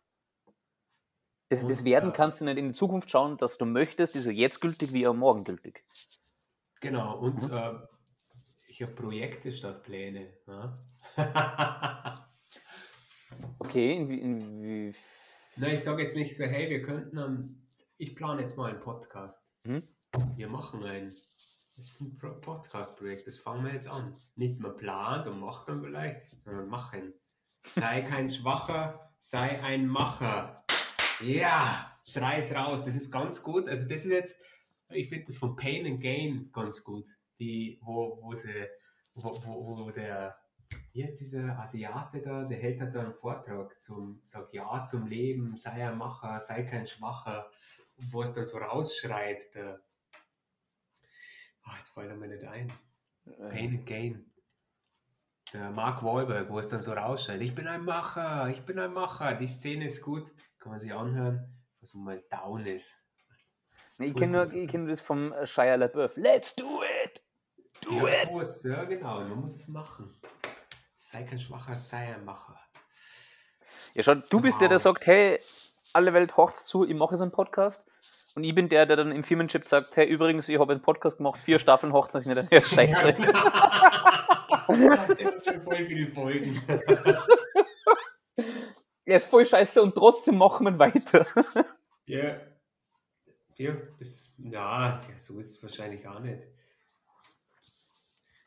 Das, 1.48 1.64
das 1.64 1.84
Werden 1.84 2.10
äh, 2.10 2.12
kannst 2.12 2.40
du 2.40 2.44
nicht 2.44 2.58
in 2.58 2.68
die 2.70 2.74
Zukunft 2.74 3.08
schauen, 3.08 3.36
dass 3.38 3.56
du 3.56 3.66
möchtest, 3.66 4.16
ist 4.16 4.24
ja 4.26 4.32
jetzt 4.32 4.60
gültig 4.60 4.92
wie 4.92 5.06
auch 5.06 5.14
morgen 5.14 5.44
gültig. 5.44 5.84
Genau, 6.80 7.18
und 7.20 7.40
Mhm. 7.44 7.52
äh, 7.56 7.74
ich 8.66 8.82
habe 8.82 8.92
Projekte 8.92 9.52
statt 9.52 9.84
Pläne. 9.84 10.32
Ja? 10.48 10.78
Okay, 13.58 13.94
inwie, 13.96 14.18
inwie, 14.20 14.94
Na, 15.56 15.68
ich 15.72 15.82
sage 15.82 16.02
jetzt 16.02 16.16
nicht 16.16 16.36
so, 16.36 16.44
hey, 16.44 16.70
wir 16.70 16.82
könnten 16.82 17.18
am, 17.18 17.62
ich 17.98 18.14
plane 18.14 18.40
jetzt 18.40 18.56
mal 18.56 18.70
einen 18.70 18.80
Podcast. 18.80 19.52
Mhm. 19.64 19.82
Wir 20.37 20.48
machen 20.48 20.85
einen. 20.85 21.14
Das 21.76 21.90
ist 21.90 22.00
ein 22.00 22.16
Pro- 22.16 22.40
Podcast-Projekt, 22.40 23.26
das 23.26 23.37
fangen 23.37 23.64
wir 23.66 23.72
jetzt 23.74 23.88
an. 23.88 24.16
Nicht 24.35 24.59
mehr 24.59 24.70
plant 24.70 25.26
und 25.26 25.40
macht 25.40 25.68
dann 25.68 25.83
vielleicht, 25.83 26.40
sondern 26.42 26.68
machen. 26.68 27.12
Sei 27.70 28.00
kein 28.02 28.31
Schwacher, 28.31 29.12
sei 29.18 29.62
ein 29.62 29.87
Macher. 29.87 30.64
Ja, 31.20 31.98
schrei 32.05 32.38
es 32.38 32.55
raus, 32.55 32.87
das 32.87 32.96
ist 32.96 33.12
ganz 33.12 33.42
gut. 33.42 33.68
Also 33.68 33.88
das 33.88 34.07
ist 34.07 34.12
jetzt, 34.12 34.38
ich 34.88 35.09
finde 35.09 35.24
das 35.26 35.37
von 35.37 35.55
Pain 35.55 35.85
and 35.87 36.00
Gain 36.00 36.50
ganz 36.52 36.83
gut. 36.83 37.11
Die, 37.38 37.79
wo, 37.83 38.18
wo 38.22 38.35
sie, 38.35 38.66
wo, 39.14 39.38
wo, 39.44 39.85
wo 39.85 39.90
der, 39.90 40.37
wie 40.92 41.02
ist 41.02 41.20
dieser 41.20 41.59
Asiate 41.59 42.22
da, 42.22 42.44
der 42.44 42.57
hält 42.59 42.81
halt 42.81 42.94
da 42.94 43.00
einen 43.00 43.12
Vortrag 43.12 43.79
zum, 43.83 44.22
sagt 44.24 44.55
Ja 44.55 44.83
zum 44.85 45.07
Leben, 45.07 45.59
sei 45.59 45.87
ein 45.87 45.98
Macher, 45.98 46.40
sei 46.40 46.62
kein 46.62 46.87
Schwacher, 46.87 47.50
wo 47.98 48.22
es 48.22 48.33
dann 48.33 48.46
so 48.46 48.57
rausschreit, 48.59 49.55
der, 49.55 49.81
Ah, 51.66 51.74
jetzt 51.76 51.88
fällt 51.88 52.09
er 52.11 52.16
mir 52.16 52.29
nicht 52.29 52.44
ein. 52.44 52.72
Pain 53.50 53.70
and 53.79 53.87
Gain. 53.87 54.33
Der 55.52 55.70
Mark 55.70 56.02
Wahlberg, 56.02 56.50
wo 56.50 56.59
es 56.59 56.68
dann 56.68 56.81
so 56.81 56.92
rausschreit, 56.92 57.40
ich 57.40 57.55
bin 57.55 57.66
ein 57.66 57.85
Macher, 57.85 58.48
ich 58.48 58.62
bin 58.62 58.79
ein 58.79 58.92
Macher. 58.92 59.35
Die 59.35 59.46
Szene 59.46 59.87
ist 59.87 60.02
gut, 60.02 60.33
kann 60.59 60.70
man 60.70 60.79
sich 60.79 60.92
anhören, 60.92 61.64
was 61.81 61.94
mal 61.94 62.22
down 62.31 62.66
ist. 62.66 62.96
Nee, 63.98 64.09
ich 64.09 64.14
kenne 64.14 64.44
nur, 64.44 64.52
ich 64.52 64.68
kenn 64.68 64.83
nur 64.83 64.90
das 64.90 65.00
vom 65.00 65.33
äh, 65.33 65.46
Shia 65.46 65.74
LaBeouf. 65.76 66.16
Let's 66.16 66.55
do 66.55 66.83
it! 67.05 67.22
Do 67.83 68.07
ja, 68.07 68.09
it! 68.09 68.29
so 68.29 68.40
ist, 68.40 68.64
ja, 68.64 68.85
genau, 68.85 69.20
man 69.20 69.40
muss 69.40 69.57
es 69.57 69.68
machen. 69.68 70.20
Sei 70.96 71.22
kein 71.24 71.38
Schwacher, 71.38 71.76
sei 71.76 72.14
ein 72.14 72.24
Macher. 72.24 72.61
Ja, 73.94 74.02
schau, 74.02 74.14
du 74.16 74.40
bist 74.40 74.61
der, 74.61 74.68
der 74.68 74.76
Wow. 74.79 74.83
sagt, 74.83 75.07
hey, 75.07 75.40
alle 75.92 76.12
Welt 76.12 76.37
horcht 76.37 76.59
zu, 76.59 76.85
ich 76.85 76.94
mache 76.94 77.14
jetzt 77.14 77.22
einen 77.22 77.33
Podcast. 77.33 77.83
Und 78.37 78.44
ich 78.44 78.55
bin 78.55 78.68
der, 78.68 78.85
der 78.85 78.96
dann 78.96 79.12
im 79.12 79.25
Firmenchip 79.25 79.66
sagt, 79.66 79.96
hey, 79.96 80.07
übrigens, 80.07 80.46
ich 80.51 80.59
habe 80.59 80.75
einen 80.75 80.83
Podcast 80.83 81.16
gemacht, 81.16 81.40
vier 81.40 81.59
Staffeln 81.59 81.94
hocht 81.94 82.14
euch 82.14 82.27
nicht 82.27 82.37
an. 82.37 82.46
Ja, 82.51 82.61
scheiße. 82.61 83.14
Der 84.68 85.27
hat 85.27 85.44
schon 85.44 85.61
voll 85.62 85.83
viele 85.85 86.07
Folgen. 86.07 86.61
Er 89.07 89.16
ist 89.16 89.31
voll 89.31 89.46
scheiße 89.46 89.83
und 89.83 89.94
trotzdem 89.94 90.37
machen 90.37 90.66
wir 90.66 90.79
weiter. 90.79 91.25
Ja. 92.05 92.40
Ja, 93.57 93.75
das, 93.99 94.35
na, 94.37 95.01
ja, 95.09 95.18
so 95.18 95.38
ist 95.38 95.53
es 95.53 95.62
wahrscheinlich 95.62 96.07
auch 96.07 96.20
nicht. 96.20 96.46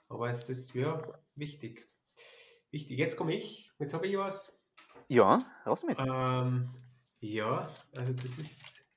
Aber 0.07 0.29
es 0.29 0.47
ist, 0.51 0.75
ja, 0.75 1.01
wichtig. 1.33 1.89
Wichtig. 2.69 2.99
Jetzt 2.99 3.17
komme 3.17 3.33
ich. 3.33 3.71
Jetzt 3.79 3.95
habe 3.95 4.05
ich 4.05 4.15
was. 4.17 4.61
Ja, 5.07 5.39
raus 5.65 5.83
mit. 5.83 5.97
Ähm, 5.99 6.69
ja, 7.21 7.73
also 7.95 8.13
das 8.13 8.37
ist 8.37 8.88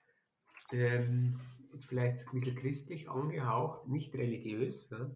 ähm, 0.73 1.41
ist 1.73 1.87
vielleicht 1.87 2.27
ein 2.27 2.33
bisschen 2.33 2.57
christlich 2.57 3.09
angehaucht, 3.09 3.89
nicht 3.89 4.15
religiös. 4.15 4.91
Ja? 4.91 5.11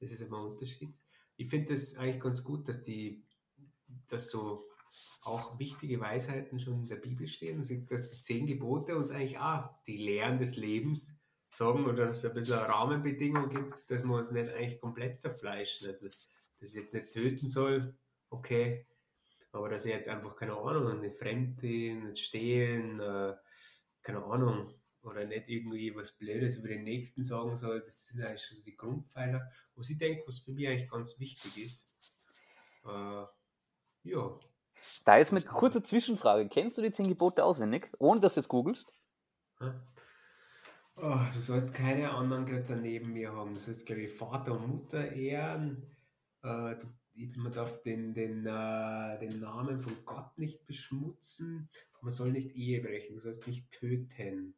Das 0.00 0.12
ist 0.12 0.20
immer 0.20 0.38
ein 0.38 0.50
Unterschied. 0.52 0.94
Ich 1.36 1.48
finde 1.48 1.72
das 1.72 1.96
eigentlich 1.96 2.20
ganz 2.20 2.42
gut, 2.44 2.68
dass 2.68 2.82
die, 2.82 3.24
dass 4.08 4.30
so 4.30 4.66
auch 5.22 5.58
wichtige 5.58 6.00
Weisheiten 6.00 6.58
schon 6.58 6.80
in 6.80 6.88
der 6.88 6.96
Bibel 6.96 7.26
stehen, 7.26 7.58
also, 7.58 7.74
dass 7.76 8.12
die 8.12 8.20
zehn 8.20 8.46
Gebote 8.46 8.96
uns 8.96 9.10
eigentlich 9.10 9.38
auch 9.38 9.68
die 9.86 9.98
Lehren 9.98 10.38
des 10.38 10.56
Lebens 10.56 11.22
sagen 11.50 11.84
oder 11.84 12.06
dass 12.06 12.18
es 12.18 12.24
ein 12.24 12.34
bisschen 12.34 12.54
eine 12.54 12.68
Rahmenbedingung 12.68 13.50
gibt, 13.50 13.90
dass 13.90 14.04
wir 14.04 14.14
uns 14.14 14.30
nicht 14.30 14.48
eigentlich 14.48 14.80
komplett 14.80 15.20
zerfleischen. 15.20 15.88
Also, 15.88 16.08
dass 16.58 16.74
ich 16.74 16.80
jetzt 16.80 16.94
nicht 16.94 17.10
töten 17.10 17.46
soll, 17.46 17.96
okay, 18.30 18.86
aber 19.52 19.68
dass 19.68 19.84
ich 19.84 19.92
jetzt 19.92 20.08
einfach, 20.08 20.36
keine 20.36 20.56
Ahnung, 20.56 20.88
eine 20.88 21.10
Fremde, 21.10 21.94
nicht 21.94 22.18
stehlen, 22.18 23.00
äh, 23.00 23.34
keine 24.02 24.24
Ahnung, 24.24 24.74
oder 25.02 25.24
nicht 25.24 25.48
irgendwie 25.48 25.94
was 25.94 26.12
Blödes 26.12 26.56
über 26.56 26.68
den 26.68 26.84
Nächsten 26.84 27.22
sagen 27.22 27.56
soll, 27.56 27.80
das 27.80 28.06
sind 28.08 28.22
eigentlich 28.22 28.42
schon 28.42 28.58
so 28.58 28.64
die 28.64 28.76
Grundpfeiler, 28.76 29.50
was 29.74 29.90
ich 29.90 29.98
denke, 29.98 30.24
was 30.26 30.40
für 30.40 30.52
mich 30.52 30.68
eigentlich 30.68 30.90
ganz 30.90 31.18
wichtig 31.20 31.56
ist. 31.58 31.94
Äh, 32.84 33.24
ja, 34.04 34.38
Da 35.04 35.18
jetzt 35.18 35.32
mit 35.32 35.46
kurzer 35.46 35.84
Zwischenfrage. 35.84 36.48
Kennst 36.48 36.78
du 36.78 36.82
die 36.82 36.92
zehn 36.92 37.08
Gebote 37.08 37.44
auswendig, 37.44 37.90
ohne 37.98 38.20
dass 38.20 38.34
du 38.34 38.40
jetzt 38.40 38.48
googelst? 38.48 38.94
Hä? 39.60 39.72
Oh, 40.96 41.18
du 41.34 41.40
sollst 41.40 41.74
keine 41.74 42.10
anderen 42.12 42.44
Götter 42.46 42.76
neben 42.76 43.12
mir 43.12 43.32
haben. 43.32 43.54
Du 43.54 43.60
sollst, 43.60 43.86
glaube 43.86 44.02
ich, 44.02 44.12
Vater 44.12 44.52
und 44.52 44.68
Mutter 44.68 45.12
ehren. 45.12 45.96
Äh, 46.42 46.76
du, 46.76 46.86
man 47.36 47.52
darf 47.52 47.80
den, 47.82 48.12
den, 48.14 48.46
äh, 48.46 49.18
den 49.18 49.40
Namen 49.40 49.80
von 49.80 50.04
Gott 50.04 50.36
nicht 50.36 50.66
beschmutzen. 50.66 51.70
Man 52.02 52.10
soll 52.10 52.32
nicht 52.32 52.54
Ehe 52.54 52.82
brechen. 52.82 53.14
Du 53.14 53.20
sollst 53.20 53.46
nicht 53.46 53.70
töten. 53.70 54.54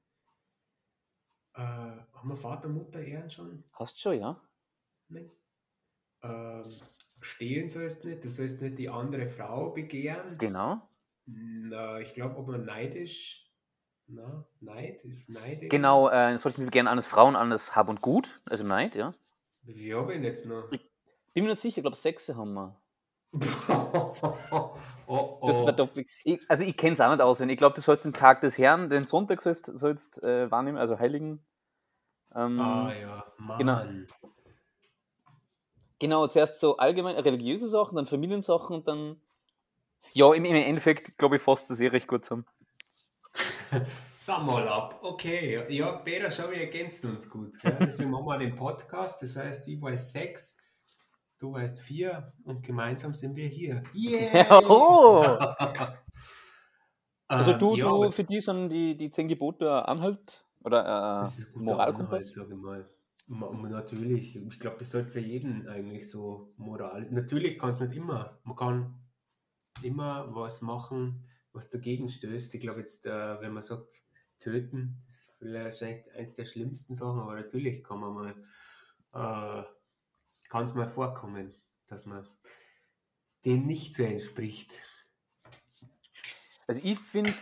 Äh, 1.54 1.60
haben 1.60 2.28
wir 2.28 2.36
Vater 2.36 2.68
und 2.68 2.74
Mutter 2.74 3.00
ehren 3.00 3.28
schon? 3.28 3.64
Hast 3.72 4.00
schon, 4.00 4.18
ja? 4.18 4.40
Nein. 5.08 5.30
Ähm, 6.22 6.64
stehlen 7.20 7.68
sollst 7.68 8.04
nicht. 8.04 8.24
Du 8.24 8.30
sollst 8.30 8.62
nicht 8.62 8.78
die 8.78 8.88
andere 8.88 9.26
Frau 9.26 9.70
begehren. 9.70 10.38
Genau. 10.38 10.80
Na, 11.26 12.00
ich 12.00 12.14
glaube, 12.14 12.36
ob 12.36 12.48
man 12.48 12.64
neidisch. 12.64 13.50
Na, 14.06 14.44
Neid 14.60 15.04
ist 15.04 15.28
Neid. 15.30 15.70
Genau, 15.70 16.08
äh, 16.08 16.36
wir 16.38 16.70
gerne 16.70 16.90
an 16.90 16.96
das 16.96 17.06
Frauen, 17.06 17.34
das 17.50 17.76
Hab 17.76 17.88
und 17.88 18.02
Gut, 18.02 18.40
also 18.44 18.64
Neid, 18.64 18.94
ja. 18.94 19.14
Wie 19.62 19.72
viel 19.72 19.94
habe 19.94 20.12
ich 20.12 20.18
denn 20.18 20.24
jetzt 20.24 20.46
noch? 20.46 20.68
Bin 20.70 21.44
mir 21.44 21.50
nicht 21.50 21.60
sicher, 21.60 21.78
ich 21.78 21.82
glaube, 21.82 21.96
sechs 21.96 22.28
haben 22.28 22.52
wir. 22.52 22.76
oh, 25.06 25.38
Das 25.46 25.51
oh. 25.51 25.51
War 25.64 25.72
doch, 25.72 25.88
ich, 26.24 26.40
also 26.48 26.62
ich 26.62 26.76
kenne 26.76 26.94
es 26.94 27.00
auch 27.00 27.10
nicht 27.10 27.20
auswendig. 27.20 27.54
Ich 27.54 27.58
glaube, 27.58 27.74
du 27.74 27.80
sollst 27.80 28.04
den 28.04 28.12
Tag 28.12 28.40
des 28.40 28.58
Herrn, 28.58 28.90
den 28.90 29.04
Sonntag 29.04 29.40
sollst, 29.40 29.66
sollst 29.66 30.22
äh, 30.22 30.50
wahrnehmen, 30.50 30.78
also 30.78 30.98
Heiligen. 30.98 31.44
Ähm, 32.34 32.60
Ah 32.60 32.92
ja, 32.98 33.24
Mann. 33.38 33.58
Genau. 33.58 33.82
Genau, 35.98 36.26
zuerst 36.26 36.58
so 36.58 36.78
allgemein 36.78 37.16
religiöse 37.16 37.68
Sachen, 37.68 37.94
dann 37.94 38.06
Familiensachen 38.06 38.74
und 38.74 38.88
dann. 38.88 39.20
Ja, 40.14 40.34
im, 40.34 40.44
im 40.44 40.56
Endeffekt 40.56 41.16
glaube 41.16 41.36
ich 41.36 41.42
fasst 41.42 41.70
das 41.70 41.78
eh 41.78 41.86
recht 41.86 42.08
gut 42.08 42.24
zusammen. 42.24 42.44
Sag 44.16 44.44
mal 44.44 44.66
ab. 44.68 44.98
Okay, 45.02 45.64
ja, 45.68 45.92
Peter, 45.92 46.30
schau, 46.30 46.50
wir 46.50 46.58
ergänzen 46.58 47.10
uns 47.10 47.28
gut. 47.30 47.58
Gell? 47.60 47.76
Deswegen 47.80 48.10
machen 48.10 48.26
wir 48.26 48.38
den 48.38 48.56
Podcast. 48.56 49.22
Das 49.22 49.36
heißt, 49.36 49.66
ich 49.68 49.80
weiß 49.80 50.12
sechs, 50.12 50.58
du 51.42 51.52
weißt 51.52 51.80
vier 51.80 52.32
und 52.44 52.62
gemeinsam 52.62 53.14
sind 53.14 53.36
wir 53.36 53.48
hier. 53.48 53.82
Yeah! 53.94 54.46
Oh! 54.68 55.36
Also 57.28 57.52
Ähm, 57.52 57.58
du, 57.58 57.76
ja, 57.76 57.86
du 57.86 58.10
für 58.10 58.24
die 58.24 58.40
sind 58.40 58.68
die, 58.68 58.96
die 58.96 59.10
zehn 59.10 59.28
Gebote 59.28 59.88
Anhalt 59.88 60.44
oder 60.64 60.84
das 61.18 61.38
äh, 61.40 61.58
Moralkompass? 61.58 62.24
Anhalt, 62.24 62.32
sag 62.32 62.48
ich 62.48 62.54
mal. 62.56 62.88
Ma- 63.26 63.52
Natürlich, 63.68 64.36
ich 64.36 64.58
glaube, 64.60 64.76
das 64.78 64.90
sollte 64.90 65.08
für 65.08 65.20
jeden 65.20 65.68
eigentlich 65.68 66.08
so 66.08 66.52
Moral. 66.56 67.08
Natürlich 67.10 67.58
kann 67.58 67.70
es 67.70 67.80
nicht 67.80 67.96
immer. 67.96 68.38
Man 68.44 68.56
kann 68.56 69.00
immer 69.82 70.34
was 70.34 70.62
machen, 70.62 71.24
was 71.52 71.68
dagegen 71.70 72.08
stößt. 72.08 72.54
Ich 72.54 72.60
glaube 72.60 72.80
jetzt, 72.80 73.06
äh, 73.06 73.40
wenn 73.40 73.52
man 73.52 73.62
sagt, 73.62 74.04
töten, 74.38 75.02
ist 75.08 75.32
vielleicht 75.38 76.10
eins 76.16 76.34
der 76.34 76.46
schlimmsten 76.46 76.94
Sachen, 76.94 77.20
aber 77.20 77.34
natürlich 77.36 77.84
kann 77.84 78.00
man 78.00 78.14
mal, 79.12 79.64
äh, 79.64 79.64
kann 80.52 80.64
es 80.64 80.74
mal 80.74 80.86
vorkommen, 80.86 81.54
dass 81.86 82.04
man 82.04 82.28
dem 83.46 83.64
nicht 83.64 83.94
so 83.94 84.02
entspricht. 84.02 84.82
Also 86.66 86.82
ich 86.84 87.00
finde, 87.00 87.32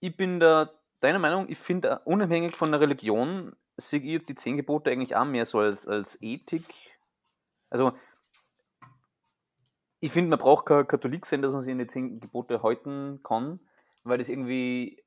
ich 0.00 0.16
bin 0.16 0.40
da 0.40 0.72
deiner 1.00 1.18
Meinung, 1.18 1.50
ich 1.50 1.58
finde, 1.58 1.88
äh, 1.90 1.98
unabhängig 2.06 2.56
von 2.56 2.70
der 2.70 2.80
Religion, 2.80 3.54
sehe 3.76 4.00
ich 4.00 4.24
die 4.24 4.34
zehn 4.34 4.56
Gebote 4.56 4.90
eigentlich 4.90 5.14
auch 5.14 5.26
mehr 5.26 5.44
so 5.44 5.58
als, 5.58 5.86
als 5.86 6.16
Ethik. 6.22 6.64
Also, 7.68 7.92
ich 10.00 10.10
finde, 10.10 10.30
man 10.30 10.38
braucht 10.38 10.64
kein 10.64 10.88
Katholik 10.88 11.26
sein, 11.26 11.42
dass 11.42 11.52
man 11.52 11.60
sich 11.60 11.72
an 11.72 11.80
die 11.80 11.86
zehn 11.86 12.18
Gebote 12.18 12.62
halten 12.62 13.20
kann, 13.22 13.60
weil 14.04 14.16
das 14.16 14.30
irgendwie 14.30 15.04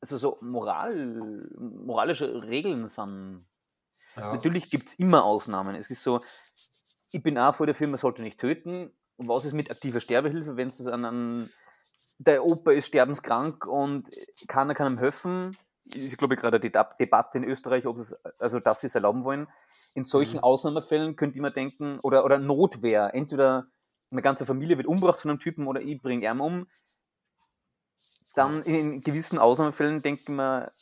also 0.00 0.16
so 0.16 0.38
Moral, 0.40 1.48
moralische 1.58 2.44
Regeln 2.44 2.86
sind. 2.86 3.48
Ja. 4.16 4.32
Natürlich 4.32 4.70
gibt 4.70 4.88
es 4.88 4.94
immer 4.94 5.24
Ausnahmen. 5.24 5.74
Es 5.74 5.90
ist 5.90 6.02
so, 6.02 6.20
ich 7.12 7.22
bin 7.22 7.38
auch 7.38 7.54
vor 7.54 7.66
der 7.66 7.74
Firma, 7.74 7.96
sollte 7.96 8.22
nicht 8.22 8.40
töten. 8.40 8.90
Und 9.16 9.28
was 9.28 9.44
ist 9.44 9.52
mit 9.52 9.70
aktiver 9.70 10.00
Sterbehilfe, 10.00 10.56
wenn 10.56 10.68
es 10.68 10.84
an, 10.86 11.04
an 11.04 11.50
der 12.18 12.44
Opa 12.44 12.72
ist 12.72 12.86
sterbenskrank 12.86 13.66
und 13.66 14.10
keiner 14.48 14.74
kann 14.74 14.94
ihm 14.94 14.98
helfen? 14.98 15.56
Ist, 15.94 16.16
glaube 16.16 16.34
ich, 16.34 16.40
gerade 16.40 16.58
die 16.58 16.72
Debatte 16.72 17.38
in 17.38 17.44
Österreich, 17.44 17.86
ob 17.86 17.98
es, 17.98 18.14
also 18.38 18.60
dass 18.60 18.80
sie 18.80 18.86
es 18.86 18.94
erlauben 18.94 19.24
wollen. 19.24 19.46
In 19.94 20.04
solchen 20.04 20.38
Mhm. 20.38 20.44
Ausnahmefällen 20.44 21.16
könnte 21.16 21.36
ich 21.36 21.42
mir 21.42 21.52
denken, 21.52 22.00
oder, 22.02 22.24
oder 22.24 22.38
Notwehr, 22.38 23.14
entweder 23.14 23.66
eine 24.10 24.22
ganze 24.22 24.46
Familie 24.46 24.78
wird 24.78 24.86
umgebracht 24.86 25.20
von 25.20 25.30
einem 25.30 25.40
Typen 25.40 25.66
oder 25.66 25.82
ich 25.82 26.00
bringe 26.00 26.26
ihn 26.26 26.40
um. 26.40 26.66
Dann 28.34 28.62
in 28.62 29.02
gewissen 29.02 29.38
Ausnahmefällen 29.38 30.00
denke 30.00 30.22
ich 30.22 30.28
mir, 30.28 30.72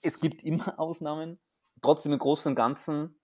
es 0.00 0.18
gibt 0.18 0.42
immer 0.42 0.78
Ausnahmen. 0.80 1.38
Trotzdem 1.82 2.12
im 2.12 2.18
Großen 2.18 2.50
und 2.50 2.56
Ganzen 2.56 3.20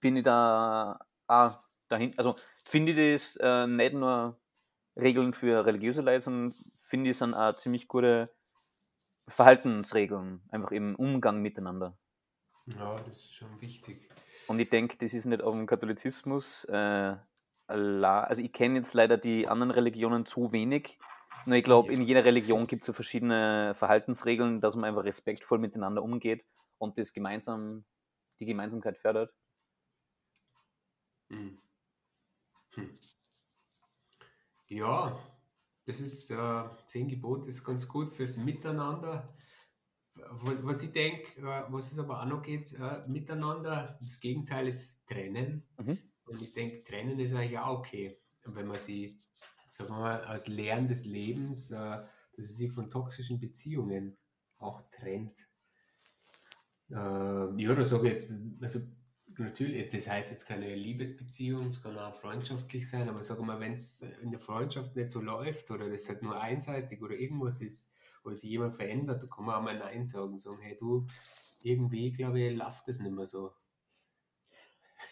bin 0.00 0.16
ich 0.16 0.24
da 0.24 0.98
auch 1.30 1.58
dahin, 1.88 2.16
also 2.18 2.36
finde 2.64 2.92
ich 2.92 3.14
das 3.14 3.36
äh, 3.36 3.66
nicht 3.66 3.94
nur 3.94 4.38
Regeln 4.96 5.32
für 5.32 5.64
religiöse 5.64 6.02
Leute, 6.02 6.22
sondern 6.22 6.54
finde 6.76 7.10
ich 7.10 7.14
es 7.14 7.18
sind 7.18 7.34
auch 7.34 7.56
ziemlich 7.56 7.88
gute 7.88 8.34
Verhaltensregeln, 9.28 10.42
einfach 10.50 10.72
im 10.72 10.96
Umgang 10.96 11.40
miteinander. 11.40 11.96
ja, 12.66 12.98
das 13.06 13.24
ist 13.24 13.34
schon 13.34 13.60
wichtig. 13.60 14.08
Und 14.48 14.58
ich 14.58 14.68
denke, 14.68 14.96
das 14.98 15.14
ist 15.14 15.26
nicht 15.26 15.42
auf 15.42 15.54
dem 15.54 15.66
Katholizismus. 15.66 16.64
Äh, 16.64 17.16
also 17.68 18.42
ich 18.42 18.52
kenne 18.52 18.78
jetzt 18.78 18.94
leider 18.94 19.16
die 19.16 19.46
anderen 19.46 19.70
Religionen 19.70 20.26
zu 20.26 20.50
wenig. 20.50 20.98
Nur 21.46 21.56
ich 21.56 21.64
glaube, 21.64 21.92
in 21.92 22.02
jeder 22.02 22.24
Religion 22.24 22.66
gibt 22.66 22.82
es 22.82 22.86
so 22.88 22.92
verschiedene 22.92 23.72
Verhaltensregeln, 23.74 24.60
dass 24.60 24.74
man 24.74 24.86
einfach 24.86 25.04
respektvoll 25.04 25.58
miteinander 25.58 26.02
umgeht 26.02 26.44
und 26.78 26.98
das 26.98 27.12
gemeinsam, 27.12 27.84
die 28.40 28.46
Gemeinsamkeit 28.46 28.98
fördert. 28.98 29.32
Hm. 31.30 31.58
Hm. 32.74 32.98
Ja, 34.68 35.18
das 35.86 36.00
ist 36.00 36.30
äh, 36.30 36.62
zehn 36.86 37.08
Gebote 37.08 37.48
ist 37.48 37.64
ganz 37.64 37.88
gut 37.88 38.14
fürs 38.14 38.36
Miteinander. 38.36 39.34
Was 40.38 40.82
ich 40.82 40.92
denke, 40.92 41.40
äh, 41.40 41.64
was 41.68 41.92
es 41.92 41.98
aber 41.98 42.20
auch 42.20 42.26
noch 42.26 42.42
geht, 42.42 42.72
äh, 42.74 43.06
miteinander, 43.06 43.98
das 44.00 44.20
Gegenteil 44.20 44.66
ist 44.68 45.06
trennen. 45.06 45.66
Mhm. 45.78 45.98
Und 46.26 46.42
ich 46.42 46.52
denke, 46.52 46.82
trennen 46.82 47.18
ist 47.18 47.34
eigentlich 47.34 47.58
auch 47.58 47.78
okay, 47.78 48.20
wenn 48.44 48.66
man 48.66 48.76
sie, 48.76 49.18
sagen 49.68 49.90
wir 49.90 49.98
mal, 49.98 50.24
als 50.24 50.48
Lernen 50.48 50.88
des 50.88 51.06
Lebens, 51.06 51.70
äh, 51.70 51.76
dass 51.76 52.46
sie 52.46 52.54
sich 52.54 52.72
von 52.72 52.90
toxischen 52.90 53.40
Beziehungen 53.40 54.16
auch 54.58 54.82
trennt. 54.90 55.48
Äh, 56.90 56.94
ja, 56.94 57.74
da 57.74 57.84
sage 57.84 58.08
ich 58.08 58.14
jetzt, 58.14 58.32
also 58.60 58.80
natürlich, 59.40 59.88
das 59.88 60.08
heißt 60.08 60.30
jetzt 60.30 60.46
keine 60.46 60.74
Liebesbeziehung, 60.74 61.66
es 61.66 61.82
kann 61.82 61.98
auch 61.98 62.14
freundschaftlich 62.14 62.88
sein, 62.88 63.08
aber 63.08 63.22
sag 63.22 63.40
mal, 63.40 63.60
wenn 63.60 63.72
es 63.72 64.02
in 64.22 64.30
der 64.30 64.40
Freundschaft 64.40 64.94
nicht 64.96 65.10
so 65.10 65.20
läuft 65.20 65.70
oder 65.70 65.88
das 65.88 66.08
halt 66.08 66.22
nur 66.22 66.40
einseitig 66.40 67.02
oder 67.02 67.14
irgendwas 67.14 67.60
ist, 67.60 67.94
oder 68.24 68.34
sich 68.34 68.50
jemand 68.50 68.74
verändert, 68.74 69.22
da 69.22 69.26
kann 69.26 69.44
man 69.44 69.54
auch 69.56 69.62
mal 69.62 69.78
Nein 69.78 70.04
sagen, 70.04 70.38
sagen, 70.38 70.60
hey 70.60 70.76
du, 70.78 71.06
irgendwie, 71.62 72.12
glaube 72.12 72.40
ich, 72.40 72.56
läuft 72.56 72.88
das 72.88 73.00
nicht 73.00 73.12
mehr 73.12 73.26
so. 73.26 73.52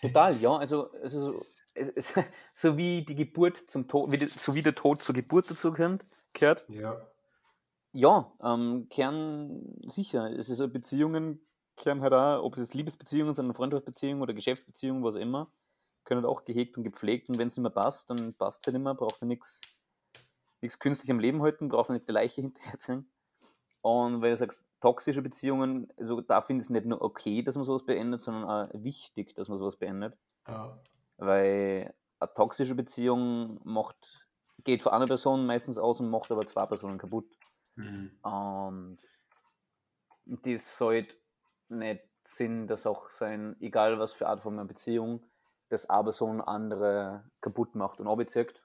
Total, 0.00 0.36
ja. 0.36 0.56
Also, 0.56 0.90
also 0.92 1.32
so, 1.32 1.42
es, 1.74 1.88
es, 1.94 2.14
so 2.54 2.76
wie 2.76 3.04
die 3.04 3.14
Geburt 3.14 3.70
zum 3.70 3.88
Tod, 3.88 4.10
wie 4.12 4.18
die, 4.18 4.28
so 4.28 4.54
wie 4.54 4.62
der 4.62 4.74
Tod 4.74 5.02
zur 5.02 5.14
Geburt 5.14 5.50
dazu 5.50 5.72
gehört, 5.72 6.04
gehört 6.32 6.68
Ja, 6.68 7.10
Ja, 7.92 8.32
ähm, 8.42 8.86
Kern 8.90 9.76
sicher. 9.86 10.30
Es 10.30 10.50
ist 10.50 10.58
Beziehungen, 10.72 11.40
Kern 11.78 12.02
halt 12.02 12.12
auch, 12.14 12.42
ob 12.44 12.54
es 12.56 12.60
jetzt 12.62 12.74
Liebesbeziehungen 12.74 13.34
sind, 13.34 13.54
Freundschaftsbeziehungen 13.54 14.22
oder 14.22 14.34
Geschäftsbeziehungen, 14.34 15.04
was 15.04 15.16
auch 15.16 15.20
immer, 15.20 15.52
können 16.04 16.22
halt 16.24 16.30
auch 16.30 16.44
gehegt 16.44 16.76
und 16.78 16.84
gepflegt 16.84 17.28
und 17.30 17.38
wenn 17.38 17.48
es 17.48 17.56
nicht 17.56 17.62
mehr 17.62 17.70
passt, 17.72 18.10
dann 18.10 18.34
passt 18.34 18.62
es 18.62 18.66
halt 18.66 18.74
nicht 18.74 18.84
mehr, 18.84 18.94
braucht 18.94 19.20
man 19.22 19.28
nichts 19.28 19.60
nichts 20.60 20.78
künstlich 20.78 21.10
am 21.10 21.20
Leben 21.20 21.42
halten, 21.42 21.68
braucht 21.68 21.88
man 21.88 21.96
nicht 21.98 22.08
die 22.08 22.12
Leiche 22.12 22.40
hinterherziehen. 22.42 23.10
Und 23.82 24.22
weil 24.22 24.32
du 24.32 24.36
sagst, 24.38 24.66
toxische 24.80 25.22
Beziehungen, 25.22 25.88
also 25.96 26.20
da 26.22 26.42
finde 26.42 26.62
ich 26.62 26.66
es 26.66 26.70
nicht 26.70 26.86
nur 26.86 27.02
okay, 27.02 27.42
dass 27.42 27.56
man 27.56 27.64
sowas 27.64 27.86
beendet, 27.86 28.20
sondern 28.22 28.44
auch 28.44 28.70
wichtig, 28.74 29.34
dass 29.34 29.48
man 29.48 29.58
sowas 29.58 29.78
beendet. 29.78 30.18
ja, 30.46 30.78
Weil 31.16 31.94
eine 32.20 32.32
toxische 32.34 32.74
Beziehung 32.74 33.60
macht, 33.64 34.28
geht 34.64 34.82
für 34.82 34.92
eine 34.92 35.06
Person 35.06 35.46
meistens 35.46 35.78
aus 35.78 36.00
und 36.00 36.10
macht 36.10 36.30
aber 36.30 36.46
zwei 36.46 36.66
Personen 36.66 36.98
kaputt. 36.98 37.36
hm, 37.76 38.08
Und 38.22 38.98
das 40.26 40.76
sollte 40.76 41.16
nicht 41.70 42.02
Sinn 42.24 42.66
der 42.66 42.76
Sache 42.76 43.08
sein, 43.10 43.56
egal 43.60 43.98
was 43.98 44.12
für 44.12 44.28
Art 44.28 44.42
von 44.42 44.54
einer 44.54 44.66
Beziehung, 44.66 45.24
dass 45.68 45.88
eine 45.88 46.04
Person 46.04 46.40
andere 46.40 47.24
kaputt 47.40 47.74
macht 47.74 48.00
und 48.00 48.08
abzieht. 48.08 48.62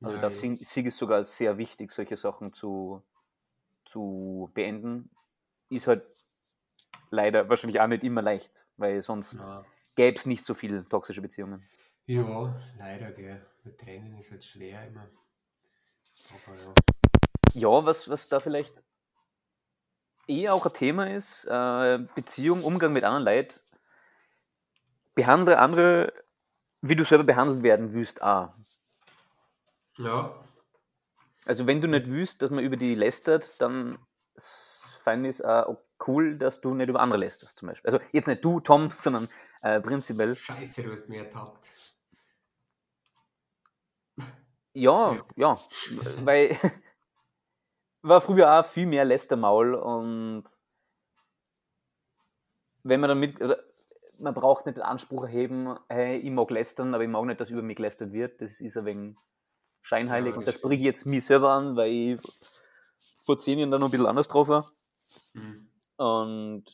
Also 0.00 0.14
Nein. 0.14 0.22
da 0.22 0.30
sehe 0.30 0.54
ich 0.54 0.86
es 0.86 0.96
sogar 0.96 1.18
als 1.18 1.36
sehr 1.36 1.58
wichtig, 1.58 1.90
solche 1.90 2.16
Sachen 2.16 2.54
zu, 2.54 3.02
zu 3.84 4.50
beenden. 4.54 5.10
Ist 5.68 5.86
halt 5.86 6.04
leider 7.10 7.48
wahrscheinlich 7.48 7.80
auch 7.80 7.86
nicht 7.86 8.02
immer 8.02 8.22
leicht, 8.22 8.66
weil 8.78 9.02
sonst 9.02 9.34
ja. 9.34 9.64
gäbe 9.94 10.16
es 10.16 10.24
nicht 10.24 10.44
so 10.44 10.54
viele 10.54 10.88
toxische 10.88 11.20
Beziehungen. 11.20 11.68
Ja, 12.06 12.58
leider, 12.78 13.12
gell. 13.12 13.46
Mit 13.62 13.78
Tränen 13.78 14.16
ist 14.16 14.30
halt 14.30 14.42
schwer 14.42 14.86
immer. 14.86 15.06
Aber 16.30 16.56
ja. 16.56 16.74
Ja, 17.52 17.84
was, 17.84 18.08
was 18.08 18.28
da 18.28 18.40
vielleicht 18.40 18.82
eher 20.30 20.54
auch 20.54 20.64
ein 20.64 20.72
Thema 20.72 21.10
ist, 21.10 21.44
äh, 21.46 21.98
Beziehung, 22.14 22.62
Umgang 22.64 22.92
mit 22.92 23.04
anderen 23.04 23.24
Leuten. 23.24 23.60
Behandle 25.14 25.58
andere, 25.58 26.12
wie 26.80 26.96
du 26.96 27.04
selber 27.04 27.24
behandelt 27.24 27.62
werden 27.62 27.92
willst, 27.92 28.22
auch. 28.22 28.54
Ja, 29.98 30.34
Also 31.44 31.66
wenn 31.66 31.80
du 31.80 31.88
nicht 31.88 32.06
willst, 32.06 32.40
dass 32.42 32.50
man 32.50 32.64
über 32.64 32.76
die 32.76 32.94
lästert, 32.94 33.52
dann 33.60 33.98
fand 35.02 35.24
ich 35.24 35.30
es 35.30 35.42
auch 35.42 35.78
cool, 36.06 36.38
dass 36.38 36.60
du 36.60 36.74
nicht 36.74 36.88
über 36.88 37.00
andere 37.00 37.18
lästerst, 37.18 37.58
zum 37.58 37.68
Beispiel. 37.68 37.90
Also 37.90 38.04
jetzt 38.12 38.28
nicht 38.28 38.44
du, 38.44 38.60
Tom, 38.60 38.90
sondern 38.98 39.28
äh, 39.62 39.80
prinzipiell. 39.80 40.34
scheiße, 40.36 40.84
du 40.84 40.92
hast 40.92 41.08
mich 41.08 41.18
ertappt. 41.18 41.70
Ja, 44.72 45.12
Ja. 45.12 45.24
ja, 45.36 45.60
weil 46.24 46.56
war 48.02 48.20
früher 48.20 48.58
auch 48.60 48.64
viel 48.64 48.86
mehr 48.86 49.04
Lästermaul 49.04 49.74
und 49.74 50.44
wenn 52.82 53.00
man 53.00 53.08
damit, 53.08 53.38
man 54.18 54.34
braucht 54.34 54.66
nicht 54.66 54.76
den 54.78 54.82
Anspruch 54.84 55.24
erheben, 55.24 55.78
hey, 55.88 56.16
ich 56.16 56.30
mag 56.30 56.50
lästern, 56.50 56.94
aber 56.94 57.04
ich 57.04 57.10
mag 57.10 57.24
nicht, 57.24 57.40
dass 57.40 57.50
über 57.50 57.62
mich 57.62 57.76
gelästert 57.76 58.12
wird. 58.12 58.40
Das 58.40 58.60
ist 58.60 58.76
ein 58.76 58.84
wenig 58.86 59.16
scheinheilig 59.82 60.32
Ja, 60.32 60.38
und 60.38 60.46
das 60.48 60.54
spreche 60.54 60.76
ich 60.76 60.80
jetzt 60.82 61.06
mich 61.06 61.24
selber 61.24 61.50
an, 61.50 61.76
weil 61.76 61.90
ich 61.90 62.20
vor 63.24 63.38
zehn 63.38 63.58
Jahren 63.58 63.70
da 63.70 63.78
noch 63.78 63.88
ein 63.88 63.90
bisschen 63.90 64.06
anders 64.06 64.28
drauf 64.28 64.48
war. 64.48 64.70
Mhm. 65.34 65.68
Und 65.96 66.64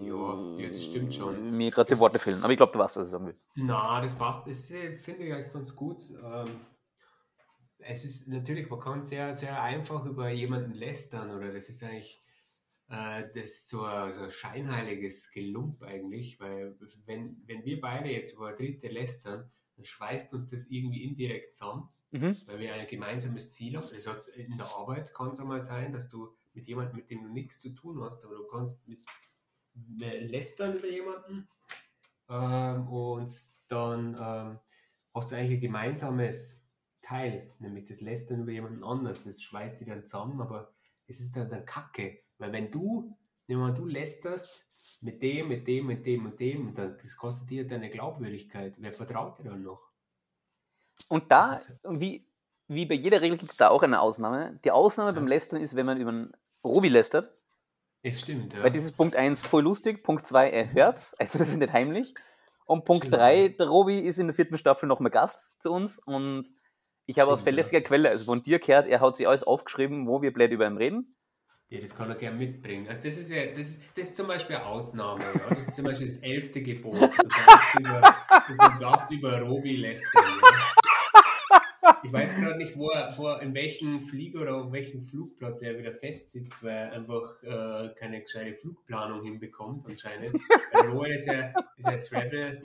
Ja, 0.00 0.38
ja, 0.58 0.68
das 0.68 0.84
stimmt 0.84 1.12
schon. 1.12 1.56
mir 1.56 1.70
gerade 1.70 1.92
die 1.92 1.98
Worte 1.98 2.18
fehlen. 2.18 2.42
Aber 2.42 2.52
ich 2.52 2.56
glaube, 2.56 2.72
du 2.72 2.78
weißt, 2.78 2.96
was 2.96 3.06
ich 3.08 3.10
sagen 3.10 3.26
will. 3.26 3.36
Na, 3.56 4.00
das 4.00 4.14
passt. 4.14 4.46
Das 4.46 4.70
äh, 4.70 4.96
finde 4.96 5.24
ich 5.24 5.34
eigentlich 5.34 5.52
ganz 5.52 5.74
gut. 5.74 6.02
Ähm, 6.22 6.48
es 7.84 8.04
ist 8.04 8.28
natürlich, 8.28 8.68
man 8.70 8.80
kann 8.80 9.02
sehr, 9.02 9.34
sehr 9.34 9.62
einfach 9.62 10.04
über 10.06 10.30
jemanden 10.30 10.72
lästern 10.72 11.30
oder 11.30 11.52
das 11.52 11.68
ist 11.68 11.82
eigentlich 11.82 12.22
äh, 12.88 13.24
das 13.34 13.44
ist 13.44 13.68
so 13.68 13.84
ein, 13.84 14.12
so 14.12 14.22
ein 14.22 14.30
scheinheiliges 14.30 15.30
Gelump 15.32 15.82
eigentlich, 15.82 16.38
weil 16.40 16.76
wenn, 17.06 17.42
wenn 17.46 17.64
wir 17.64 17.80
beide 17.80 18.10
jetzt 18.10 18.34
über 18.34 18.52
Dritte 18.52 18.88
lästern, 18.88 19.50
dann 19.76 19.84
schweißt 19.84 20.34
uns 20.34 20.50
das 20.50 20.66
irgendwie 20.70 21.04
indirekt 21.04 21.54
zusammen, 21.54 21.88
Mhm. 22.14 22.36
weil 22.44 22.58
wir 22.58 22.74
ein 22.74 22.86
gemeinsames 22.86 23.52
Ziel 23.52 23.78
haben. 23.78 23.88
Das 23.90 24.06
heißt, 24.06 24.28
in 24.28 24.58
der 24.58 24.66
Arbeit 24.66 25.14
kann 25.14 25.30
es 25.30 25.40
einmal 25.40 25.60
sein, 25.60 25.92
dass 25.92 26.08
du 26.08 26.34
mit 26.52 26.66
jemandem, 26.66 26.96
mit 26.96 27.08
dem 27.08 27.22
du 27.22 27.30
nichts 27.30 27.58
zu 27.58 27.70
tun 27.70 28.02
hast, 28.02 28.26
aber 28.26 28.36
du 28.36 28.46
kannst 28.48 28.86
mit 28.86 29.00
äh, 30.02 30.26
lästern 30.26 30.76
über 30.76 30.90
jemanden 30.90 31.48
ähm, 32.28 32.86
und 32.88 33.32
dann 33.68 34.14
ähm, 34.20 34.58
hast 35.14 35.32
du 35.32 35.36
eigentlich 35.36 35.52
ein 35.52 35.60
gemeinsames 35.62 36.61
Teil, 37.02 37.50
nämlich 37.58 37.84
das 37.86 38.00
Lästern 38.00 38.40
über 38.42 38.52
jemanden 38.52 38.84
anders. 38.84 39.24
Das 39.24 39.42
schweißt 39.42 39.80
die 39.80 39.84
dann 39.84 40.04
zusammen, 40.06 40.40
aber 40.40 40.72
es 41.06 41.20
ist 41.20 41.36
dann, 41.36 41.50
dann 41.50 41.64
Kacke. 41.66 42.20
Weil 42.38 42.52
wenn 42.52 42.70
du, 42.70 43.16
nehmen 43.48 43.62
wir 43.62 43.72
du 43.72 43.84
lästerst 43.86 44.70
mit 45.00 45.22
dem, 45.22 45.48
mit 45.48 45.66
dem, 45.68 45.86
mit 45.86 46.06
dem 46.06 46.26
und 46.26 46.40
dem, 46.40 46.74
dann 46.74 46.96
das 46.96 47.16
kostet 47.16 47.50
dir 47.50 47.66
deine 47.66 47.90
Glaubwürdigkeit. 47.90 48.76
Wer 48.80 48.92
vertraut 48.92 49.40
dir 49.40 49.50
dann 49.50 49.62
noch? 49.62 49.90
Und 51.08 51.30
da, 51.30 51.52
ist- 51.52 51.78
wie, 51.84 52.26
wie 52.68 52.86
bei 52.86 52.94
jeder 52.94 53.20
Regel 53.20 53.36
gibt 53.38 53.50
es 53.52 53.56
da 53.56 53.68
auch 53.68 53.82
eine 53.82 54.00
Ausnahme. 54.00 54.58
Die 54.64 54.70
Ausnahme 54.70 55.12
beim 55.12 55.26
Lästern 55.26 55.60
ist, 55.60 55.74
wenn 55.76 55.86
man 55.86 56.00
über 56.00 56.10
einen 56.10 56.32
Robi 56.64 56.88
lästert. 56.88 57.34
Es 58.02 58.20
stimmt, 58.20 58.54
ja. 58.54 58.62
Weil 58.62 58.70
das 58.72 58.84
ist 58.84 58.96
Punkt 58.96 59.14
1 59.16 59.42
voll 59.42 59.62
lustig, 59.62 60.02
Punkt 60.02 60.26
2 60.26 60.50
er 60.50 60.72
hört's, 60.72 61.14
also 61.14 61.38
das 61.38 61.48
ist 61.48 61.56
nicht 61.56 61.72
heimlich. 61.72 62.14
Und 62.64 62.84
Punkt 62.84 63.06
Stimmt, 63.06 63.14
3, 63.20 63.42
ja. 63.42 63.48
der 63.48 63.66
Robi 63.68 63.98
ist 64.00 64.18
in 64.18 64.26
der 64.28 64.34
vierten 64.34 64.56
Staffel 64.58 64.86
noch 64.88 65.00
mal 65.00 65.08
Gast 65.08 65.46
zu 65.60 65.70
uns 65.72 65.98
und 65.98 66.46
ich 67.06 67.18
habe 67.18 67.30
aus 67.30 67.40
Stimmt, 67.40 67.46
ja. 67.46 67.62
verlässlicher 67.62 67.84
Quelle, 67.84 68.10
also 68.10 68.24
von 68.24 68.42
dir 68.42 68.58
gehört, 68.58 68.86
er 68.86 69.00
hat 69.00 69.16
sich 69.16 69.26
alles 69.26 69.42
aufgeschrieben, 69.42 70.06
wo 70.06 70.22
wir 70.22 70.32
blöd 70.32 70.50
über 70.52 70.66
ihn 70.66 70.76
reden. 70.76 71.16
Ja, 71.68 71.80
das 71.80 71.96
kann 71.96 72.10
er 72.10 72.16
gerne 72.16 72.36
mitbringen. 72.36 72.86
Also 72.86 73.00
das 73.02 73.16
ist 73.16 73.30
ja, 73.30 73.46
das, 73.46 73.80
das 73.94 74.04
ist 74.04 74.16
zum 74.16 74.26
Beispiel 74.26 74.56
eine 74.56 74.66
Ausnahme. 74.66 75.22
Ja? 75.22 75.48
Das 75.48 75.68
ist 75.68 75.74
zum 75.74 75.86
Beispiel 75.86 76.06
das 76.06 76.18
elfte 76.18 76.62
Gebot. 76.62 77.00
Du 77.00 77.28
darfst 77.28 77.80
über, 77.80 78.16
du, 78.46 78.78
darfst 78.78 79.10
über 79.10 79.40
Robi 79.40 79.76
lästern. 79.76 80.22
Ja? 80.42 82.02
Ich 82.04 82.12
weiß 82.12 82.36
gerade 82.36 82.58
nicht, 82.58 82.76
wo 82.76 82.90
er, 82.90 83.16
wo 83.16 83.28
er, 83.28 83.40
in 83.40 83.54
welchem 83.54 84.02
Flieger 84.02 84.42
oder 84.42 84.56
auf 84.56 84.72
welchem 84.72 85.00
Flugplatz 85.00 85.62
er 85.62 85.78
wieder 85.78 85.94
festsitzt, 85.94 86.62
weil 86.62 86.76
er 86.76 86.92
einfach 86.92 87.42
äh, 87.42 87.94
keine 87.98 88.20
gescheite 88.20 88.52
Flugplanung 88.52 89.24
hinbekommt 89.24 89.86
anscheinend. 89.86 90.36
Robi 90.74 91.14
ist 91.14 91.26
ja, 91.26 91.54
ist 91.76 91.86
ja 91.86 91.96
Travel, 91.98 92.62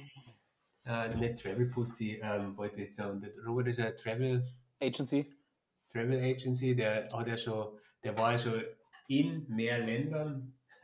äh, 0.88 1.16
nicht 1.16 1.44
Travel 1.44 1.68
Pussy, 1.68 2.20
ähm, 2.24 2.56
wollte 2.58 2.76
ich 2.78 2.84
jetzt 2.88 2.98
sagen. 2.98 3.22
Der 3.22 3.32
Robert 3.46 3.68
ist 3.68 3.80
ja 3.80 3.92
Travel 3.92 4.48
Agency. 4.82 5.34
Travel 5.92 6.20
Agency, 6.24 6.76
der 6.76 7.10
hat 7.12 7.28
ja 7.28 7.38
schon, 7.38 7.78
der 8.04 8.18
war 8.18 8.34
ja 8.34 8.38
schon 8.38 8.64
in 9.08 9.46
mehr 9.50 9.80
Ländern. 9.80 10.54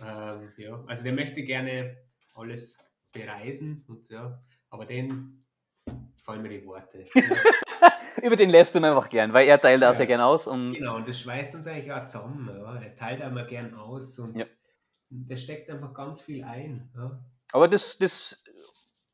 ähm, 0.00 0.52
ja, 0.56 0.84
also 0.86 1.04
der 1.04 1.12
möchte 1.12 1.42
gerne 1.42 1.96
alles 2.34 2.78
bereisen 3.12 3.84
und 3.88 4.08
ja, 4.10 4.40
aber 4.70 4.84
den, 4.86 5.44
jetzt 6.10 6.24
fallen 6.24 6.42
mir 6.42 6.50
die 6.50 6.64
Worte. 6.66 7.04
Über 8.22 8.36
den 8.36 8.50
lässt 8.50 8.74
du 8.74 8.82
einfach 8.82 9.08
gern, 9.08 9.32
weil 9.32 9.48
er 9.48 9.60
teilt 9.60 9.80
das 9.82 9.96
Ja. 9.96 10.00
ja 10.00 10.06
gern 10.06 10.20
aus 10.20 10.46
und 10.46 10.72
genau, 10.74 10.96
und 10.96 11.08
das 11.08 11.20
schweißt 11.20 11.54
uns 11.54 11.66
eigentlich 11.66 11.92
auch 11.92 12.06
zusammen. 12.06 12.48
Ja. 12.48 12.76
Er 12.80 12.94
teilt 12.94 13.22
einmal 13.22 13.46
gern 13.46 13.74
aus 13.74 14.18
und 14.18 14.36
Ja. 14.36 14.44
der 15.08 15.36
steckt 15.36 15.70
einfach 15.70 15.94
ganz 15.94 16.20
viel 16.22 16.44
ein. 16.44 16.90
Ja. 16.96 17.24
Aber 17.52 17.68
das, 17.68 17.96
das 17.98 18.36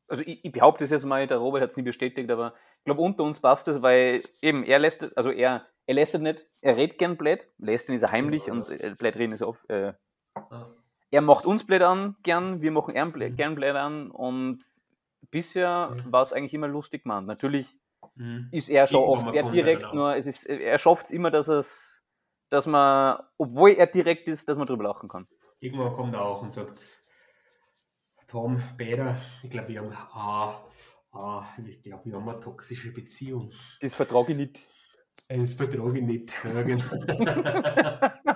also 0.07 0.23
ich, 0.25 0.43
ich 0.45 0.51
behaupte 0.51 0.83
es 0.83 0.91
jetzt 0.91 1.05
mal, 1.05 1.27
der 1.27 1.37
Robert 1.37 1.61
hat 1.63 1.71
es 1.71 1.77
nie 1.77 1.83
bestätigt, 1.83 2.29
aber 2.29 2.53
ich 2.79 2.85
glaube, 2.85 3.01
unter 3.01 3.23
uns 3.23 3.39
passt 3.39 3.67
es, 3.67 3.81
weil 3.81 4.21
eben 4.41 4.63
er 4.63 4.79
lässt, 4.79 5.15
also 5.17 5.31
er, 5.31 5.65
er 5.87 5.93
lässt 5.95 6.17
nicht, 6.19 6.45
er 6.61 6.77
redet 6.77 6.97
gern 6.97 7.17
blöd, 7.17 7.47
lässt 7.57 7.89
ihn 7.89 7.95
ist 7.95 8.03
er 8.03 8.11
heimlich 8.11 8.47
Ja. 8.47 8.53
und 8.53 8.69
äh, 8.69 8.95
blöd 8.97 9.15
reden 9.15 9.33
ist 9.33 9.41
oft. 9.41 9.69
Äh, 9.69 9.93
Ja. 10.51 10.69
er 11.11 11.21
macht 11.21 11.45
uns 11.45 11.65
blöd 11.65 11.81
an, 11.81 12.15
gern, 12.23 12.61
wir 12.61 12.71
machen 12.71 12.95
ihn 12.95 13.11
blöd, 13.11 13.35
gern 13.37 13.55
blöd 13.55 13.75
an 13.75 14.11
und 14.11 14.59
bisher 15.31 15.91
Mhm. 16.05 16.11
war 16.11 16.21
es 16.21 16.33
eigentlich 16.33 16.53
immer 16.53 16.67
lustig 16.67 17.03
gemacht. 17.03 17.25
Natürlich 17.25 17.77
Mhm. 18.15 18.49
ist 18.51 18.69
er 18.69 18.87
schon 18.87 19.01
Irgendwann 19.01 19.23
oft 19.25 19.31
sehr 19.31 19.43
er 19.43 19.51
direkt, 19.51 19.85
auch. 19.85 19.93
nur 19.93 20.15
es 20.15 20.27
ist, 20.27 20.45
er 20.45 20.77
schafft 20.77 21.05
es 21.05 21.11
immer, 21.11 21.31
dass 21.31 21.47
es, 21.47 22.03
dass 22.49 22.67
man, 22.67 23.19
obwohl 23.37 23.71
er 23.71 23.87
direkt 23.87 24.27
ist, 24.27 24.47
dass 24.47 24.57
man 24.57 24.67
drüber 24.67 24.83
lachen 24.83 25.09
kann. 25.09 25.27
Irgendwann 25.59 25.93
kommt 25.93 26.13
er 26.13 26.21
auch 26.21 26.41
und 26.43 26.51
sagt, 26.51 27.03
Tom, 28.35 28.61
Peter, 28.75 29.15
ich 29.43 29.49
glaube, 29.49 29.69
wir 29.69 29.79
haben, 29.79 29.93
ah, 30.11 30.61
ah, 31.13 31.45
ich 31.65 31.81
glaube, 31.81 32.03
wir 32.03 32.15
haben 32.15 32.27
eine 32.27 32.37
toxische 32.41 32.91
Beziehung. 32.91 33.53
Das 33.79 33.95
vertrage 33.95 34.33
ich 34.33 34.37
nicht. 34.37 34.59
Das 35.29 35.53
vertrage 35.53 35.99
ich 35.99 36.03
nicht. 36.03 36.35
Genau. 36.43 36.81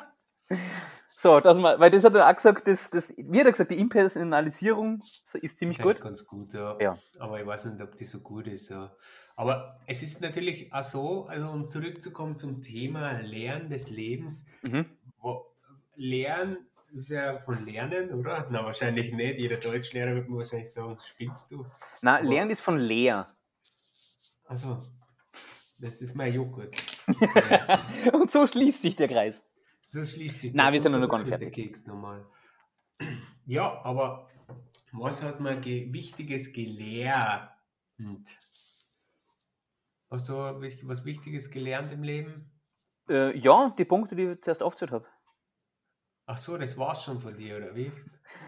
So, 1.22 1.41
dass 1.41 1.58
man, 1.58 1.78
weil 1.82 1.89
das 1.89 2.06
hat 2.06 2.16
er 2.16 2.30
auch 2.30 2.34
gesagt, 2.34 2.66
das, 2.66 2.89
das, 2.91 3.14
wie 3.18 3.39
hat 3.41 3.45
er 3.45 3.52
gesagt, 3.52 3.72
die 3.72 3.78
Impersonalisierung 3.78 5.04
so 5.26 5.38
ist 5.38 5.58
ziemlich 5.58 5.78
ist 5.78 5.84
gut. 5.84 6.00
ganz 6.00 6.26
gut, 6.26 6.54
ja. 6.54 6.78
Ja. 6.80 6.97
Aber 7.20 7.41
ich 7.41 7.45
weiß 7.45 7.66
nicht, 7.66 7.82
ob 7.82 7.93
die 7.93 8.06
so 8.06 8.22
gut 8.22 8.47
ist. 8.47 8.70
Ja. 8.70 8.95
Aber 9.36 9.82
es 9.86 10.02
ist 10.02 10.22
natürlich 10.22 10.72
auch 10.72 10.82
so, 10.82 11.26
also 11.26 11.50
um 11.50 11.66
zurückzukommen 11.66 12.38
zum 12.38 12.62
Thema 12.62 13.20
Lernen 13.20 13.70
des 13.70 13.89
Lebens, 13.89 14.45
Mhm. 14.62 14.86
Lernen 15.97 16.68
ist 16.94 17.10
ja 17.10 17.38
von 17.40 17.64
Lernen, 17.66 18.12
oder? 18.14 18.48
Na, 18.52 18.64
wahrscheinlich 18.66 19.12
nicht. 19.14 19.40
Jeder 19.40 19.58
Deutschlehrer 19.58 20.16
wird 20.16 20.30
mir 20.30 20.38
wahrscheinlich 20.38 20.72
sagen, 20.72 20.98
spinnst 21.00 21.52
du? 21.52 21.66
Na, 22.02 22.20
Lernen 22.20 22.52
ist 22.52 22.62
von 22.62 22.78
Lehr. 22.80 23.36
Also, 24.46 24.84
das 25.78 26.02
ist 26.02 26.16
mein 26.16 26.34
Joghurt. 26.34 26.76
Das 27.08 27.22
ist 27.22 27.36
mein- 27.36 28.14
Und 28.16 28.32
so 28.32 28.46
schließt 28.46 28.82
sich 28.82 28.96
der 28.96 29.08
Kreis. 29.08 29.46
So 29.82 30.04
schließt 30.06 30.40
sich 30.42 30.54
Nein, 30.54 30.66
das 30.68 30.74
wir 30.74 30.82
sind 30.82 30.92
noch 30.94 31.00
so 31.02 31.08
gar 31.08 31.20
nicht 31.20 31.32
der 31.32 31.40
fertig. 31.40 31.54
Keks 31.56 31.88
nochmal. 31.88 32.26
Ja, 33.46 33.82
aber 33.84 34.30
was 34.92 35.24
hast 35.24 35.40
du 35.40 35.44
mal 35.44 35.60
ge 35.60 35.92
Wichtiges 35.92 36.54
gelernt? 36.54 37.50
Hast 40.12 40.30
du 40.30 40.34
was 40.34 41.06
Wichtiges 41.06 41.50
gelernt 41.50 41.92
im 41.92 42.04
Leben? 42.04 42.52
Äh, 43.10 43.36
ja, 43.38 43.74
die 43.76 43.86
Punkte, 43.86 44.16
die 44.16 44.24
ich 44.26 44.42
zuerst 44.42 44.62
aufgezählt 44.62 44.92
habe. 44.92 45.08
Ach 46.32 46.38
so, 46.38 46.60
das 46.60 46.78
war's 46.78 47.04
schon 47.06 47.20
von 47.20 47.36
dir, 47.36 47.58
oder 47.58 47.76
wie? 47.76 47.92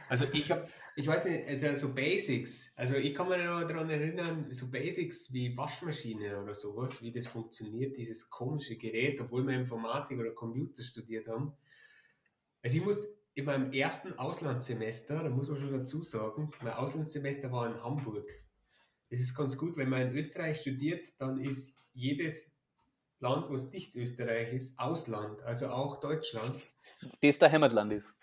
Also 0.08 0.26
ich 0.34 0.52
habe, 0.52 0.68
ich 0.96 1.08
weiß 1.08 1.26
nicht, 1.26 1.48
also 1.48 1.88
so 1.88 1.96
Basics, 1.96 2.74
also 2.76 2.94
ich 2.94 3.16
kann 3.16 3.28
mich 3.28 3.40
noch 3.40 3.64
daran 3.64 3.90
erinnern, 3.90 4.54
so 4.54 4.70
Basics 4.70 5.34
wie 5.34 5.58
Waschmaschine 5.58 6.44
oder 6.44 6.54
sowas, 6.54 7.02
wie 7.02 7.12
das 7.12 7.26
funktioniert, 7.26 7.98
dieses 7.98 8.30
komische 8.30 8.78
Gerät, 8.78 9.20
obwohl 9.20 9.48
wir 9.48 9.56
Informatik 9.56 10.20
oder 10.20 10.30
Computer 10.30 10.84
studiert 10.84 11.28
haben. 11.28 11.54
Also 12.62 12.78
ich 12.78 12.86
muss 12.86 13.08
in 13.34 13.46
meinem 13.46 13.74
ersten 13.74 14.14
Auslandssemester, 14.14 15.24
da 15.24 15.30
muss 15.32 15.50
man 15.50 15.60
schon 15.60 15.74
dazu 15.74 16.04
sagen, 16.04 16.52
mein 16.62 16.74
Auslandssemester 16.74 17.52
war 17.52 17.66
in 17.66 17.82
Hamburg. 17.82 18.30
Das 19.10 19.20
ist 19.20 19.34
ganz 19.34 19.58
gut, 19.58 19.76
wenn 19.78 19.90
man 19.90 20.02
in 20.02 20.16
Österreich 20.16 20.62
studiert, 20.62 21.20
dann 21.20 21.40
ist 21.40 21.84
jedes 21.94 22.62
Land, 23.18 23.50
was 23.50 23.72
nicht 23.72 23.96
Österreich 23.96 24.54
ist, 24.54 24.78
Ausland, 24.78 25.42
also 25.42 25.70
auch 25.70 26.00
Deutschland. 26.00 26.54
Das 27.22 27.40
der 27.40 27.52
Heimatland 27.52 27.94
ist. 27.94 28.14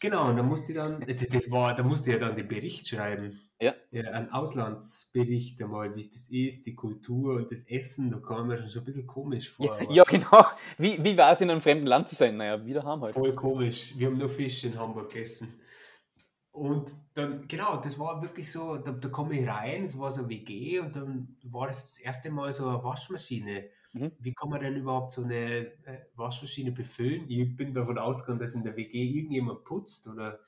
Genau, 0.00 0.28
und 0.28 0.36
da 0.36 0.42
musste 0.42 0.72
ich 0.72 0.78
dann, 0.78 1.00
das, 1.06 1.28
das 1.28 1.50
war, 1.50 1.74
da 1.74 1.82
musste 1.82 2.10
ich 2.10 2.20
ja 2.20 2.26
dann 2.26 2.36
den 2.36 2.48
Bericht 2.48 2.86
schreiben. 2.88 3.40
Ja. 3.60 3.74
ja 3.90 4.10
einen 4.10 4.30
Auslandsbericht 4.30 5.62
einmal, 5.62 5.94
wie 5.94 6.00
es 6.00 6.10
das 6.10 6.28
ist, 6.28 6.66
die 6.66 6.74
Kultur 6.74 7.36
und 7.36 7.50
das 7.50 7.64
Essen, 7.68 8.10
da 8.10 8.18
kam 8.18 8.48
mir 8.48 8.58
schon 8.58 8.82
ein 8.82 8.84
bisschen 8.84 9.06
komisch 9.06 9.50
vor. 9.50 9.80
Ja, 9.82 9.90
ja, 9.90 10.04
genau. 10.04 10.44
Wie, 10.76 11.02
wie 11.02 11.16
war 11.16 11.32
es, 11.32 11.40
in 11.40 11.50
einem 11.50 11.62
fremden 11.62 11.86
Land 11.86 12.08
zu 12.08 12.16
sein? 12.16 12.36
Naja, 12.36 12.64
wieder 12.66 12.82
haben 12.82 13.02
halt. 13.02 13.14
Voll 13.14 13.32
komisch. 13.34 13.94
Wir 13.96 14.08
haben 14.08 14.18
nur 14.18 14.28
Fisch 14.28 14.64
in 14.64 14.78
Hamburg 14.78 15.10
gegessen. 15.10 15.60
Und 16.50 16.94
dann, 17.14 17.48
genau, 17.48 17.78
das 17.78 17.98
war 17.98 18.22
wirklich 18.22 18.50
so, 18.52 18.76
da, 18.76 18.92
da 18.92 19.08
komme 19.08 19.40
ich 19.40 19.48
rein, 19.48 19.82
es 19.84 19.98
war 19.98 20.10
so 20.10 20.20
eine 20.20 20.28
WG 20.28 20.78
und 20.78 20.94
dann 20.94 21.36
war 21.42 21.66
das, 21.66 21.94
das 21.94 21.98
erste 21.98 22.30
Mal 22.30 22.52
so 22.52 22.68
eine 22.68 22.84
Waschmaschine. 22.84 23.70
Mhm. 23.94 24.12
Wie 24.18 24.34
kann 24.34 24.50
man 24.50 24.60
denn 24.60 24.76
überhaupt 24.76 25.12
so 25.12 25.22
eine 25.22 25.66
äh, 25.84 26.06
Waschmaschine 26.16 26.72
befüllen? 26.72 27.26
Ich 27.28 27.56
bin 27.56 27.72
davon 27.72 27.96
ausgegangen, 27.96 28.40
dass 28.40 28.54
in 28.54 28.64
der 28.64 28.76
WG 28.76 29.02
irgendjemand 29.02 29.64
putzt 29.64 30.08
oder 30.08 30.40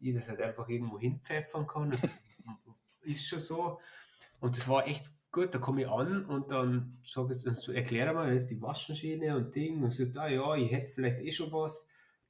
ich 0.00 0.14
das 0.14 0.28
halt 0.28 0.40
einfach 0.40 0.68
irgendwo 0.68 0.98
hinpfeffern 0.98 1.66
kann. 1.66 1.90
Das 1.90 2.20
ist 3.02 3.26
schon 3.26 3.40
so. 3.40 3.80
Und 4.40 4.56
das 4.56 4.68
war 4.68 4.86
echt 4.86 5.12
gut, 5.32 5.54
da 5.54 5.58
komme 5.58 5.82
ich 5.82 5.88
an 5.88 6.24
und 6.26 6.52
dann 6.52 6.98
sage 7.04 7.32
ich, 7.32 7.38
so 7.38 7.72
erkläre 7.72 8.14
mal, 8.14 8.32
das 8.32 8.44
ist 8.44 8.50
die 8.52 8.62
Waschmaschine 8.62 9.36
und 9.36 9.54
Ding. 9.54 9.82
Und 9.82 9.88
ich 9.88 9.96
sage, 9.96 10.20
ah 10.20 10.28
ja, 10.28 10.54
ich 10.54 10.70
hätte 10.70 10.92
vielleicht 10.92 11.20
eh 11.20 11.32
schon 11.32 11.50
was. 11.52 11.88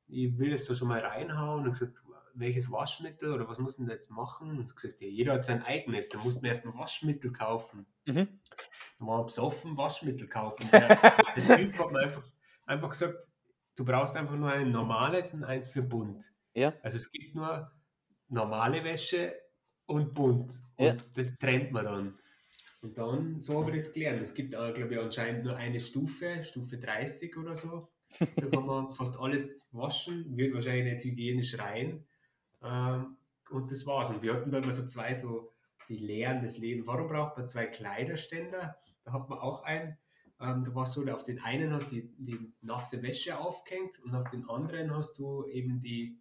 ich 0.09 0.37
will 0.39 0.51
das 0.51 0.65
da 0.65 0.75
schon 0.75 0.89
mal 0.89 1.01
reinhauen 1.01 1.67
und 1.67 1.73
gesagt, 1.73 2.03
welches 2.35 2.71
Waschmittel 2.71 3.33
oder 3.33 3.49
was 3.49 3.59
muss 3.59 3.77
denn 3.77 3.89
jetzt 3.89 4.11
machen? 4.11 4.59
Und 4.59 4.75
gesagt, 4.77 5.01
ja, 5.01 5.09
jeder 5.09 5.35
hat 5.35 5.45
sein 5.45 5.63
eigenes, 5.63 6.09
da 6.09 6.19
muss 6.19 6.37
man 6.37 6.47
erst 6.47 6.65
ein 6.65 6.75
Waschmittel 6.75 7.33
kaufen. 7.33 7.87
Mhm. 8.07 8.41
Da 8.99 9.07
war 9.07 9.25
besoffen 9.25 9.77
Waschmittel 9.77 10.27
kaufen. 10.29 10.69
Der, 10.73 10.89
der 11.37 11.57
Typ 11.57 11.79
hat 11.79 11.93
mir 11.93 12.01
einfach, 12.01 12.23
einfach 12.67 12.91
gesagt, 12.91 13.31
du 13.77 13.85
brauchst 13.85 14.17
einfach 14.17 14.37
nur 14.37 14.51
ein 14.51 14.71
normales 14.71 15.35
und 15.35 15.45
eins 15.45 15.69
für 15.69 15.83
bunt. 15.83 16.33
Ja. 16.55 16.75
Also 16.83 16.97
es 16.97 17.11
gibt 17.11 17.35
nur 17.35 17.71
normale 18.29 18.85
Wäsche 18.85 19.35
und 19.87 20.15
bunt. 20.15 20.63
Und 20.77 20.85
Ja. 20.87 20.93
das 20.93 21.39
trennt 21.39 21.73
man 21.73 21.85
dann. 21.85 22.19
Und 22.81 22.99
dann, 22.99 23.41
so 23.41 23.61
habe 23.61 23.71
ich 23.77 23.85
das 23.85 23.93
gelernt. 23.95 24.21
Es 24.23 24.35
gibt, 24.35 24.51
glaube 24.51 24.89
ich, 24.95 24.99
anscheinend 25.01 25.45
nur 25.45 25.57
eine 25.57 25.81
Stufe, 25.81 26.43
Stufe 26.43 26.79
30 26.79 27.37
oder 27.39 27.57
so. 27.57 27.89
Da 28.19 28.47
kann 28.47 28.67
man 28.67 28.93
fast 28.93 29.19
alles 29.19 29.69
waschen, 29.73 30.37
wird 30.37 30.55
wahrscheinlich 30.55 30.95
nicht 30.95 31.05
hygienisch 31.05 31.59
rein. 31.59 32.07
Ähm, 32.65 33.17
und 33.51 33.71
das 33.71 33.87
war's. 33.87 34.11
Und 34.11 34.23
wir 34.23 34.35
hatten 34.35 34.51
da 34.51 34.59
immer 34.59 34.73
so 34.73 34.85
zwei, 34.87 35.15
so 35.15 35.53
die 35.89 35.99
Lehren 35.99 36.43
des 36.43 36.59
Lebens. 36.59 36.87
Warum 36.87 37.09
braucht 37.09 37.37
man 37.37 37.47
zwei 37.47 37.67
Kleiderständer? 37.67 38.77
Da 39.05 39.13
hat 39.13 39.29
man 39.29 39.39
auch 39.39 39.63
einen. 39.63 39.99
Ähm, 40.41 40.65
da 40.65 40.75
war 40.75 40.87
so, 40.87 41.05
auf 41.07 41.23
den 41.23 41.41
einen 41.41 41.73
hast 41.73 41.93
du 41.93 41.97
die, 41.97 42.15
die 42.19 42.53
nasse 42.63 43.03
Wäsche 43.03 43.39
aufgehängt 43.39 44.01
und 44.01 44.15
auf 44.15 44.29
den 44.31 44.49
anderen 44.49 44.95
hast 44.97 45.19
du 45.19 45.47
eben 45.47 45.81
die 45.81 46.19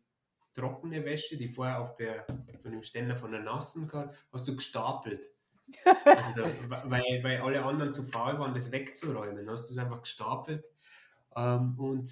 trockene 0.53 1.03
Wäsche, 1.03 1.37
die 1.37 1.47
vorher 1.47 1.81
auf 1.81 1.95
der, 1.95 2.27
so 2.59 2.69
einem 2.69 2.83
Ständer 2.83 3.15
von 3.15 3.31
der 3.31 3.41
nassen 3.41 3.87
gehabt, 3.87 4.15
hast 4.31 4.47
du 4.47 4.55
gestapelt. 4.55 5.29
Also 6.05 6.31
da, 6.35 6.51
weil, 6.89 7.23
weil 7.23 7.41
alle 7.41 7.63
anderen 7.63 7.93
zu 7.93 8.03
faul 8.03 8.37
waren, 8.37 8.53
das 8.53 8.71
wegzuräumen, 8.71 9.49
hast 9.49 9.69
du 9.69 9.71
es 9.71 9.77
einfach 9.77 10.01
gestapelt. 10.01 10.69
Ähm, 11.35 11.79
und 11.79 12.11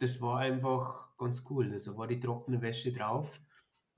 das 0.00 0.20
war 0.20 0.38
einfach 0.38 1.16
ganz 1.16 1.44
cool. 1.50 1.70
Also 1.72 1.96
war 1.96 2.06
die 2.06 2.18
trockene 2.18 2.60
Wäsche 2.62 2.92
drauf. 2.92 3.40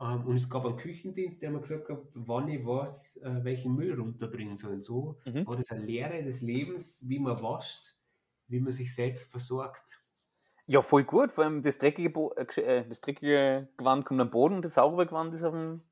Ähm, 0.00 0.26
und 0.26 0.36
es 0.36 0.48
gab 0.48 0.64
einen 0.64 0.76
Küchendienst, 0.76 1.42
der 1.42 1.50
mir 1.50 1.60
gesagt 1.60 1.88
hat, 1.88 1.98
wann 2.14 2.48
ich 2.48 2.64
was, 2.64 3.16
äh, 3.18 3.42
welchen 3.44 3.74
Müll 3.74 3.94
runterbringen 3.98 4.56
soll. 4.56 4.74
Und 4.74 4.82
so 4.82 5.18
Mhm. 5.26 5.46
war 5.46 5.56
das 5.56 5.70
eine 5.70 5.84
Lehre 5.84 6.22
des 6.22 6.40
Lebens, 6.42 7.04
wie 7.08 7.18
man 7.18 7.40
wascht, 7.42 7.96
wie 8.46 8.60
man 8.60 8.72
sich 8.72 8.94
selbst 8.94 9.30
versorgt. 9.30 10.02
Ja, 10.66 10.82
voll 10.82 11.04
gut. 11.04 11.32
Vor 11.32 11.44
allem 11.44 11.62
das 11.62 11.78
dreckige, 11.78 12.10
Bo 12.10 12.32
äh, 12.34 12.44
äh, 12.60 12.86
das 12.88 13.00
dreckige 13.00 13.68
Gewand 13.78 14.04
kommt 14.04 14.20
am 14.20 14.30
Boden 14.30 14.56
und 14.56 14.64
das 14.64 14.74
saubere 14.74 15.06
Gewand 15.06 15.34
ist 15.34 15.42
auf 15.44 15.52
dem, 15.54 15.82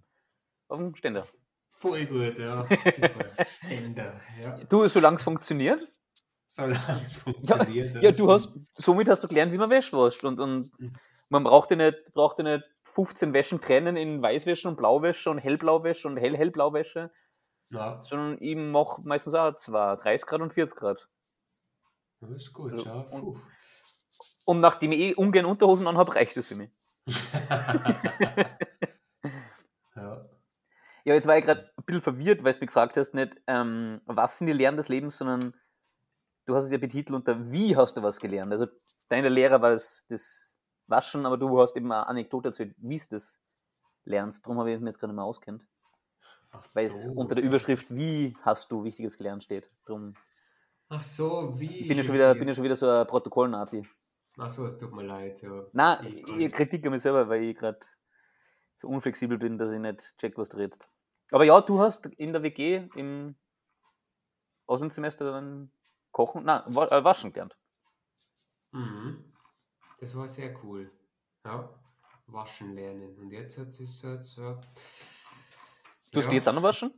auf 0.68 0.78
dem 0.78 0.94
Ständer. 0.94 1.26
Voll 1.68 2.06
gut, 2.06 2.38
ja. 2.38 2.66
Super. 2.84 3.24
Ständer. 3.44 4.20
Ja. 4.42 4.58
Du, 4.68 4.86
solange 4.88 5.16
es 5.16 5.22
funktioniert. 5.24 5.92
Solange 6.46 7.02
es 7.02 7.14
funktioniert. 7.14 7.94
Ja, 7.96 8.02
das 8.10 8.16
du 8.18 8.30
hast, 8.30 8.54
somit 8.76 9.08
hast 9.08 9.24
du 9.24 9.28
gelernt, 9.28 9.52
wie 9.52 9.58
man 9.58 9.70
Wäsche 9.70 9.96
wascht. 9.96 10.22
Und, 10.24 10.38
und 10.40 10.70
Mhm. 10.78 10.92
Man 11.28 11.44
braucht 11.44 11.70
ja 11.70 11.76
nicht, 11.76 12.12
braucht 12.14 12.38
ja 12.38 12.44
nicht 12.44 12.64
15 12.84 13.32
Wäschen 13.32 13.60
trennen 13.60 13.96
in 13.96 14.22
Weißwäsche 14.22 14.68
und 14.68 14.76
Blauwäsche 14.76 15.30
und 15.30 15.38
Hellblauwäsche 15.38 16.06
und 16.08 16.16
Hell-Hellblauwäsche, 16.16 17.10
Ja, 17.70 18.02
sondern 18.04 18.36
ich 18.40 18.56
mache 18.56 19.02
meistens 19.02 19.34
auch 19.34 19.54
zwei, 19.56 19.96
30 19.96 20.26
Grad 20.26 20.40
und 20.40 20.52
40 20.52 20.78
Grad. 20.78 21.08
das 22.20 22.30
ist 22.30 22.52
gut, 22.52 22.72
Also, 22.72 22.84
schau. 22.84 23.06
und-. 23.10 23.40
Und 24.44 24.60
nachdem 24.60 24.92
ich 24.92 24.98
eh 25.00 25.14
ungern 25.14 25.44
Unterhosen 25.44 25.88
anhabe, 25.88 26.14
reicht 26.14 26.36
das 26.36 26.46
für 26.46 26.54
mich. 26.54 26.70
ja. 29.96 30.28
Ja, 31.04 31.14
jetzt 31.14 31.26
war 31.26 31.38
ich 31.38 31.44
gerade 31.44 31.70
ein 31.76 31.84
bisschen 31.84 32.00
verwirrt, 32.02 32.42
weil 32.42 32.52
du 32.52 32.58
mich 32.60 32.66
gefragt 32.68 32.96
hast, 32.96 33.14
nicht, 33.14 33.36
ähm, 33.46 34.00
was 34.06 34.38
sind 34.38 34.48
die 34.48 34.52
Lehren 34.52 34.76
des 34.76 34.88
Lebens, 34.88 35.16
sondern 35.18 35.54
du 36.46 36.54
hast 36.56 36.64
es 36.64 36.72
ja 36.72 36.78
betitelt 36.78 37.14
unter 37.14 37.50
wie 37.52 37.76
hast 37.76 37.96
du 37.96 38.02
was 38.02 38.18
gelernt. 38.18 38.52
Also 38.52 38.66
deine 39.08 39.28
Lehrer 39.28 39.62
war 39.62 39.70
das, 39.70 40.04
das 40.08 40.55
Waschen, 40.86 41.26
aber 41.26 41.36
du 41.36 41.60
hast 41.60 41.76
eben 41.76 41.90
eine 41.90 42.06
Anekdote 42.06 42.48
erzählt, 42.48 42.74
wie 42.78 42.96
es 42.96 43.08
das 43.08 43.38
lernst. 44.04 44.44
Darum 44.44 44.58
habe 44.58 44.72
ich 44.72 44.78
mich 44.80 44.88
jetzt 44.88 44.98
gerade 45.00 45.12
mal 45.12 45.24
auskennt. 45.24 45.66
Ach 46.50 46.64
Weil 46.74 46.86
es 46.86 47.06
unter 47.06 47.34
der 47.34 47.44
Überschrift 47.44 47.86
Wie 47.90 48.36
hast 48.42 48.70
du 48.70 48.84
Wichtiges 48.84 49.16
gelernt 49.18 49.44
steht. 49.44 49.68
Drum 49.84 50.14
Ach 50.88 51.00
so, 51.00 51.58
wie. 51.58 51.80
ich 51.80 51.88
bin 51.88 51.96
ja 51.96 52.04
schon 52.04 52.14
wieder, 52.14 52.32
bin 52.34 52.46
ja 52.46 52.54
schon 52.54 52.64
wieder 52.64 52.76
so 52.76 52.88
ein 52.88 53.06
Protokoll-Nazi. 53.06 53.86
Ach 54.38 54.48
so, 54.48 54.66
es 54.66 54.78
tut 54.78 54.92
mir 54.92 55.02
leid. 55.02 55.42
Ja. 55.42 55.64
Nein, 55.72 56.06
Ich 56.06 56.20
ich 56.20 56.36
nicht. 56.36 56.54
Kritik 56.54 56.86
an 56.86 56.92
mich 56.92 57.02
selber, 57.02 57.28
weil 57.28 57.42
ich 57.42 57.56
gerade 57.56 57.80
so 58.76 58.88
unflexibel 58.88 59.38
bin, 59.38 59.58
dass 59.58 59.72
ich 59.72 59.80
nicht 59.80 60.16
check, 60.18 60.38
was 60.38 60.50
du 60.50 60.58
redest. 60.58 60.88
Aber 61.32 61.44
ja, 61.44 61.60
du 61.60 61.80
hast 61.80 62.06
in 62.06 62.32
der 62.32 62.42
WG 62.42 62.88
im 62.94 63.34
Auslandssemester 64.66 65.32
dann 65.32 65.72
kochen, 66.12 66.44
nein, 66.44 66.62
äh, 66.68 67.04
waschen 67.04 67.32
gelernt. 67.32 67.56
Mhm. 68.72 69.32
Das 69.98 70.14
war 70.14 70.28
sehr 70.28 70.54
cool. 70.64 70.90
Ja. 71.44 71.68
Waschen 72.26 72.74
lernen. 72.74 73.18
Und 73.18 73.30
jetzt 73.30 73.58
hat 73.58 73.68
es 73.68 74.02
halt 74.04 74.24
so. 74.24 74.60
Tust 76.12 76.24
ja, 76.24 76.30
du 76.30 76.34
jetzt 76.34 76.48
auch 76.48 76.52
noch 76.54 76.62
waschen? 76.62 76.92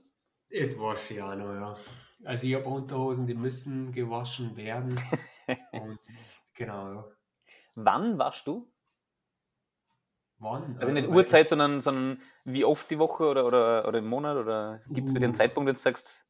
Jetzt 0.51 0.79
wasche 0.79 1.15
ich 1.15 1.23
auch 1.23 1.35
noch, 1.35 1.53
ja. 1.55 1.77
Also 2.25 2.47
ich 2.47 2.55
habe 2.55 2.69
Unterhosen, 2.69 3.27
die 3.27 3.35
müssen 3.35 3.93
gewaschen 3.93 4.57
werden. 4.57 4.99
Und 5.73 6.01
genau, 6.55 6.93
ja. 6.93 7.05
Wann 7.75 8.19
waschst 8.19 8.47
du? 8.47 8.71
Wann? 10.39 10.79
Also 10.79 10.93
nicht 10.93 11.09
Äh, 11.09 11.09
Uhrzeit, 11.09 11.49
sondern, 11.49 11.81
sondern 11.81 12.23
wie 12.45 12.65
oft 12.65 12.91
die 12.91 12.99
Woche 12.99 13.25
oder, 13.25 13.47
oder, 13.47 13.87
oder 13.89 13.99
im 13.99 14.07
Monat? 14.09 14.37
Oder 14.37 14.83
gibt 14.89 15.09
es 15.09 15.15
bei 15.15 15.21
Uh. 15.21 15.33
Zeitpunkt, 15.35 15.69
wo 15.69 15.73
du 15.73 15.79
sagst, 15.79 16.27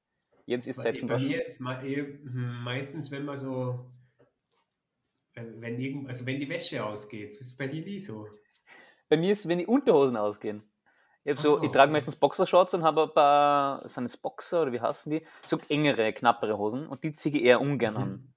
jetzt 0.46 0.66
ist 0.66 0.76
Bei, 0.76 0.82
Zeit 0.82 0.98
zum 0.98 1.08
bei 1.08 1.14
Waschen? 1.14 1.28
mir 1.28 1.40
ist 1.40 1.60
eh, 1.60 1.96
hm, 2.22 2.62
meistens, 2.62 3.10
wenn 3.10 3.24
man 3.24 3.36
so, 3.36 3.90
wenn 5.38 5.62
wenn 5.62 5.80
irgend, 5.80 6.08
also 6.08 6.26
wenn 6.26 6.40
die 6.40 6.48
Wäsche 6.48 6.84
ausgeht, 6.84 7.32
das 7.32 7.40
ist 7.40 7.56
bei 7.56 7.66
dir 7.66 7.84
nie 7.84 8.00
so. 8.00 8.26
Bei 9.08 9.16
mir 9.16 9.32
ist 9.32 9.40
es, 9.40 9.48
wenn 9.48 9.58
die 9.58 9.66
Unterhosen 9.66 10.16
ausgehen. 10.16 10.62
Ich, 11.24 11.38
so, 11.40 11.56
so, 11.56 11.62
ich 11.62 11.70
trage 11.70 11.90
okay. 11.90 11.92
meistens 11.92 12.16
Boxershorts 12.16 12.74
und 12.74 12.84
habe 12.84 13.02
ein 13.02 13.12
paar, 13.12 13.86
sind 13.88 14.04
es 14.04 14.16
Boxer 14.16 14.62
oder 14.62 14.72
wie 14.72 14.80
heißen 14.80 15.10
die? 15.10 15.26
So 15.42 15.58
engere, 15.68 16.12
knappere 16.12 16.56
Hosen 16.56 16.86
und 16.86 17.04
die 17.04 17.12
ziehe 17.12 17.36
ich 17.36 17.44
eher 17.44 17.60
ungern 17.60 17.96
an. 17.96 18.08
Mhm. 18.08 18.34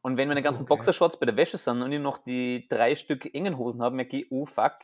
Und 0.00 0.16
wenn 0.16 0.28
meine 0.28 0.40
so, 0.40 0.44
ganzen 0.44 0.62
okay. 0.62 0.74
Boxershorts 0.74 1.18
bei 1.18 1.26
der 1.26 1.36
Wäsche 1.36 1.58
sind 1.58 1.82
und 1.82 1.92
ich 1.92 2.00
noch 2.00 2.18
die 2.18 2.66
drei 2.68 2.94
Stück 2.94 3.34
engen 3.34 3.58
Hosen 3.58 3.82
habe, 3.82 3.96
merke 3.96 4.18
ich, 4.18 4.30
oh 4.30 4.46
fuck, 4.46 4.76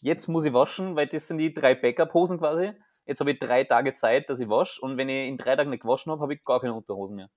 jetzt 0.00 0.28
muss 0.28 0.44
ich 0.44 0.52
waschen, 0.52 0.96
weil 0.96 1.06
das 1.06 1.28
sind 1.28 1.38
die 1.38 1.54
drei 1.54 1.74
Backup-Hosen 1.74 2.38
quasi. 2.38 2.72
Jetzt 3.06 3.20
habe 3.20 3.32
ich 3.32 3.38
drei 3.38 3.64
Tage 3.64 3.94
Zeit, 3.94 4.28
dass 4.28 4.40
ich 4.40 4.48
wasche 4.48 4.80
und 4.82 4.96
wenn 4.96 5.08
ich 5.08 5.28
in 5.28 5.38
drei 5.38 5.56
Tagen 5.56 5.70
nicht 5.70 5.82
gewaschen 5.82 6.12
habe, 6.12 6.20
habe 6.20 6.34
ich 6.34 6.42
gar 6.42 6.60
keine 6.60 6.74
Unterhosen 6.74 7.16
mehr. 7.16 7.30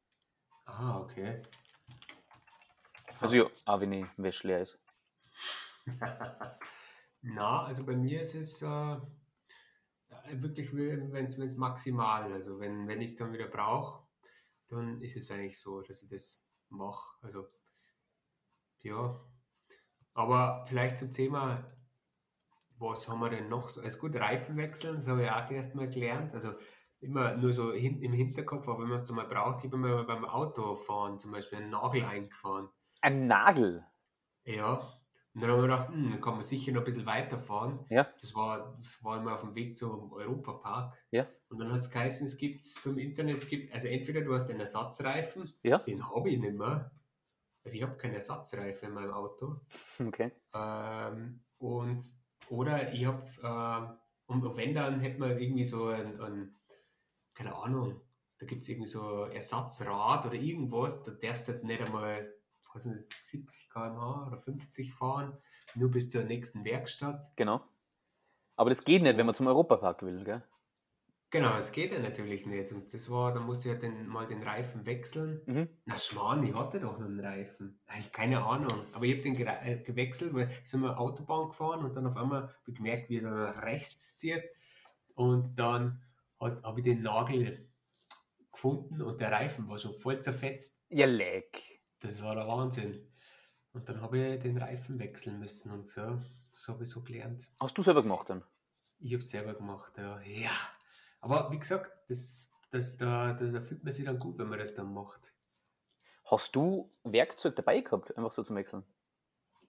Ah, 0.65 0.99
okay. 0.99 1.41
Also 3.23 3.37
ja, 3.37 3.49
auch 3.63 3.79
wenn 3.79 3.91
die 3.91 4.05
Wäsche 4.17 4.47
leer 4.47 4.61
ist. 4.61 4.77
Na, 7.21 7.63
also 7.63 7.85
bei 7.85 7.95
mir 7.95 8.21
ist 8.21 8.35
es 8.35 8.61
äh, 8.61 8.97
wirklich, 10.33 10.75
wenn 10.75 11.23
es 11.25 11.55
maximal, 11.55 12.33
also 12.33 12.59
wenn, 12.59 12.85
wenn 12.89 12.99
ich 12.99 13.11
es 13.11 13.15
dann 13.15 13.31
wieder 13.31 13.47
brauche, 13.47 14.05
dann 14.67 14.99
ist 15.01 15.15
es 15.15 15.31
eigentlich 15.31 15.57
so, 15.57 15.81
dass 15.81 16.03
ich 16.03 16.09
das 16.09 16.45
mache. 16.67 17.15
Also, 17.21 17.47
ja. 18.81 19.25
Aber 20.13 20.65
vielleicht 20.67 20.97
zum 20.97 21.13
Thema, 21.13 21.71
was 22.77 23.07
haben 23.07 23.21
wir 23.21 23.29
denn 23.29 23.47
noch 23.47 23.69
so? 23.69 23.79
Also 23.79 23.99
gut, 23.99 24.17
Reifen 24.17 24.57
wechseln, 24.57 24.95
das 24.95 25.07
habe 25.07 25.23
ich 25.23 25.31
auch 25.31 25.49
erst 25.49 25.75
mal 25.75 25.89
gelernt. 25.89 26.33
Also 26.33 26.55
immer 26.99 27.37
nur 27.37 27.53
so 27.53 27.71
hin, 27.71 28.01
im 28.01 28.11
Hinterkopf, 28.11 28.67
aber 28.67 28.81
wenn 28.81 28.89
man 28.89 28.97
es 28.97 29.09
mal 29.11 29.27
braucht, 29.27 29.63
ich 29.63 29.71
habe 29.71 29.77
mir 29.77 30.03
beim 30.03 30.25
Autofahren 30.25 31.17
zum 31.17 31.31
Beispiel 31.31 31.59
einen 31.59 31.69
Nagel 31.69 32.03
eingefahren. 32.03 32.69
Ein 33.03 33.27
Nagel. 33.27 33.85
Ja. 34.45 34.99
Und 35.33 35.41
dann 35.41 35.49
haben 35.49 35.57
wir 35.57 35.63
gedacht, 35.63 35.87
hm, 35.89 36.11
dann 36.11 36.21
kann 36.21 36.33
man 36.35 36.41
sicher 36.43 36.71
noch 36.71 36.81
ein 36.81 36.85
bisschen 36.85 37.05
weiterfahren. 37.05 37.85
Ja. 37.89 38.07
Das 38.21 38.33
war, 38.35 38.75
das 38.77 39.03
war 39.03 39.19
immer 39.19 39.33
auf 39.33 39.41
dem 39.41 39.55
Weg 39.55 39.75
zum 39.75 40.13
Europapark. 40.13 40.95
Ja. 41.11 41.27
Und 41.49 41.59
dann 41.59 41.71
hat 41.71 41.79
es 41.79 41.89
geheißen, 41.91 42.27
es 42.27 42.37
gibt 42.37 42.63
zum 42.63 42.97
Internet, 42.97 43.37
es 43.37 43.47
gibt, 43.47 43.73
also 43.73 43.87
entweder 43.87 44.21
du 44.21 44.33
hast 44.33 44.49
einen 44.49 44.59
Ersatzreifen, 44.59 45.53
Ja. 45.63 45.79
den 45.79 46.07
habe 46.07 46.29
ich 46.29 46.39
nicht 46.39 46.53
mehr. 46.55 46.91
Also 47.65 47.77
ich 47.77 47.83
habe 47.83 47.97
keinen 47.97 48.13
Ersatzreifen 48.13 48.89
in 48.89 48.95
meinem 48.95 49.11
Auto. 49.11 49.61
Okay. 49.99 50.31
Ähm, 50.53 51.43
und, 51.57 52.03
oder 52.49 52.93
ich 52.93 53.05
habe, 53.05 53.97
und, 54.27 54.45
und 54.45 54.57
wenn 54.57 54.73
dann 54.75 54.99
hätte 54.99 55.19
man 55.19 55.37
irgendwie 55.39 55.65
so 55.65 55.87
ein, 55.87 56.21
ein 56.21 56.55
keine 57.33 57.55
Ahnung, 57.55 57.99
da 58.37 58.45
gibt 58.45 58.61
es 58.61 58.69
irgendwie 58.69 58.89
so 58.89 59.23
Ersatzrad 59.25 60.25
oder 60.25 60.35
irgendwas, 60.35 61.03
da 61.03 61.11
darfst 61.13 61.47
du 61.47 61.53
halt 61.53 61.63
nicht 61.63 61.81
einmal, 61.81 62.33
weiß 62.75 62.85
nicht, 62.85 63.01
70 63.25 63.69
km/h 63.69 64.27
oder 64.27 64.37
50 64.37 64.93
fahren, 64.93 65.37
nur 65.75 65.91
bis 65.91 66.09
zur 66.09 66.23
nächsten 66.23 66.63
Werkstatt. 66.65 67.31
Genau. 67.35 67.61
Aber 68.55 68.69
das 68.69 68.83
geht 68.83 69.01
nicht, 69.01 69.17
wenn 69.17 69.25
man 69.25 69.35
zum 69.35 69.47
Europapark 69.47 70.03
will, 70.03 70.23
gell? 70.23 70.43
Genau, 71.31 71.49
das 71.49 71.71
geht 71.71 71.91
ja 71.91 71.99
natürlich 71.99 72.45
nicht. 72.45 72.71
Und 72.73 72.93
das 72.93 73.09
war, 73.09 73.33
da 73.33 73.39
musste 73.39 73.67
ich 73.69 73.73
ja 73.73 73.79
den, 73.79 74.05
mal 74.05 74.27
den 74.27 74.43
Reifen 74.43 74.85
wechseln. 74.85 75.41
Mhm. 75.47 75.67
Na 75.85 75.97
Schwan, 75.97 76.43
ich 76.43 76.53
hatte 76.53 76.79
doch 76.79 76.99
noch 76.99 77.07
einen 77.07 77.19
Reifen. 77.19 77.81
Eigentlich 77.87 78.11
keine 78.11 78.43
Ahnung. 78.43 78.85
Aber 78.91 79.05
ich 79.05 79.13
habe 79.13 79.23
den 79.23 79.35
gere- 79.35 79.63
äh, 79.63 79.77
gewechselt, 79.81 80.35
weil 80.35 80.51
sind 80.63 80.81
wir 80.81 80.99
Autobahn 80.99 81.47
gefahren 81.47 81.83
und 81.83 81.95
dann 81.95 82.05
auf 82.05 82.17
einmal 82.17 82.43
habe 82.43 82.53
ich 82.67 82.75
gemerkt, 82.75 83.09
wie 83.09 83.17
er 83.17 83.31
nach 83.31 83.63
rechts 83.63 84.17
zieht. 84.17 84.43
Und 85.15 85.57
dann 85.57 86.03
habe 86.39 86.79
ich 86.79 86.83
den 86.83 87.01
Nagel 87.01 87.67
gefunden 88.51 89.01
und 89.01 89.19
der 89.19 89.31
Reifen 89.31 89.67
war 89.67 89.79
schon 89.79 89.93
voll 89.93 90.19
zerfetzt. 90.19 90.85
Ja, 90.89 91.07
leck. 91.07 91.72
Das 92.03 92.21
war 92.21 92.35
der 92.35 92.47
Wahnsinn. 92.47 93.09
Und 93.71 93.87
dann 93.87 94.01
habe 94.01 94.19
ich 94.19 94.39
den 94.41 94.57
Reifen 94.57 94.99
wechseln 94.99 95.39
müssen 95.39 95.71
und 95.71 95.87
so. 95.87 96.19
Das 96.49 96.67
habe 96.67 96.83
ich 96.83 96.89
so 96.89 97.01
gelernt. 97.01 97.49
Hast 97.61 97.77
du 97.77 97.81
selber 97.81 98.03
gemacht 98.03 98.29
dann? 98.29 98.43
Ich 98.99 99.13
habe 99.13 99.19
es 99.19 99.29
selber 99.29 99.53
gemacht, 99.53 99.97
ja. 99.97 100.19
ja. 100.21 100.51
Aber 101.21 101.49
wie 101.51 101.57
gesagt, 101.57 102.09
das, 102.09 102.49
das, 102.69 102.97
da, 102.97 103.31
da, 103.33 103.45
da 103.45 103.61
fühlt 103.61 103.83
man 103.83 103.93
sich 103.93 104.05
dann 104.05 104.19
gut, 104.19 104.37
wenn 104.37 104.49
man 104.49 104.59
das 104.59 104.75
dann 104.75 104.93
macht. 104.93 105.33
Hast 106.25 106.53
du 106.55 106.91
Werkzeug 107.03 107.55
dabei 107.55 107.79
gehabt, 107.79 108.15
einfach 108.17 108.31
so 108.31 108.43
zum 108.43 108.57
Wechseln? 108.57 108.83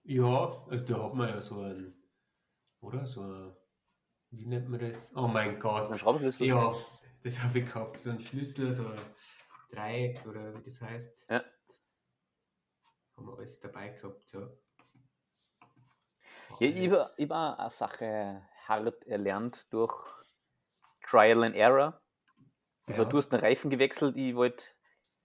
Ja, 0.03 0.65
also 0.69 0.85
da 0.93 1.03
hat 1.03 1.13
man 1.13 1.29
ja 1.29 1.39
so 1.41 1.61
ein, 1.61 1.95
oder? 2.81 3.05
So 3.07 3.21
ein, 3.21 3.55
wie 4.31 4.45
nennt 4.45 4.67
man 4.67 4.81
das? 4.81 5.15
Oh 5.15 5.27
mein 5.27 5.57
Gott. 5.57 5.87
Ein 5.87 5.95
Schraubenschlüssel? 5.95 6.47
Ja, 6.47 6.75
das 7.23 7.41
habe 7.41 7.59
ich 7.59 7.65
gehabt. 7.65 7.97
So 7.97 8.09
ein 8.09 8.19
Schlüssel, 8.19 8.73
so 8.73 8.87
ein 8.87 8.99
Dreieck 9.69 10.25
oder 10.27 10.53
wie 10.53 10.61
das 10.61 10.81
heißt. 10.81 11.29
Ja. 11.29 11.43
Haben 13.15 13.27
wir 13.27 13.37
alles 13.37 13.59
dabei 13.59 13.89
gehabt, 13.89 14.33
ja. 14.33 14.49
Ja, 16.59 16.67
ich 17.17 17.29
hab 17.29 17.59
eine 17.59 17.69
Sache 17.69 18.41
hart 18.67 19.03
erlernt 19.07 19.65
durch 19.71 19.93
Trial 21.01 21.43
and 21.43 21.55
Error. 21.55 22.01
Und 22.87 22.95
zwar, 22.95 23.05
Ja. 23.05 23.11
du 23.11 23.17
hast 23.17 23.33
einen 23.33 23.43
Reifen 23.43 23.69
gewechselt, 23.69 24.15
ich 24.15 24.35
wollte 24.35 24.63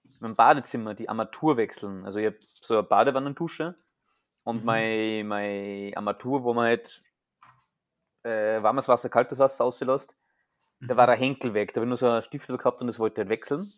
in 0.04 0.16
meinem 0.20 0.36
Badezimmer 0.36 0.94
die 0.94 1.08
Armatur 1.08 1.56
wechseln. 1.56 2.04
Also 2.04 2.18
ich 2.18 2.26
habe 2.26 2.38
so 2.62 2.74
eine 2.74 2.82
Badewannendusche 2.82 3.76
und 4.44 4.60
Mhm. 4.60 4.64
meine, 4.64 5.24
meine 5.24 5.92
Armatur, 5.96 6.42
wo 6.44 6.54
man 6.54 6.66
halt 6.66 7.02
äh, 8.22 8.62
warmes 8.62 8.88
Wasser, 8.88 9.08
kaltes 9.08 9.38
Wasser 9.38 9.64
auslässt, 9.64 10.16
da 10.86 10.94
Mhm. 10.94 10.98
war 10.98 11.06
der 11.06 11.16
Henkel 11.16 11.54
weg. 11.54 11.72
Da 11.72 11.80
habe 11.80 11.86
ich 11.86 11.88
nur 11.88 11.98
so 11.98 12.08
einen 12.08 12.22
Stiftel 12.22 12.56
gehabt 12.58 12.80
und 12.80 12.86
das 12.86 12.98
wollte 12.98 13.20
ich 13.20 13.24
halt 13.24 13.30
wechseln. 13.30 13.72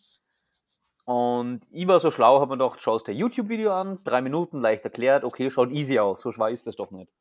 Und 1.05 1.63
ich 1.71 1.89
war 1.89 1.99
so 1.99 2.11
schlau, 2.11 2.41
habe 2.41 2.57
mir 2.57 2.59
gedacht, 2.59 2.81
schaust 2.81 3.09
dir 3.09 3.13
ein 3.13 3.19
YouTube-Video 3.19 3.73
an, 3.73 3.99
drei 4.05 4.23
Minuten, 4.23 4.61
leicht 4.61 4.85
erklärt, 4.85 5.25
okay, 5.25 5.51
schaut 5.51 5.71
easy 5.71 5.99
aus, 5.99 6.21
so 6.21 6.31
schwer 6.31 6.51
ist 6.51 6.67
das 6.67 6.77
doch 6.77 6.91
nicht. 6.93 7.13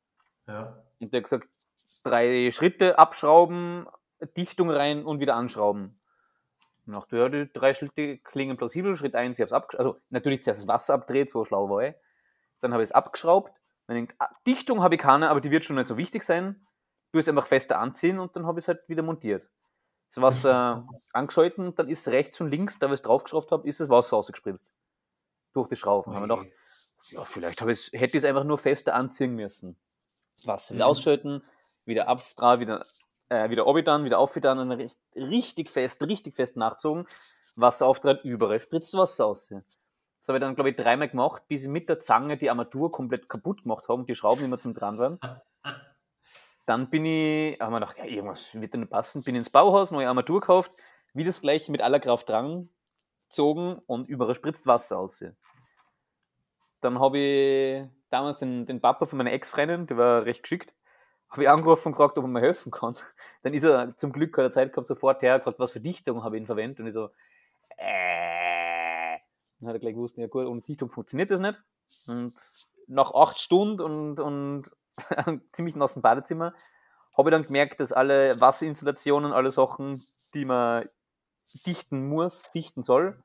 Ja. 0.47 0.77
Und 0.99 1.13
der 1.13 1.19
hat 1.19 1.23
gesagt, 1.23 1.47
drei 2.03 2.51
Schritte 2.51 2.99
abschrauben, 2.99 3.88
Dichtung 4.38 4.69
rein 4.69 5.03
und 5.05 5.19
wieder 5.19 5.36
anschrauben. 5.36 5.99
Und 6.86 6.93
dachte, 6.93 7.17
ja, 7.17 7.29
die 7.29 7.51
drei 7.51 7.73
Schritte 7.73 8.17
klingen 8.19 8.57
plausibel. 8.57 8.95
Schritt 8.95 9.15
1, 9.15 9.38
ich 9.38 9.41
habe 9.41 9.47
es 9.47 9.53
abgeschraubt. 9.53 9.79
Also 9.79 9.99
natürlich 10.09 10.43
zuerst 10.43 10.61
das 10.61 10.67
Wasser 10.67 10.93
abdreht, 10.95 11.29
so 11.29 11.45
schlau 11.45 11.69
war 11.69 11.84
ich. 11.84 11.95
Dann 12.59 12.73
habe 12.73 12.84
ich 12.84 12.89
es 12.89 12.95
abgeschraubt. 12.95 13.51
Dann 13.88 13.95
denkt, 13.95 14.15
ah, 14.19 14.29
Dichtung 14.45 14.82
habe 14.82 14.95
ich 14.95 15.01
keine, 15.01 15.29
aber 15.29 15.41
die 15.41 15.51
wird 15.51 15.65
schon 15.65 15.75
nicht 15.75 15.88
so 15.88 15.97
wichtig 15.97 16.23
sein. 16.23 16.67
Du 17.11 17.19
es 17.19 17.27
einfach 17.27 17.47
fester 17.47 17.79
anziehen 17.79 18.19
und 18.19 18.36
dann 18.36 18.45
habe 18.45 18.59
ich 18.59 18.63
es 18.63 18.67
halt 18.67 18.88
wieder 18.89 19.03
montiert. 19.03 19.49
Das 20.14 20.22
Wasser 20.22 20.88
angeschalten 21.14 21.68
und 21.68 21.80
dann 21.80 21.88
ist 21.89 22.07
rechts 22.09 22.39
und 22.41 22.49
links, 22.49 22.80
da 22.80 22.89
wo 22.89 22.93
ich 22.93 22.97
es 22.99 23.01
draufgeschraubt 23.01 23.51
habe, 23.51 23.68
ist 23.68 23.80
das 23.80 23.89
Wasser 23.89 24.18
rausgespritzt. 24.18 24.74
Durch 25.53 25.68
die 25.70 25.76
Schrauben. 25.78 26.14
Haben 26.14 26.28
wir 26.28 26.36
gedacht, 26.36 26.47
ja, 27.09 27.24
vielleicht 27.26 27.62
ich's, 27.62 27.88
hätte 27.93 28.18
ich 28.18 28.24
es 28.24 28.26
einfach 28.26 28.43
nur 28.43 28.57
fester 28.57 28.93
anziehen 28.93 29.36
müssen. 29.36 29.78
Wasser 30.43 30.76
wieder 30.76 30.86
Mhm. 30.86 30.89
ausschalten, 30.91 31.43
wieder 31.86 32.07
ab, 32.07 32.22
dran, 32.36 32.59
wieder, 32.59 32.86
äh, 33.30 33.49
wieder 33.49 33.68
obitan, 33.68 34.03
wieder 34.03 34.20
aufgetan 34.20 34.59
und 34.59 34.70
dann 34.70 34.80
richt- 34.80 34.99
richtig 35.16 35.70
fest, 35.70 36.03
richtig 36.03 36.36
fest 36.36 36.57
nachgezogen. 36.57 37.07
Wasser 37.55 37.86
auftrat, 37.88 38.24
überall 38.26 38.59
spritzt 38.59 38.93
Wasser 38.97 39.26
aus. 39.28 39.49
Das 39.49 40.28
habe 40.28 40.38
ich 40.38 40.41
dann, 40.41 40.55
glaube 40.55 40.70
ich, 40.72 40.76
dreimal 40.76 41.09
gemacht, 41.09 41.43
bis 41.47 41.64
ich 41.64 41.70
mit 41.70 41.89
der 41.89 41.99
Zange 41.99 42.38
die 42.38 42.49
Armatur 42.49 42.91
komplett 42.91 43.28
kaputt 43.30 43.64
gemacht 43.64 43.88
habe 43.88 44.01
und 44.01 44.09
die 44.09 44.16
Schrauben 44.16 44.43
immer 44.45 44.59
zum 44.59 44.74
dran 44.74 44.97
waren. 44.97 45.20
Dann 46.72 46.89
bin 46.89 47.03
ich, 47.03 47.59
haben 47.59 47.74
wir 47.74 47.82
gedacht, 47.82 47.97
ja, 47.97 48.05
irgendwas 48.05 48.55
wird 48.55 48.74
da 48.74 48.78
nicht 48.78 48.89
passen, 48.89 49.24
bin 49.24 49.36
ins 49.36 49.49
Bauhaus, 49.49 49.91
neue 49.91 50.07
Armatur 50.07 50.39
gekauft, 50.39 50.72
wie 51.13 51.26
das 51.26 51.41
gleiche 51.41 51.69
mit 51.69 51.82
aller 51.82 51.99
Kraft 51.99 52.30
dran 52.30 52.69
gezogen 53.28 53.82
und 53.88 54.07
überall 54.07 54.36
spritzt 54.36 54.67
Wasser 54.67 54.99
aus. 54.99 55.22
Dann 56.80 56.97
habe 57.01 57.17
ich 57.17 57.89
damals 58.09 58.38
den, 58.38 58.65
den 58.67 58.80
Papa 58.80 59.05
von 59.05 59.17
meiner 59.17 59.34
Ex-Freundin, 59.34 59.86
der 59.86 59.97
war 59.97 60.24
recht 60.24 60.43
geschickt, 60.43 60.74
habe 61.30 61.43
ich 61.43 61.49
angerufen 61.49 61.89
und 61.89 61.91
gefragt, 61.91 62.17
ob 62.17 62.24
er 62.24 62.30
mir 62.30 62.39
helfen 62.39 62.72
kann. 62.72 62.95
Dann 63.41 63.53
ist 63.53 63.65
er 63.65 63.93
zum 63.97 64.13
Glück, 64.13 64.38
hat 64.38 64.45
er 64.45 64.51
Zeit 64.51 64.72
gehabt, 64.72 64.88
sofort 64.88 65.22
her, 65.22 65.39
gefragt, 65.39 65.59
was 65.59 65.72
für 65.72 65.82
Dichtung 65.82 66.24
habe 66.24 66.38
ich 66.38 66.43
ihn 66.43 66.45
verwendet. 66.45 66.80
Und 66.80 66.88
ich 66.88 66.93
so, 66.93 67.09
äh. 67.76 69.17
Dann 69.59 69.67
hat 69.67 69.76
er 69.76 69.80
gleich 69.80 69.93
gewusst, 69.93 70.15
ja 70.15 70.28
gut, 70.28 70.45
ohne 70.45 70.61
Dichtung 70.61 70.89
funktioniert 70.89 71.32
das 71.32 71.41
nicht. 71.41 71.61
Und 72.07 72.34
nach 72.88 73.13
acht 73.13 73.41
Stunden 73.41 73.82
und, 73.82 74.22
und 74.22 74.72
einem 75.09 75.41
ziemlich 75.51 75.75
nassen 75.75 76.01
Badezimmer 76.01 76.53
habe 77.17 77.29
ich 77.29 77.33
dann 77.33 77.43
gemerkt, 77.43 77.79
dass 77.79 77.91
alle 77.91 78.39
Wasserinstallationen, 78.39 79.33
alle 79.33 79.51
Sachen, 79.51 80.05
die 80.33 80.45
man 80.45 80.87
dichten 81.65 82.07
muss, 82.07 82.49
dichten 82.51 82.83
soll 82.83 83.21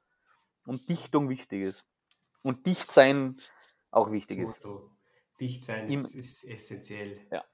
und 0.66 0.88
Dichtung 0.88 1.28
wichtig 1.28 1.62
ist. 1.62 1.86
Und 2.42 2.66
dicht 2.66 2.90
sein 2.90 3.40
auch 3.90 4.10
wichtig 4.10 4.38
ist. 4.38 4.66
Dicht 5.40 5.62
sein 5.64 5.88
Im- 5.88 6.00
ist, 6.00 6.14
ist 6.14 6.44
essentiell. 6.44 7.26
Ja. 7.30 7.44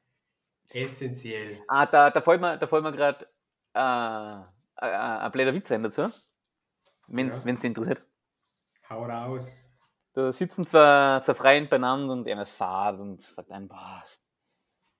Essentiell. 0.70 1.62
Ah, 1.68 1.86
da, 1.86 2.10
da 2.10 2.20
fällt 2.22 2.40
mir, 2.40 2.56
da 2.56 2.66
fällt 2.66 2.82
mir 2.82 2.92
gerade 2.92 3.26
äh, 3.74 4.40
äh, 4.86 4.90
ein 4.90 5.32
blöder 5.32 5.52
Witz 5.54 5.70
ein 5.72 5.82
dazu, 5.82 6.10
wenn 7.08 7.28
es 7.28 7.62
Ja. 7.62 7.68
interessiert. 7.68 8.02
Hau 8.88 9.04
raus. 9.04 9.71
Da 10.14 10.30
sitzen 10.30 10.66
zwar 10.66 11.22
zwei 11.22 11.34
Freunde 11.34 11.70
beieinander 11.70 12.12
und 12.12 12.28
einer 12.28 12.42
ist 12.42 12.54
Fahrt 12.54 13.00
und 13.00 13.22
sagt 13.22 13.50
einem, 13.50 13.68
boah, 13.68 14.02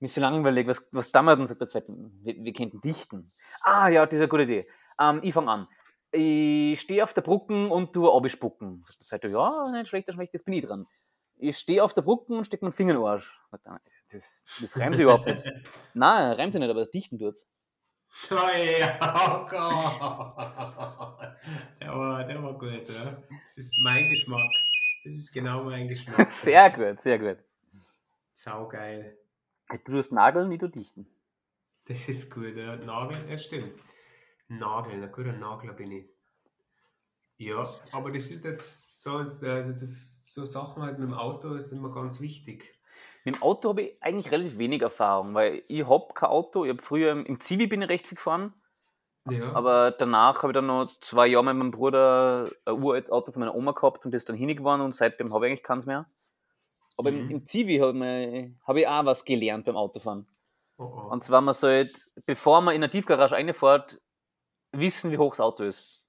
mir 0.01 0.07
ist 0.07 0.15
so 0.15 0.21
langweilig, 0.21 0.67
was, 0.67 0.87
was 0.91 1.13
damals? 1.13 1.39
Und 1.39 1.47
sagt 1.47 1.61
der 1.61 1.69
Zweite, 1.69 1.93
wir, 2.23 2.35
wir 2.37 2.53
könnten 2.53 2.81
dichten. 2.81 3.33
Ah 3.61 3.89
ja, 3.89 4.05
das 4.05 4.15
ist 4.15 4.21
eine 4.21 4.29
gute 4.29 4.43
Idee. 4.45 4.69
Ähm, 4.99 5.21
ich 5.23 5.35
fange 5.35 5.51
an. 5.51 5.69
Ich 6.11 6.81
stehe 6.81 7.05
auf 7.05 7.15
der 7.15 7.21
Brücke 7.23 7.69
und 7.69 7.93
tue 7.93 8.13
abspucken. 8.13 8.85
Sagt 8.87 9.01
der 9.01 9.07
Zweite, 9.07 9.29
ja, 9.29 9.71
nicht 9.71 9.89
schlecht, 9.89 10.09
nicht 10.09 10.17
schlecht, 10.17 10.33
jetzt 10.33 10.45
bin 10.45 10.55
ich 10.55 10.65
dran. 10.65 10.87
Ich 11.37 11.59
stehe 11.59 11.85
auf 11.85 11.95
der 11.95 12.03
Brücke 12.03 12.33
und 12.35 12.45
stecke 12.45 12.65
meinen 12.65 12.73
Finger 12.73 12.95
in 12.95 13.01
den 13.01 13.07
Arsch. 13.07 13.39
Das, 14.11 14.45
das 14.61 14.79
reimt 14.79 14.95
sich 14.95 15.05
überhaupt 15.05 15.27
nicht. 15.27 15.45
Nein, 15.95 16.33
reimt 16.33 16.53
sich 16.53 16.61
nicht, 16.61 16.71
aber 16.71 16.81
das 16.81 16.91
Dichten 16.91 17.19
tut's. 17.19 17.47
Oh 18.31 18.35
ja, 18.79 18.99
oh 19.01 19.47
Gott. 19.49 21.37
Der 21.81 21.95
war, 21.95 22.25
der 22.25 22.43
war 22.43 22.59
gut, 22.59 22.89
ja. 22.89 23.05
Das 23.43 23.57
ist 23.57 23.79
mein 23.83 24.09
Geschmack. 24.11 24.51
Das 25.05 25.15
ist 25.15 25.33
genau 25.33 25.65
mein 25.65 25.89
Geschmack. 25.89 26.31
Sehr 26.31 26.71
gut, 26.71 27.01
sehr 27.01 27.19
gut. 27.19 27.39
Saugeil. 28.33 29.17
Du 29.69 29.93
tust 29.93 30.13
Nageln, 30.13 30.51
ich 30.53 30.61
tu 30.61 30.69
Dichten. 30.69 31.07
Das 31.87 32.09
ist 32.09 32.33
gut, 32.33 32.55
ja. 32.57 32.77
Nagel, 32.77 33.17
ja 33.29 33.39
stimmt. 33.39 33.73
Nageln, 34.49 35.03
ein 35.03 35.13
guter 35.13 35.33
Nagler 35.33 35.73
bin 35.73 35.93
ich. 35.93 36.07
Ja, 37.39 37.75
aber 37.93 38.13
das 38.13 38.29
sind 38.29 38.45
jetzt 38.45 39.03
so, 39.03 39.17
also 39.17 39.47
das, 39.47 40.33
so 40.33 40.45
Sachen 40.45 40.83
halt 40.83 40.99
mit 40.99 41.09
dem 41.09 41.15
Auto 41.15 41.55
ist 41.55 41.73
immer 41.73 41.93
ganz 41.93 42.21
wichtig. 42.21 42.79
Mit 43.25 43.37
dem 43.37 43.43
Auto 43.43 43.71
habe 43.71 43.83
ich 43.83 44.03
eigentlich 44.03 44.31
relativ 44.31 44.59
wenig 44.59 44.83
Erfahrung, 44.83 45.35
weil 45.35 45.63
ich 45.69 45.85
habe 45.87 46.13
kein 46.15 46.29
Auto. 46.29 46.65
Ich 46.65 46.71
habe 46.71 46.83
früher 46.83 47.13
im, 47.13 47.27
im 47.27 47.41
Zivi 47.41 47.67
bin 47.67 47.83
ich 47.83 47.89
recht 47.89 48.07
viel 48.07 48.17
gefahren, 48.17 48.53
Ja. 49.31 49.53
aber 49.55 49.93
danach 49.93 50.43
habe 50.43 50.51
ich 50.51 50.55
dann 50.55 50.67
noch 50.67 50.91
zwei 51.01 51.29
Jahre 51.29 51.45
mit 51.45 51.57
meinem 51.57 51.71
Bruder 51.71 52.51
ein 52.65 52.83
uraltes 52.83 53.13
Auto 53.13 53.31
von 53.31 53.41
meiner 53.41 53.55
Oma 53.55 53.71
gehabt 53.73 54.05
und 54.05 54.13
das 54.13 54.23
ist 54.23 54.29
dann 54.29 54.37
hingefahren 54.37 54.81
und 54.81 54.97
seitdem 54.97 55.33
habe 55.33 55.47
ich 55.47 55.51
eigentlich 55.53 55.63
keins 55.63 55.87
mehr. 55.87 56.07
Aber 56.97 57.11
im, 57.11 57.25
Mhm. 57.27 57.31
im 57.31 57.45
Zivi 57.47 57.79
habe 57.79 57.97
ich, 57.99 58.51
hab 58.67 58.77
ich 58.77 58.87
auch 58.89 59.05
was 59.05 59.25
gelernt 59.25 59.65
beim 59.65 59.77
Autofahren. 59.77 60.27
oh, 60.79 60.85
oh. 60.85 61.13
Und 61.13 61.23
zwar, 61.23 61.41
man 61.41 61.55
sollte, 61.55 61.99
bevor 62.27 62.61
man 62.61 62.75
in 62.75 62.83
eine 62.83 62.91
Tiefgarage 62.91 63.35
reinfährt, 63.35 64.01
wissen, 64.73 65.13
wie 65.13 65.19
hoch 65.19 65.31
das 65.33 65.41
Auto 65.41 65.63
ist. 65.65 66.05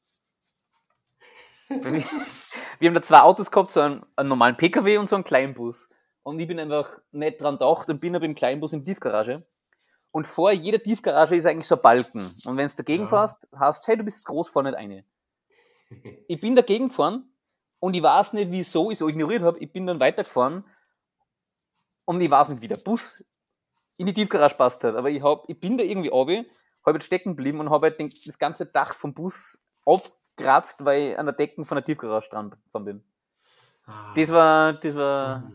Wir, 1.70 2.90
haben 2.90 2.96
da 2.96 3.02
zwei 3.02 3.22
Autos 3.22 3.50
gehabt, 3.52 3.72
so 3.72 3.80
einen, 3.80 4.06
einen 4.16 4.30
normalen 4.30 4.58
PKW 4.58 4.98
und 4.98 5.08
so 5.10 5.16
einen 5.16 5.24
kleinen 5.24 5.54
Bus. 5.54 5.90
Und 6.24 6.40
ich 6.40 6.48
bin 6.48 6.60
einfach 6.60 6.90
nicht 7.12 7.42
dran 7.42 7.56
gedacht 7.56 7.90
und 7.90 8.00
bin 8.00 8.16
aber 8.16 8.26
im 8.26 8.36
kleinen 8.36 8.60
Bus 8.60 8.74
in 8.74 8.84
die 8.84 8.92
Tiefgarage. 8.92 9.44
Und 10.14 10.28
vor 10.28 10.52
jeder 10.52 10.82
Tiefgarage 10.82 11.36
ist 11.36 11.46
eigentlich 11.48 11.68
so 11.68 11.76
ein 11.76 11.82
Balken. 11.82 12.36
Und 12.46 12.56
wenn 12.56 12.68
du 12.68 12.76
dagegen 12.76 13.04
Ja. 13.04 13.10
fährst, 13.10 13.48
hast 13.56 13.88
hey, 13.88 13.98
du 13.98 14.04
bist 14.04 14.24
groß, 14.26 14.48
fahr 14.48 14.62
nicht 14.62 14.76
eine. 14.76 15.04
Ich 16.28 16.40
bin 16.40 16.56
dagegen 16.56 16.90
gefahren 16.90 17.34
und 17.80 17.96
ich 17.96 18.04
weiß 18.04 18.34
nicht, 18.34 18.52
wieso 18.52 18.92
ich 18.92 19.00
so 19.00 19.10
ignoriert 19.10 19.42
habe. 19.42 19.58
Ich 19.58 19.72
bin 19.74 19.88
dann 19.88 20.00
weitergefahren 20.00 20.64
und 22.06 22.22
ich 22.22 22.30
weiß 22.30 22.50
nicht, 22.50 22.62
wie 22.62 22.68
der 22.68 22.78
Bus 22.78 23.26
in 23.98 24.06
die 24.06 24.14
Tiefgarage 24.14 24.54
passt 24.56 24.84
hat. 24.84 24.96
Aber 24.96 25.10
ich, 25.10 25.22
hab, 25.24 25.50
ich 25.50 25.60
bin 25.60 25.80
da 25.80 25.84
irgendwie 25.84 26.10
runter, 26.10 26.46
habe 26.86 26.98
jetzt 26.98 27.06
stecken 27.06 27.30
geblieben 27.36 27.60
und 27.60 27.72
habe 27.72 27.88
halt 27.88 28.00
den, 28.00 28.14
das 28.26 28.38
ganze 28.38 28.68
Dach 28.68 28.94
vom 28.94 29.16
Bus 29.16 29.64
aufkratzt, 29.84 30.86
weil 30.86 31.02
ich 31.12 31.20
an 31.20 31.26
der 31.26 31.34
Decken 31.34 31.66
von 31.66 31.76
der 31.76 31.86
Tiefgarage 31.86 32.30
dran 32.30 32.56
bin. 32.86 33.04
Ah. 33.88 34.14
Das 34.16 34.32
war, 34.32 34.74
das 34.74 34.96
war. 34.96 35.52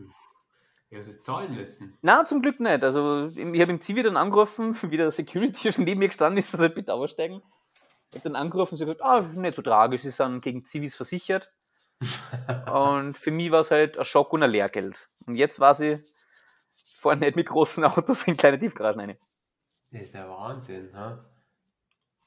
Ja, 0.89 0.97
hast 0.97 1.07
es 1.07 1.21
zahlen 1.21 1.53
müssen. 1.53 1.97
Na, 2.01 2.25
zum 2.25 2.41
Glück 2.41 2.59
nicht. 2.59 2.83
Also, 2.83 3.27
ich 3.27 3.61
habe 3.61 3.71
im 3.71 3.81
Zivi 3.81 4.01
dann 4.01 4.17
angerufen, 4.17 4.75
wie 4.89 4.97
der 4.97 5.11
Security 5.11 5.71
schon 5.71 5.85
neben 5.85 5.99
mir 5.99 6.07
gestanden 6.07 6.39
ist, 6.39 6.53
also 6.53 6.67
bitte 6.69 6.93
aussteigen. 6.93 7.41
Ich 8.11 8.15
habe 8.15 8.23
dann 8.23 8.35
angerufen 8.35 8.73
und 8.73 8.77
sie 8.77 8.85
gesagt, 8.85 9.03
ah, 9.03 9.21
nicht 9.21 9.55
so 9.55 9.61
tragisch, 9.61 10.01
sie 10.01 10.11
sind 10.11 10.41
gegen 10.41 10.65
Zivis 10.65 10.95
versichert. 10.95 11.51
und 12.73 13.17
für 13.17 13.29
mich 13.29 13.51
war 13.51 13.61
es 13.61 13.71
halt 13.71 13.99
ein 13.99 14.05
Schock 14.05 14.33
und 14.33 14.41
ein 14.41 14.49
Lehrgeld. 14.49 15.09
Und 15.27 15.35
jetzt 15.35 15.59
war 15.59 15.75
sie, 15.75 16.03
ich 16.87 16.97
fahre 16.97 17.17
nicht 17.17 17.35
mit 17.35 17.47
großen 17.47 17.83
Autos 17.83 18.23
in 18.23 18.35
kleine 18.35 18.57
Tiefgaragen 18.57 19.01
rein. 19.01 19.17
Das 19.91 20.01
ist 20.01 20.15
der 20.15 20.29
Wahnsinn, 20.29 20.89
ha? 20.95 21.23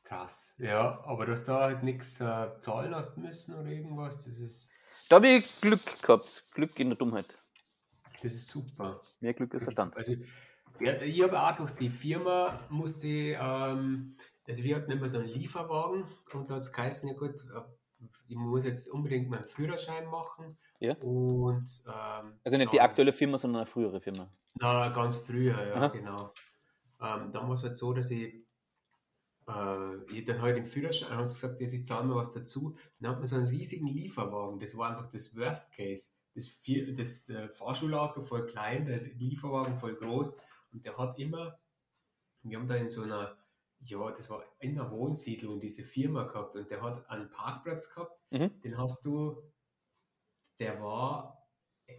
Krass. 0.04 0.56
Ja, 0.58 1.02
aber 1.04 1.26
dass 1.26 1.46
du 1.46 1.52
da 1.52 1.60
halt 1.60 1.82
nichts 1.82 2.20
äh, 2.20 2.48
zahlen 2.60 2.94
hast 2.94 3.18
müssen 3.18 3.58
oder 3.58 3.70
irgendwas, 3.70 4.24
das 4.24 4.38
ist. 4.38 4.70
Da 5.08 5.16
habe 5.16 5.28
ich 5.28 5.60
Glück 5.60 6.02
gehabt. 6.02 6.44
Glück 6.52 6.78
in 6.78 6.90
der 6.90 6.98
Dummheit. 6.98 7.38
Das 8.22 8.32
ist 8.32 8.48
super. 8.48 9.02
Mehr 9.20 9.34
Glück 9.34 9.52
als 9.52 9.62
ist 9.62 9.66
Verstand. 9.66 9.96
Also, 9.96 10.14
ja, 10.80 11.00
ich 11.02 11.22
habe 11.22 11.40
auch 11.42 11.56
durch 11.56 11.70
die 11.72 11.90
Firma 11.90 12.60
musste 12.70 13.06
ich, 13.08 13.36
ähm, 13.40 14.16
also 14.46 14.62
wir 14.64 14.76
hatten 14.76 14.90
immer 14.90 15.08
so 15.08 15.18
einen 15.18 15.28
Lieferwagen 15.28 16.04
und 16.34 16.50
da 16.50 16.54
hat 16.54 16.62
es 16.62 16.72
geheißen, 16.72 17.08
ja 17.10 17.14
gut, 17.16 17.34
äh, 17.54 17.60
ich 18.28 18.36
muss 18.36 18.64
jetzt 18.64 18.88
unbedingt 18.88 19.28
meinen 19.30 19.44
Führerschein 19.44 20.06
machen. 20.06 20.56
Ja. 20.80 20.94
Und 20.96 21.68
ähm, 21.86 22.38
Also 22.44 22.56
nicht 22.58 22.72
die 22.72 22.78
dann- 22.78 22.86
aktuelle 22.86 23.12
Firma, 23.12 23.38
sondern 23.38 23.60
eine 23.62 23.66
frühere 23.66 24.00
Firma. 24.00 24.32
Na, 24.54 24.88
ganz 24.88 25.16
früher, 25.16 25.66
ja, 25.66 25.74
Aha. 25.74 25.88
genau. 25.88 26.32
Ähm, 27.00 27.30
dann 27.32 27.46
war 27.46 27.52
es 27.52 27.62
halt 27.62 27.76
so, 27.76 27.92
dass 27.92 28.10
ich, 28.10 28.34
äh, 29.48 29.96
ich 30.12 30.24
dann 30.24 30.40
halt 30.42 30.56
den 30.56 30.66
Führerschein, 30.66 31.10
haben 31.16 31.26
sie 31.26 31.34
gesagt, 31.40 31.60
ja, 31.60 31.66
sie 31.66 31.82
zahlen 31.82 32.08
mir 32.08 32.14
was 32.16 32.30
dazu. 32.30 32.76
Dann 33.00 33.10
hat 33.12 33.18
man 33.18 33.26
so 33.26 33.36
einen 33.36 33.46
riesigen 33.48 33.86
Lieferwagen, 33.86 34.58
das 34.58 34.76
war 34.76 34.90
einfach 34.90 35.08
das 35.08 35.36
Worst 35.36 35.72
Case. 35.72 36.10
Das, 36.34 36.48
vier, 36.48 36.94
das 36.94 37.28
äh, 37.28 37.48
Fahrschulauto 37.48 38.22
voll 38.22 38.46
klein, 38.46 38.86
der 38.86 39.02
Lieferwagen 39.02 39.76
voll 39.76 39.96
groß 39.96 40.34
und 40.72 40.84
der 40.84 40.96
hat 40.96 41.18
immer, 41.18 41.58
wir 42.42 42.58
haben 42.58 42.66
da 42.68 42.74
in 42.76 42.88
so 42.88 43.02
einer, 43.02 43.36
ja, 43.80 44.10
das 44.10 44.30
war 44.30 44.44
in 44.60 44.76
der 44.76 44.90
Wohnsiedlung 44.90 45.60
diese 45.60 45.82
Firma 45.82 46.24
gehabt 46.24 46.56
und 46.56 46.70
der 46.70 46.82
hat 46.82 47.08
einen 47.10 47.30
Parkplatz 47.30 47.94
gehabt, 47.94 48.24
Mhm. 48.30 48.60
den 48.62 48.78
hast 48.78 49.04
du, 49.04 49.42
der 50.58 50.80
war, 50.80 51.48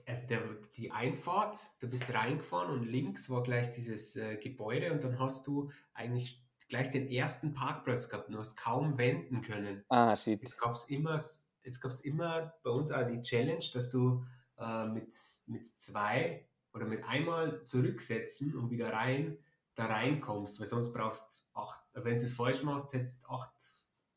also 0.08 0.28
der, 0.28 0.42
die 0.76 0.92
Einfahrt, 0.92 1.58
du 1.82 1.88
bist 1.90 2.14
reingefahren 2.14 2.72
und 2.72 2.84
links 2.84 3.30
war 3.30 3.44
gleich 3.44 3.70
dieses 3.72 4.16
äh, 4.16 4.38
Gebäude 4.38 4.92
und 4.92 5.04
dann 5.04 5.20
hast 5.20 5.46
du 5.48 5.72
eigentlich 5.94 6.44
gleich 6.70 6.90
den 6.90 7.08
ersten 7.08 7.54
Parkplatz 7.54 8.10
gehabt, 8.10 8.34
du 8.34 8.40
hast 8.40 8.56
kaum 8.56 8.98
wenden 8.98 9.42
können. 9.42 9.84
Ah, 9.90 10.16
shit. 10.16 10.42
Jetzt 10.42 10.58
gab 10.58 10.74
es 10.74 10.90
immer, 10.90 11.20
jetzt 11.64 11.82
gab's 11.82 12.02
immer 12.02 12.54
bei 12.64 12.70
uns 12.70 12.92
auch 12.92 13.06
die 13.06 13.22
Challenge, 13.22 13.64
dass 13.74 13.90
du 13.90 14.26
äh, 14.58 14.86
mit, 14.86 15.14
mit 15.48 15.68
zwei 15.68 16.48
oder 16.74 16.86
mit 16.86 17.04
einmal 17.04 17.64
zurücksetzen 17.66 18.56
und 18.56 18.70
wieder 18.70 18.92
rein, 18.92 19.38
da 19.76 19.86
reinkommst, 19.86 20.60
weil 20.60 20.68
sonst 20.68 20.94
brauchst 20.94 21.48
du 21.54 21.60
acht, 21.60 21.82
wenn 21.94 22.16
du 22.16 22.22
es 22.22 22.34
falsch 22.34 22.64
machst, 22.64 22.94
hättest 22.94 23.24
du 23.24 23.30
acht 23.30 23.52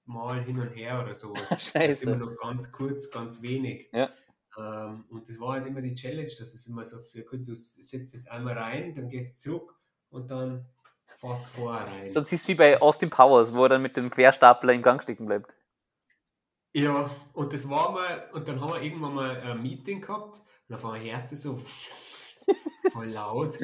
Mal 0.09 0.45
hin 0.45 0.61
und 0.61 0.69
her 0.69 1.03
oder 1.03 1.13
sowas. 1.13 1.51
Das 1.51 1.67
ist 1.67 1.75
immer 1.75 2.15
Scheiße. 2.15 2.17
noch 2.17 2.37
ganz 2.41 2.71
kurz, 2.71 3.11
ganz 3.11 3.43
wenig. 3.43 3.89
Ja. 3.93 4.09
Ähm, 4.57 5.05
und 5.11 5.29
das 5.29 5.41
war 5.41 5.55
halt 5.55 5.67
immer 5.67 5.83
die 5.83 5.95
Challenge, 5.95 6.29
dass 6.29 6.55
es 6.55 6.67
immer 6.69 6.85
so, 6.85 7.03
so 7.03 7.21
gut, 7.23 7.47
du 7.47 7.57
setzt 7.57 8.15
es 8.15 8.29
einmal 8.29 8.57
rein, 8.57 8.95
dann 8.95 9.09
gehst 9.09 9.45
du 9.45 9.51
zurück 9.51 9.75
und 10.11 10.31
dann 10.31 10.65
fast 11.07 11.49
vorher 11.49 11.89
rein. 11.89 12.09
Sonst 12.09 12.33
ist 12.33 12.43
es 12.43 12.49
wie 12.49 12.55
bei 12.55 12.81
Austin 12.81 13.11
Powers, 13.11 13.53
wo 13.53 13.65
er 13.65 13.71
dann 13.71 13.83
mit 13.83 13.97
dem 13.97 14.09
Querstapler 14.09 14.73
im 14.73 14.83
Gang 14.83 15.03
stecken 15.03 15.27
bleibt. 15.27 15.53
Ja, 16.77 17.11
und 17.33 17.55
das 17.55 17.69
war 17.71 17.91
mal, 17.93 18.29
und 18.35 18.47
dann 18.49 18.61
haben 18.61 18.69
wir 18.75 18.83
irgendwann 18.83 19.15
mal 19.15 19.41
ein 19.41 19.63
Meeting 19.63 20.03
gehabt 20.03 20.43
und 20.69 20.75
auf 20.75 20.85
einmal 20.85 21.01
hörst 21.01 21.33
du 21.33 21.37
so 21.37 21.57
voll 22.93 23.07
laut 23.07 23.59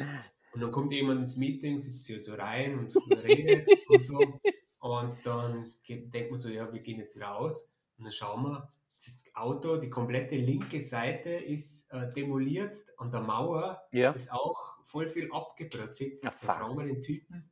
und 0.51 0.61
dann 0.61 0.71
kommt 0.71 0.91
jemand 0.91 1.21
ins 1.21 1.37
Meeting, 1.37 1.77
sitzt 1.77 2.05
sich 2.05 2.15
halt 2.15 2.23
so 2.23 2.33
rein 2.33 2.79
und 2.79 2.95
redet 3.23 3.69
und 3.87 4.03
so 4.03 4.41
und 4.79 5.25
dann 5.27 5.75
geht, 5.83 6.11
denkt 6.11 6.31
man 6.31 6.39
so, 6.39 6.49
ja, 6.49 6.73
wir 6.73 6.79
gehen 6.81 6.97
jetzt 6.99 7.21
raus 7.21 7.71
und 7.99 8.05
dann 8.05 8.11
schauen 8.11 8.45
wir, 8.45 8.73
das 8.95 9.25
Auto, 9.35 9.77
die 9.77 9.91
komplette 9.91 10.35
linke 10.35 10.81
Seite 10.81 11.29
ist 11.29 11.91
äh, 11.91 12.11
demoliert, 12.13 12.75
an 12.97 13.11
der 13.11 13.21
Mauer 13.21 13.83
Ja. 13.91 14.11
ist 14.11 14.31
auch 14.31 14.77
voll 14.83 15.05
viel 15.07 15.31
abgebröckelt. 15.31 16.23
Ja, 16.23 16.31
Dann 16.41 16.49
fragen 16.49 16.77
wir 16.79 16.85
den 16.85 17.01
Typen, 17.01 17.51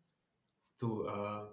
du, 0.80 1.03
äh, 1.05 1.45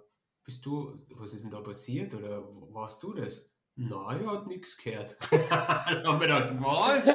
bist 0.43 0.65
du, 0.65 0.97
was 1.11 1.33
ist 1.33 1.43
denn 1.43 1.51
da 1.51 1.61
passiert 1.61 2.15
oder 2.15 2.43
warst 2.73 3.03
du 3.03 3.13
das? 3.13 3.48
Nein, 3.81 4.21
er 4.25 4.31
hat 4.31 4.47
nichts 4.47 4.75
gehört. 4.75 5.15
Dann 5.31 6.05
haben 6.05 6.19
wir 6.19 6.27
gedacht, 6.27 6.49
was? 6.59 7.07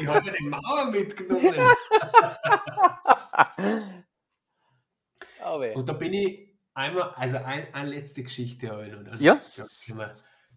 Ich 0.00 0.08
habe 0.08 0.26
ja 0.26 0.32
die 0.32 0.44
Mauer 0.44 0.90
mitgenommen. 0.90 1.54
Oh. 5.42 5.58
Und 5.74 5.88
da 5.88 5.94
bin 5.94 6.12
ich 6.12 6.50
einmal, 6.74 7.14
also 7.16 7.38
ein, 7.38 7.72
eine 7.72 7.88
letzte 7.88 8.22
Geschichte 8.22 8.68
habe 8.68 8.86
ich 8.86 8.92
noch. 8.92 9.02
Dann 9.02 9.20
Ja? 9.22 9.40
Können 9.86 9.98
wir 9.98 10.14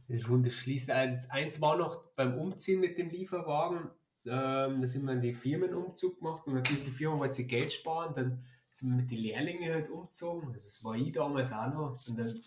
die 0.10 0.22
Runde 0.22 0.52
schließen. 0.52 0.94
Eins, 0.94 1.30
eins 1.30 1.62
war 1.62 1.78
noch 1.78 2.04
beim 2.18 2.38
Umziehen 2.38 2.82
mit 2.82 2.98
dem 2.98 3.10
Lieferwagen. 3.10 3.90
Ähm, 4.26 4.82
da 4.82 4.88
sind 4.88 5.06
wir 5.06 5.16
die 5.16 5.34
Firmenumzug 5.34 6.20
gemacht 6.20 6.46
und 6.48 6.56
natürlich 6.56 6.84
die 6.84 6.92
Firma 6.92 7.18
wollte 7.18 7.36
sich 7.36 7.48
Geld 7.48 7.72
sparen. 7.72 8.14
Dann 8.14 8.46
sind 8.72 8.90
wir 8.90 8.98
mit 8.98 9.10
den 9.10 9.20
Lehrlingen 9.20 9.74
halt 9.74 9.90
umgezogen. 9.90 10.52
Also 10.52 10.68
das 10.68 10.84
war 10.84 10.96
ich 10.96 11.14
damals 11.14 11.54
auch 11.54 11.74
noch. 11.74 12.06
Und 12.06 12.20
dann 12.20 12.44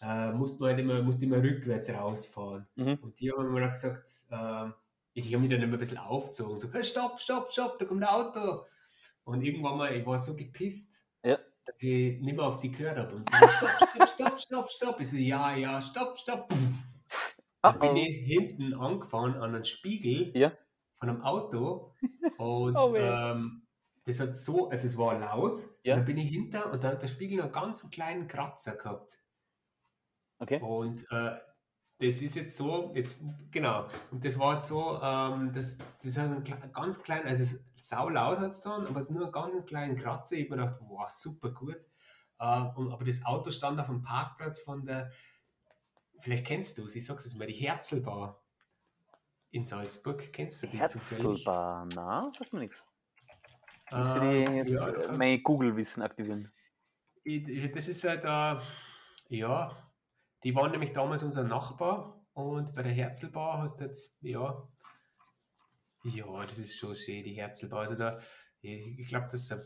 äh, 0.00 0.32
musste 0.32 0.60
man 0.62 0.70
halt 0.70 0.80
immer, 0.80 1.02
musste 1.02 1.24
immer 1.26 1.42
rückwärts 1.42 1.90
rausfahren. 1.90 2.66
Mhm. 2.76 2.98
Und 3.02 3.20
die 3.20 3.30
haben 3.32 3.52
mir 3.52 3.60
dann 3.60 3.70
gesagt, 3.72 4.08
ähm, 4.30 4.74
ich 5.12 5.26
habe 5.34 5.38
mich 5.42 5.50
dann 5.50 5.62
immer 5.62 5.74
ein 5.74 5.78
bisschen 5.78 5.98
aufgezogen. 5.98 6.58
So, 6.58 6.72
hey, 6.72 6.84
stopp, 6.84 7.18
stopp, 7.18 7.50
stopp, 7.50 7.78
da 7.78 7.84
kommt 7.84 8.02
ein 8.02 8.08
Auto. 8.08 8.64
Und 9.24 9.42
irgendwann 9.42 9.76
mal, 9.78 9.94
ich 9.94 10.06
war 10.06 10.18
so 10.18 10.34
gepisst, 10.36 11.04
Ja. 11.24 11.38
dass 11.66 11.76
ich 11.82 12.20
nicht 12.20 12.36
mehr 12.36 12.44
auf 12.46 12.58
die 12.58 12.70
gehört 12.70 12.96
habe. 12.98 13.14
Und 13.14 13.28
so, 13.30 13.36
stopp, 13.36 13.70
stopp, 13.76 14.08
stopp, 14.08 14.40
stopp, 14.40 14.70
stopp. 14.70 15.00
Ich 15.00 15.10
so, 15.10 15.16
ja, 15.16 15.54
ja, 15.54 15.80
stopp, 15.80 16.16
stopp. 16.16 16.52
Pff. 16.52 16.84
Dann 17.62 17.78
bin 17.78 17.96
ich 17.96 18.26
hinten 18.26 18.72
angefahren 18.74 19.34
an 19.34 19.54
einen 19.54 19.64
Spiegel 19.64 20.32
Ja. 20.36 20.52
von 20.94 21.10
einem 21.10 21.22
Auto. 21.22 21.94
Und 22.38 22.74
Oh 22.76 22.94
ähm, 22.96 23.66
das 24.04 24.18
hat 24.20 24.34
so, 24.34 24.70
also 24.70 24.86
es 24.86 24.96
war 24.96 25.18
laut. 25.18 25.58
Ja. 25.84 25.94
Und 25.94 25.98
dann 26.00 26.04
bin 26.06 26.16
ich 26.16 26.30
hinter 26.30 26.72
und 26.72 26.82
dann 26.82 26.92
hat 26.92 27.02
der 27.02 27.08
Spiegel 27.08 27.36
noch 27.36 27.44
einen 27.44 27.52
ganz 27.52 27.90
kleinen 27.90 28.26
Kratzer 28.28 28.76
gehabt. 28.76 29.18
Okay. 30.40 30.60
Und 30.60 31.06
äh, 31.10 31.38
das 31.98 32.22
ist 32.22 32.34
jetzt 32.34 32.56
so, 32.56 32.92
jetzt, 32.94 33.24
genau, 33.50 33.86
und 34.10 34.24
das 34.24 34.38
war 34.38 34.54
jetzt 34.54 34.68
so, 34.68 34.98
ähm, 35.02 35.52
das, 35.52 35.78
das 36.02 36.16
hat 36.16 36.30
einen 36.30 36.72
ganz 36.72 37.02
kleinen, 37.02 37.28
also 37.28 37.58
sau 37.76 38.08
laut 38.08 38.38
hat 38.38 38.52
es 38.52 38.62
dann, 38.62 38.86
aber 38.86 39.00
es 39.00 39.06
ist 39.06 39.10
nur 39.10 39.24
einen 39.24 39.32
ganz 39.32 39.66
kleinen 39.66 39.96
Kratzer. 39.96 40.36
Ich 40.36 40.50
habe 40.50 40.56
mir 40.56 40.64
gedacht, 40.64 40.80
wow, 40.88 41.08
super 41.10 41.50
gut. 41.50 41.76
Äh, 42.38 42.60
und, 42.74 42.90
aber 42.90 43.04
das 43.04 43.26
Auto 43.26 43.50
stand 43.50 43.78
auf 43.78 43.86
dem 43.86 44.02
Parkplatz 44.02 44.60
von 44.60 44.86
der, 44.86 45.12
vielleicht 46.18 46.46
kennst 46.46 46.78
du 46.78 46.86
es, 46.86 46.96
ich 46.96 47.04
sag's 47.04 47.26
jetzt 47.26 47.38
mal, 47.38 47.46
die 47.46 47.52
Herzlbar 47.52 48.42
in 49.50 49.66
Salzburg. 49.66 50.32
Kennst 50.32 50.62
du 50.62 50.68
die 50.68 50.82
zufällig? 50.86 51.44
Herzlbar, 51.44 51.86
na, 51.94 52.30
sagt 52.32 52.52
mir 52.54 52.60
nichts. 52.60 52.82
Ich 53.88 53.92
Ähm, 53.92 54.54
muss 54.54 54.70
ja, 54.70 54.88
ja, 54.88 55.12
mein 55.12 55.38
Google-Wissen 55.42 56.02
aktivieren. 56.02 56.50
Das 57.74 57.88
ist 57.88 58.04
halt, 58.04 58.24
äh, 58.24 58.64
ja, 59.28 59.76
die 60.44 60.54
waren 60.54 60.70
nämlich 60.70 60.92
damals 60.92 61.22
unser 61.22 61.44
Nachbar 61.44 62.24
und 62.34 62.74
bei 62.74 62.82
der 62.82 62.92
Herzlbar 62.92 63.58
hast 63.58 63.80
du 63.80 63.84
jetzt, 63.84 64.16
ja, 64.22 64.66
ja, 66.04 66.46
das 66.46 66.58
ist 66.58 66.78
schon 66.78 66.94
schön, 66.94 67.24
die 67.24 67.34
Herzlbar. 67.34 67.80
Also 67.80 67.94
da, 67.94 68.18
ich, 68.62 68.98
ich 68.98 69.08
glaube, 69.08 69.26
das 69.30 69.42
ist 69.42 69.52
ein, 69.52 69.62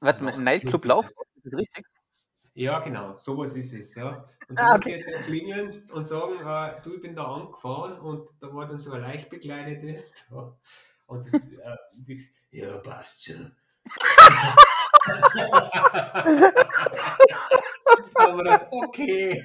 Warte, 0.00 0.22
mal, 0.22 0.36
Nightclub 0.38 0.84
es. 0.84 0.98
ist 1.10 1.24
das 1.44 1.54
richtig? 1.54 1.86
ja, 2.54 2.78
genau, 2.80 3.16
sowas 3.16 3.54
ist 3.56 3.72
es, 3.72 3.94
ja. 3.94 4.26
Und 4.48 4.58
Ah, 4.58 4.72
dann 4.72 4.80
okay. 4.80 4.96
muss 4.96 5.06
ich 5.06 5.14
halt 5.14 5.24
klingeln 5.26 5.90
und 5.90 6.06
sagen, 6.06 6.34
äh, 6.44 6.80
du, 6.82 6.94
ich 6.94 7.00
bin 7.00 7.14
da 7.14 7.24
angefahren 7.24 7.98
und 8.00 8.30
da 8.40 8.52
war 8.54 8.66
dann 8.66 8.80
so 8.80 8.92
eine 8.92 9.02
leicht 9.02 9.28
bekleidete 9.30 10.04
da. 10.30 10.56
Und 11.06 11.24
das, 11.26 11.52
äh, 11.52 11.76
die, 11.94 12.22
ja, 12.50 12.78
passt 12.78 13.24
schon. 13.24 13.54
Da 18.14 18.22
haben 18.24 18.36
wir 18.38 18.44
gedacht, 18.44 18.66
okay. 18.70 19.42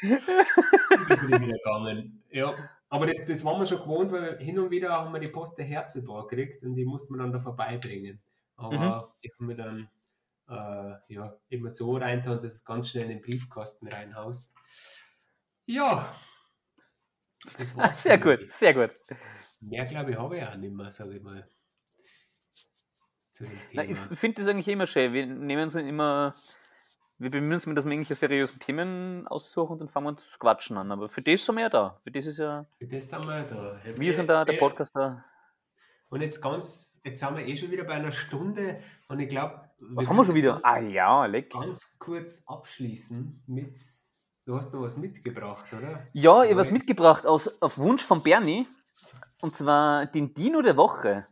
Dann 0.00 1.20
bin 1.20 1.34
ich 1.34 1.40
wieder 1.40 1.56
gegangen. 1.58 2.22
Ja, 2.30 2.54
aber 2.88 3.06
das, 3.06 3.26
das 3.26 3.44
waren 3.44 3.60
wir 3.60 3.66
schon 3.66 3.80
gewohnt, 3.80 4.10
weil 4.12 4.38
hin 4.38 4.58
und 4.58 4.70
wieder 4.70 4.90
haben 4.90 5.12
wir 5.12 5.20
die 5.20 5.28
Post 5.28 5.58
der 5.58 5.64
Herzelbar 5.66 6.26
gekriegt 6.26 6.62
und 6.64 6.74
die 6.74 6.84
mussten 6.84 7.14
wir 7.14 7.18
dann 7.18 7.32
da 7.32 7.40
vorbeibringen. 7.40 8.20
Aber 8.56 9.14
die 9.24 9.30
haben 9.38 9.48
wir 9.48 9.56
dann 9.56 9.88
äh, 10.48 11.14
ja, 11.14 11.36
immer 11.48 11.70
so 11.70 11.96
reingetan, 11.96 12.34
dass 12.34 12.44
es 12.44 12.64
ganz 12.64 12.88
schnell 12.90 13.04
in 13.04 13.10
den 13.10 13.20
Briefkasten 13.22 13.88
reinhaust. 13.88 14.52
Ja, 15.66 16.14
das 17.58 17.76
Ah, 17.76 17.76
war's. 17.76 18.02
sehr 18.02 18.18
für 18.18 18.36
gut, 18.36 18.40
mich. 18.42 18.52
sehr 18.52 18.74
gut. 18.74 18.94
Mehr 19.60 19.84
glaube 19.84 20.10
ich 20.10 20.18
habe 20.18 20.36
ich 20.38 20.44
auch 20.44 20.56
nicht 20.56 20.72
mehr, 20.74 20.90
sage 20.90 21.16
ich 21.16 21.22
mal. 21.22 21.48
Zu 23.30 23.44
dem 23.44 23.52
Na, 23.72 23.84
ich 23.84 23.96
finde 23.98 24.42
das 24.42 24.50
eigentlich 24.50 24.68
immer 24.68 24.86
schön. 24.86 25.12
Wir 25.12 25.26
nehmen 25.26 25.62
uns 25.62 25.74
immer, 25.76 26.34
wir 27.20 27.30
bemühen 27.30 27.52
uns, 27.52 27.64
dass 27.64 27.84
wir 27.84 27.92
irgendwelche 27.92 28.14
seriösen 28.14 28.58
Themen 28.60 29.28
aussuchen 29.28 29.72
und 29.72 29.78
dann 29.80 29.88
fangen 29.90 30.06
wir 30.06 30.16
zu 30.16 30.38
quatschen 30.38 30.78
an. 30.78 30.90
Aber 30.90 31.08
für 31.10 31.20
das 31.20 31.44
sind 31.44 31.54
wir 31.54 31.62
ja 31.62 31.68
da. 31.68 32.00
Für 32.02 32.10
das 32.10 32.24
ist 32.24 32.38
ja, 32.38 32.64
Für 32.78 32.86
das 32.86 33.10
sind 33.10 33.26
wir 33.26 33.42
da. 33.42 33.78
wir 33.96 34.14
sind 34.14 34.26
da, 34.26 34.44
der 34.44 34.54
Podcast 34.54 34.96
da. 34.96 35.22
Und 36.08 36.22
jetzt 36.22 36.40
ganz, 36.40 36.98
jetzt 37.04 37.20
sind 37.20 37.36
wir 37.36 37.46
eh 37.46 37.54
schon 37.54 37.70
wieder 37.70 37.84
bei 37.84 37.92
einer 37.92 38.10
Stunde 38.10 38.80
und 39.08 39.20
ich 39.20 39.28
glaube, 39.28 39.60
Was 39.80 40.08
haben 40.08 40.16
wir 40.16 40.24
schon 40.24 40.34
wieder? 40.34 40.60
Ah 40.64 40.80
ja, 40.80 41.26
leck. 41.26 41.52
Ganz 41.52 41.96
kurz 41.98 42.42
abschließen 42.46 43.42
mit, 43.46 43.78
du 44.46 44.56
hast 44.56 44.72
noch 44.72 44.80
was 44.80 44.96
mitgebracht, 44.96 45.66
oder? 45.74 46.06
Ja, 46.14 46.42
ich 46.42 46.50
habe 46.50 46.60
was 46.60 46.70
mitgebracht 46.70 47.26
aus, 47.26 47.60
auf 47.60 47.76
Wunsch 47.76 48.02
von 48.02 48.22
Bernie. 48.22 48.66
Und 49.42 49.54
zwar 49.54 50.06
den 50.06 50.32
Dino 50.32 50.62
der 50.62 50.76
Woche. 50.78 51.26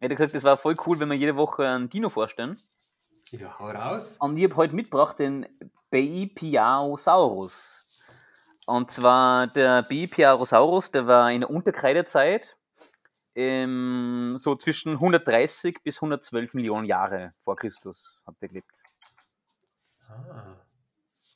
Er 0.00 0.08
hat 0.08 0.16
gesagt, 0.16 0.34
das 0.34 0.42
war 0.42 0.56
voll 0.56 0.76
cool, 0.86 0.98
wenn 1.00 1.08
wir 1.08 1.16
jede 1.16 1.36
Woche 1.36 1.68
einen 1.68 1.90
Dino 1.90 2.08
vorstellen. 2.08 2.60
Ja, 3.38 3.58
hau 3.58 3.66
raus. 3.66 4.16
Und 4.18 4.36
ich 4.36 4.44
habe 4.44 4.54
heute 4.54 4.76
mitgebracht 4.76 5.18
den 5.18 5.46
Beipiaosaurus. 5.90 7.84
Und 8.66 8.92
zwar 8.92 9.48
der 9.48 9.82
Beipiaosaurus, 9.82 10.92
der 10.92 11.08
war 11.08 11.32
in 11.32 11.40
der 11.40 11.50
Unterkreidezeit 11.50 12.56
ähm, 13.34 14.36
so 14.38 14.54
zwischen 14.54 14.92
130 14.92 15.82
bis 15.82 15.96
112 15.96 16.54
Millionen 16.54 16.86
Jahre 16.86 17.34
vor 17.40 17.56
Christus 17.56 18.20
hat 18.24 18.40
der 18.40 18.48
gelebt. 18.50 18.70
Ah. 20.08 20.54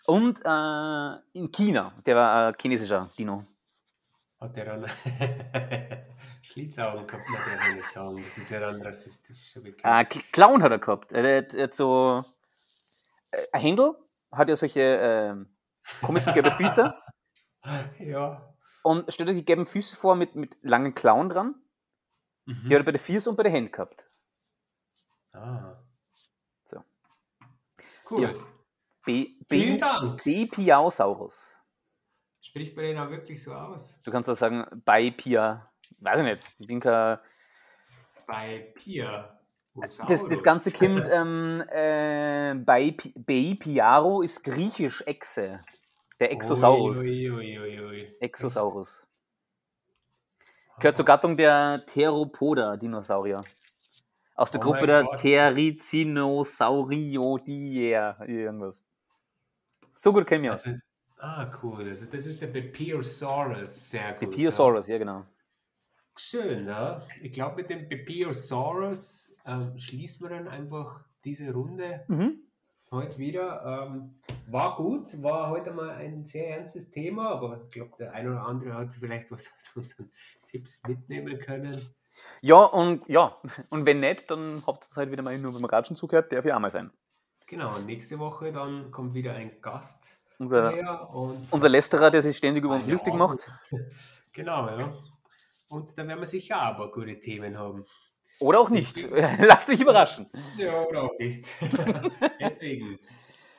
Und 0.07 0.40
äh, 0.44 1.38
in 1.38 1.51
China, 1.51 1.92
der 2.07 2.14
war 2.14 2.49
ein 2.49 2.55
chinesischer 2.61 3.11
Dino. 3.18 3.44
Hat 4.40 4.57
der 4.57 4.64
dann 4.64 4.84
Schlitzaugen 6.53 7.07
gehabt? 7.07 7.24
Nein, 7.30 7.59
der 7.62 7.74
nicht 7.74 7.90
sagen. 7.90 8.22
Das 8.22 8.38
ist 8.38 8.51
ja 8.51 8.61
dann 8.61 8.80
rassistisch. 8.82 9.62
Bekannt. 9.62 10.11
K- 10.11 10.20
Clown 10.32 10.62
hat 10.62 10.72
er 10.72 10.78
gehabt. 10.78 11.12
Er 11.12 11.38
hat, 11.38 11.53
er 11.55 11.64
hat 11.64 11.74
so. 11.74 12.24
Äh, 13.30 13.46
ein 13.53 13.61
Händel 13.61 13.94
hat 14.32 14.49
ja 14.49 14.57
solche 14.57 14.80
ähm, 14.80 15.55
komischen 16.01 16.32
gelben 16.32 16.51
Füße. 16.53 16.94
ja. 17.99 18.55
Und 18.82 19.12
stell 19.12 19.26
dir 19.26 19.34
die 19.34 19.44
gelben 19.44 19.66
Füße 19.66 19.96
vor 19.96 20.14
mit, 20.14 20.34
mit 20.36 20.57
langen 20.62 20.94
Klauen 20.94 21.28
dran. 21.28 21.55
Mhm. 22.46 22.66
Die 22.66 22.74
hat 22.74 22.80
er 22.80 22.84
bei 22.84 22.92
den 22.92 23.01
Füßen 23.01 23.28
und 23.30 23.36
bei 23.36 23.42
den 23.42 23.53
Händen 23.53 23.72
gehabt. 23.72 24.05
Ah. 25.32 25.76
So. 26.64 26.82
Cool. 28.11 28.22
Ja. 28.22 28.32
B, 29.05 29.36
Vielen 29.49 29.74
B, 29.74 29.78
Dank. 29.78 30.24
Bepiausaurus. 30.24 31.55
Spricht 32.40 32.74
man 32.76 32.84
den 32.86 32.99
auch 32.99 33.11
wirklich 33.11 33.42
so 33.42 33.53
aus? 33.53 34.01
Du 34.03 34.11
kannst 34.11 34.30
auch 34.30 34.36
sagen, 34.36 34.64
bei 34.84 35.11
Pia. 35.11 35.68
Weiß 36.01 36.18
ich 36.18 36.24
nicht. 36.24 36.43
Ich 36.59 36.66
bin 36.66 36.80
kein. 36.80 37.18
Bei 38.26 38.72
Pia. 38.74 39.39
Das, 39.74 40.26
das 40.26 40.43
Ganze 40.43 40.72
kommt, 40.72 41.05
ähm, 41.11 41.62
äh, 41.70 42.55
bei 42.55 42.97
Bei 43.14 43.57
Piaro 43.59 44.22
ist 44.22 44.43
griechisch 44.43 45.03
Echse. 45.07 45.61
Der 46.20 46.32
Exosaurus. 46.32 46.99
Ui, 46.99 47.30
ui, 47.30 47.80
ui. 47.80 48.16
Exosaurus. 48.20 49.07
Gehört 50.80 50.97
zur 50.97 51.05
Gattung 51.05 51.36
der 51.36 51.84
Theropoda-Dinosaurier. 51.86 53.45
Aus 54.34 54.51
der 54.53 54.61
Oh 54.61 54.64
Gruppe 54.64 54.86
der. 54.86 55.05
Therizinosauriodier. 55.16 58.16
Irgendwas. 58.26 58.84
So 59.91 60.12
gut 60.12 60.26
kennen 60.26 60.45
wir 60.45 60.53
aus. 60.53 60.64
Also, 60.64 60.78
ah, 61.18 61.51
cool. 61.62 61.89
Also 61.89 62.07
das 62.07 62.26
ist 62.26 62.41
der 62.41 62.47
Bepiosaurus. 62.49 63.91
Sehr 63.91 64.12
gut. 64.14 64.30
Piosaurus, 64.30 64.86
ja 64.89 64.99
genau. 64.99 65.24
Schön, 66.19 66.66
ja. 66.66 67.03
Ich 67.23 67.33
glaube, 67.33 67.57
mit 67.57 67.71
dem 67.71 67.89
Bepiosaurus 67.89 69.37
ähm, 69.47 69.79
schließen 69.79 70.29
wir 70.29 70.37
dann 70.37 70.49
einfach 70.49 71.01
diese 71.25 71.53
Runde 71.53 72.05
Mhm. 72.09 72.41
heute 72.91 73.19
wieder. 73.19 73.87
Ähm, 73.87 74.14
war 74.51 74.77
gut, 74.77 75.23
war 75.23 75.51
heute 75.51 75.71
mal 75.71 75.91
ein 75.91 76.27
sehr 76.27 76.57
ernstes 76.57 76.91
Thema, 76.91 77.31
aber 77.31 77.61
ich 77.64 77.71
glaube, 77.71 77.93
der 77.99 78.12
ein 78.12 78.29
oder 78.29 78.43
andere 78.43 78.75
hat 78.75 78.95
vielleicht 78.95 79.31
was 79.31 79.53
aus 79.57 79.77
unseren 79.77 80.11
Tipps 80.47 80.83
mitnehmen 80.89 81.39
können. 81.39 81.79
Ja, 82.41 82.64
und 82.64 83.09
ja, 83.09 83.37
und 83.71 83.87
wenn 83.87 84.01
nicht, 84.01 84.29
dann 84.29 84.64
habt 84.66 84.89
ihr 84.91 84.97
halt 84.97 85.12
wieder 85.12 85.23
mal 85.23 85.39
nur 85.39 85.53
beim 85.53 85.64
Ratschen 85.64 85.95
zugehört, 85.95 86.33
darf 86.33 86.45
ja 86.45 86.57
auch 86.57 86.61
mal 86.61 86.71
sein. 86.71 86.91
Genau, 87.47 87.77
und 87.77 87.87
nächste 87.87 88.19
Woche 88.19 88.51
dann 88.53 88.91
kommt 88.91 89.14
wieder 89.14 89.35
ein 89.35 89.61
Gast 89.62 90.21
Unser, 90.39 91.11
unser 91.51 91.69
Lästerer, 91.69 92.11
der 92.11 92.23
sich 92.23 92.37
ständig 92.37 92.64
über 92.64 92.75
uns 92.75 92.85
eine 92.85 92.93
lustig 92.93 93.14
macht. 93.14 93.49
Genau, 94.33 94.69
ja. 94.69 94.93
Und 95.69 95.97
dann 95.99 96.09
werden 96.09 96.21
wir 96.21 96.27
sicher 96.27 96.57
paar 96.57 96.91
gute 96.91 97.21
Themen 97.21 97.59
haben. 97.59 97.85
Oder 98.41 98.61
auch 98.61 98.71
nicht. 98.71 98.97
Lasst 99.41 99.69
euch 99.69 99.81
überraschen. 99.81 100.31
Ja, 100.57 100.83
oder 100.83 101.05
auch 101.05 101.19
nicht. 101.19 101.47
Deswegen 102.41 102.99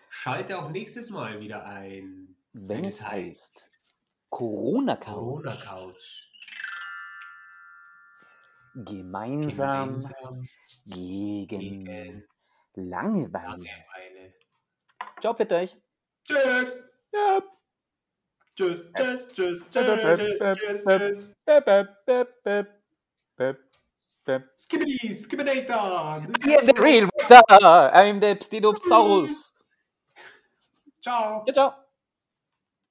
schalte 0.09 0.57
auch 0.57 0.69
nächstes 0.69 1.09
Mal 1.09 1.39
wieder 1.39 1.65
ein. 1.65 2.35
Wenn 2.53 2.85
es 2.85 3.07
heißt 3.07 3.71
Corona-Couch. 4.29 5.05
Corona-Couch. 5.05 6.29
Gemeinsam 8.75 9.97
Gemeinsam 9.97 10.47
gegen 10.85 11.85
gegen 11.85 12.23
Langeweile. 12.75 13.43
Langeweile. 13.47 14.33
Ciao, 15.19 15.33
für 15.33 15.49
euch. 15.51 15.77
Tschüss. 16.23 16.83
Ja. 17.11 17.41
Tschüss, 18.59 18.91
tschüss, 18.91 19.29
tschüss, 19.31 19.65
tschüss, 19.71 20.39
tschüss, 20.39 20.83
tschüss. 20.83 21.33
Bep. 23.37 23.57
Skibbity, 24.57 25.13
Skibbidator. 25.13 26.27
Yeah, 26.45 26.61
the 26.65 26.73
real 26.81 27.07
da. 27.29 27.41
I'm 27.93 28.19
the 28.19 28.35
Pstidopsaurus. 28.35 29.53
Ciao. 31.01 31.45
Ciao, 31.45 31.53
ciao. 31.53 31.73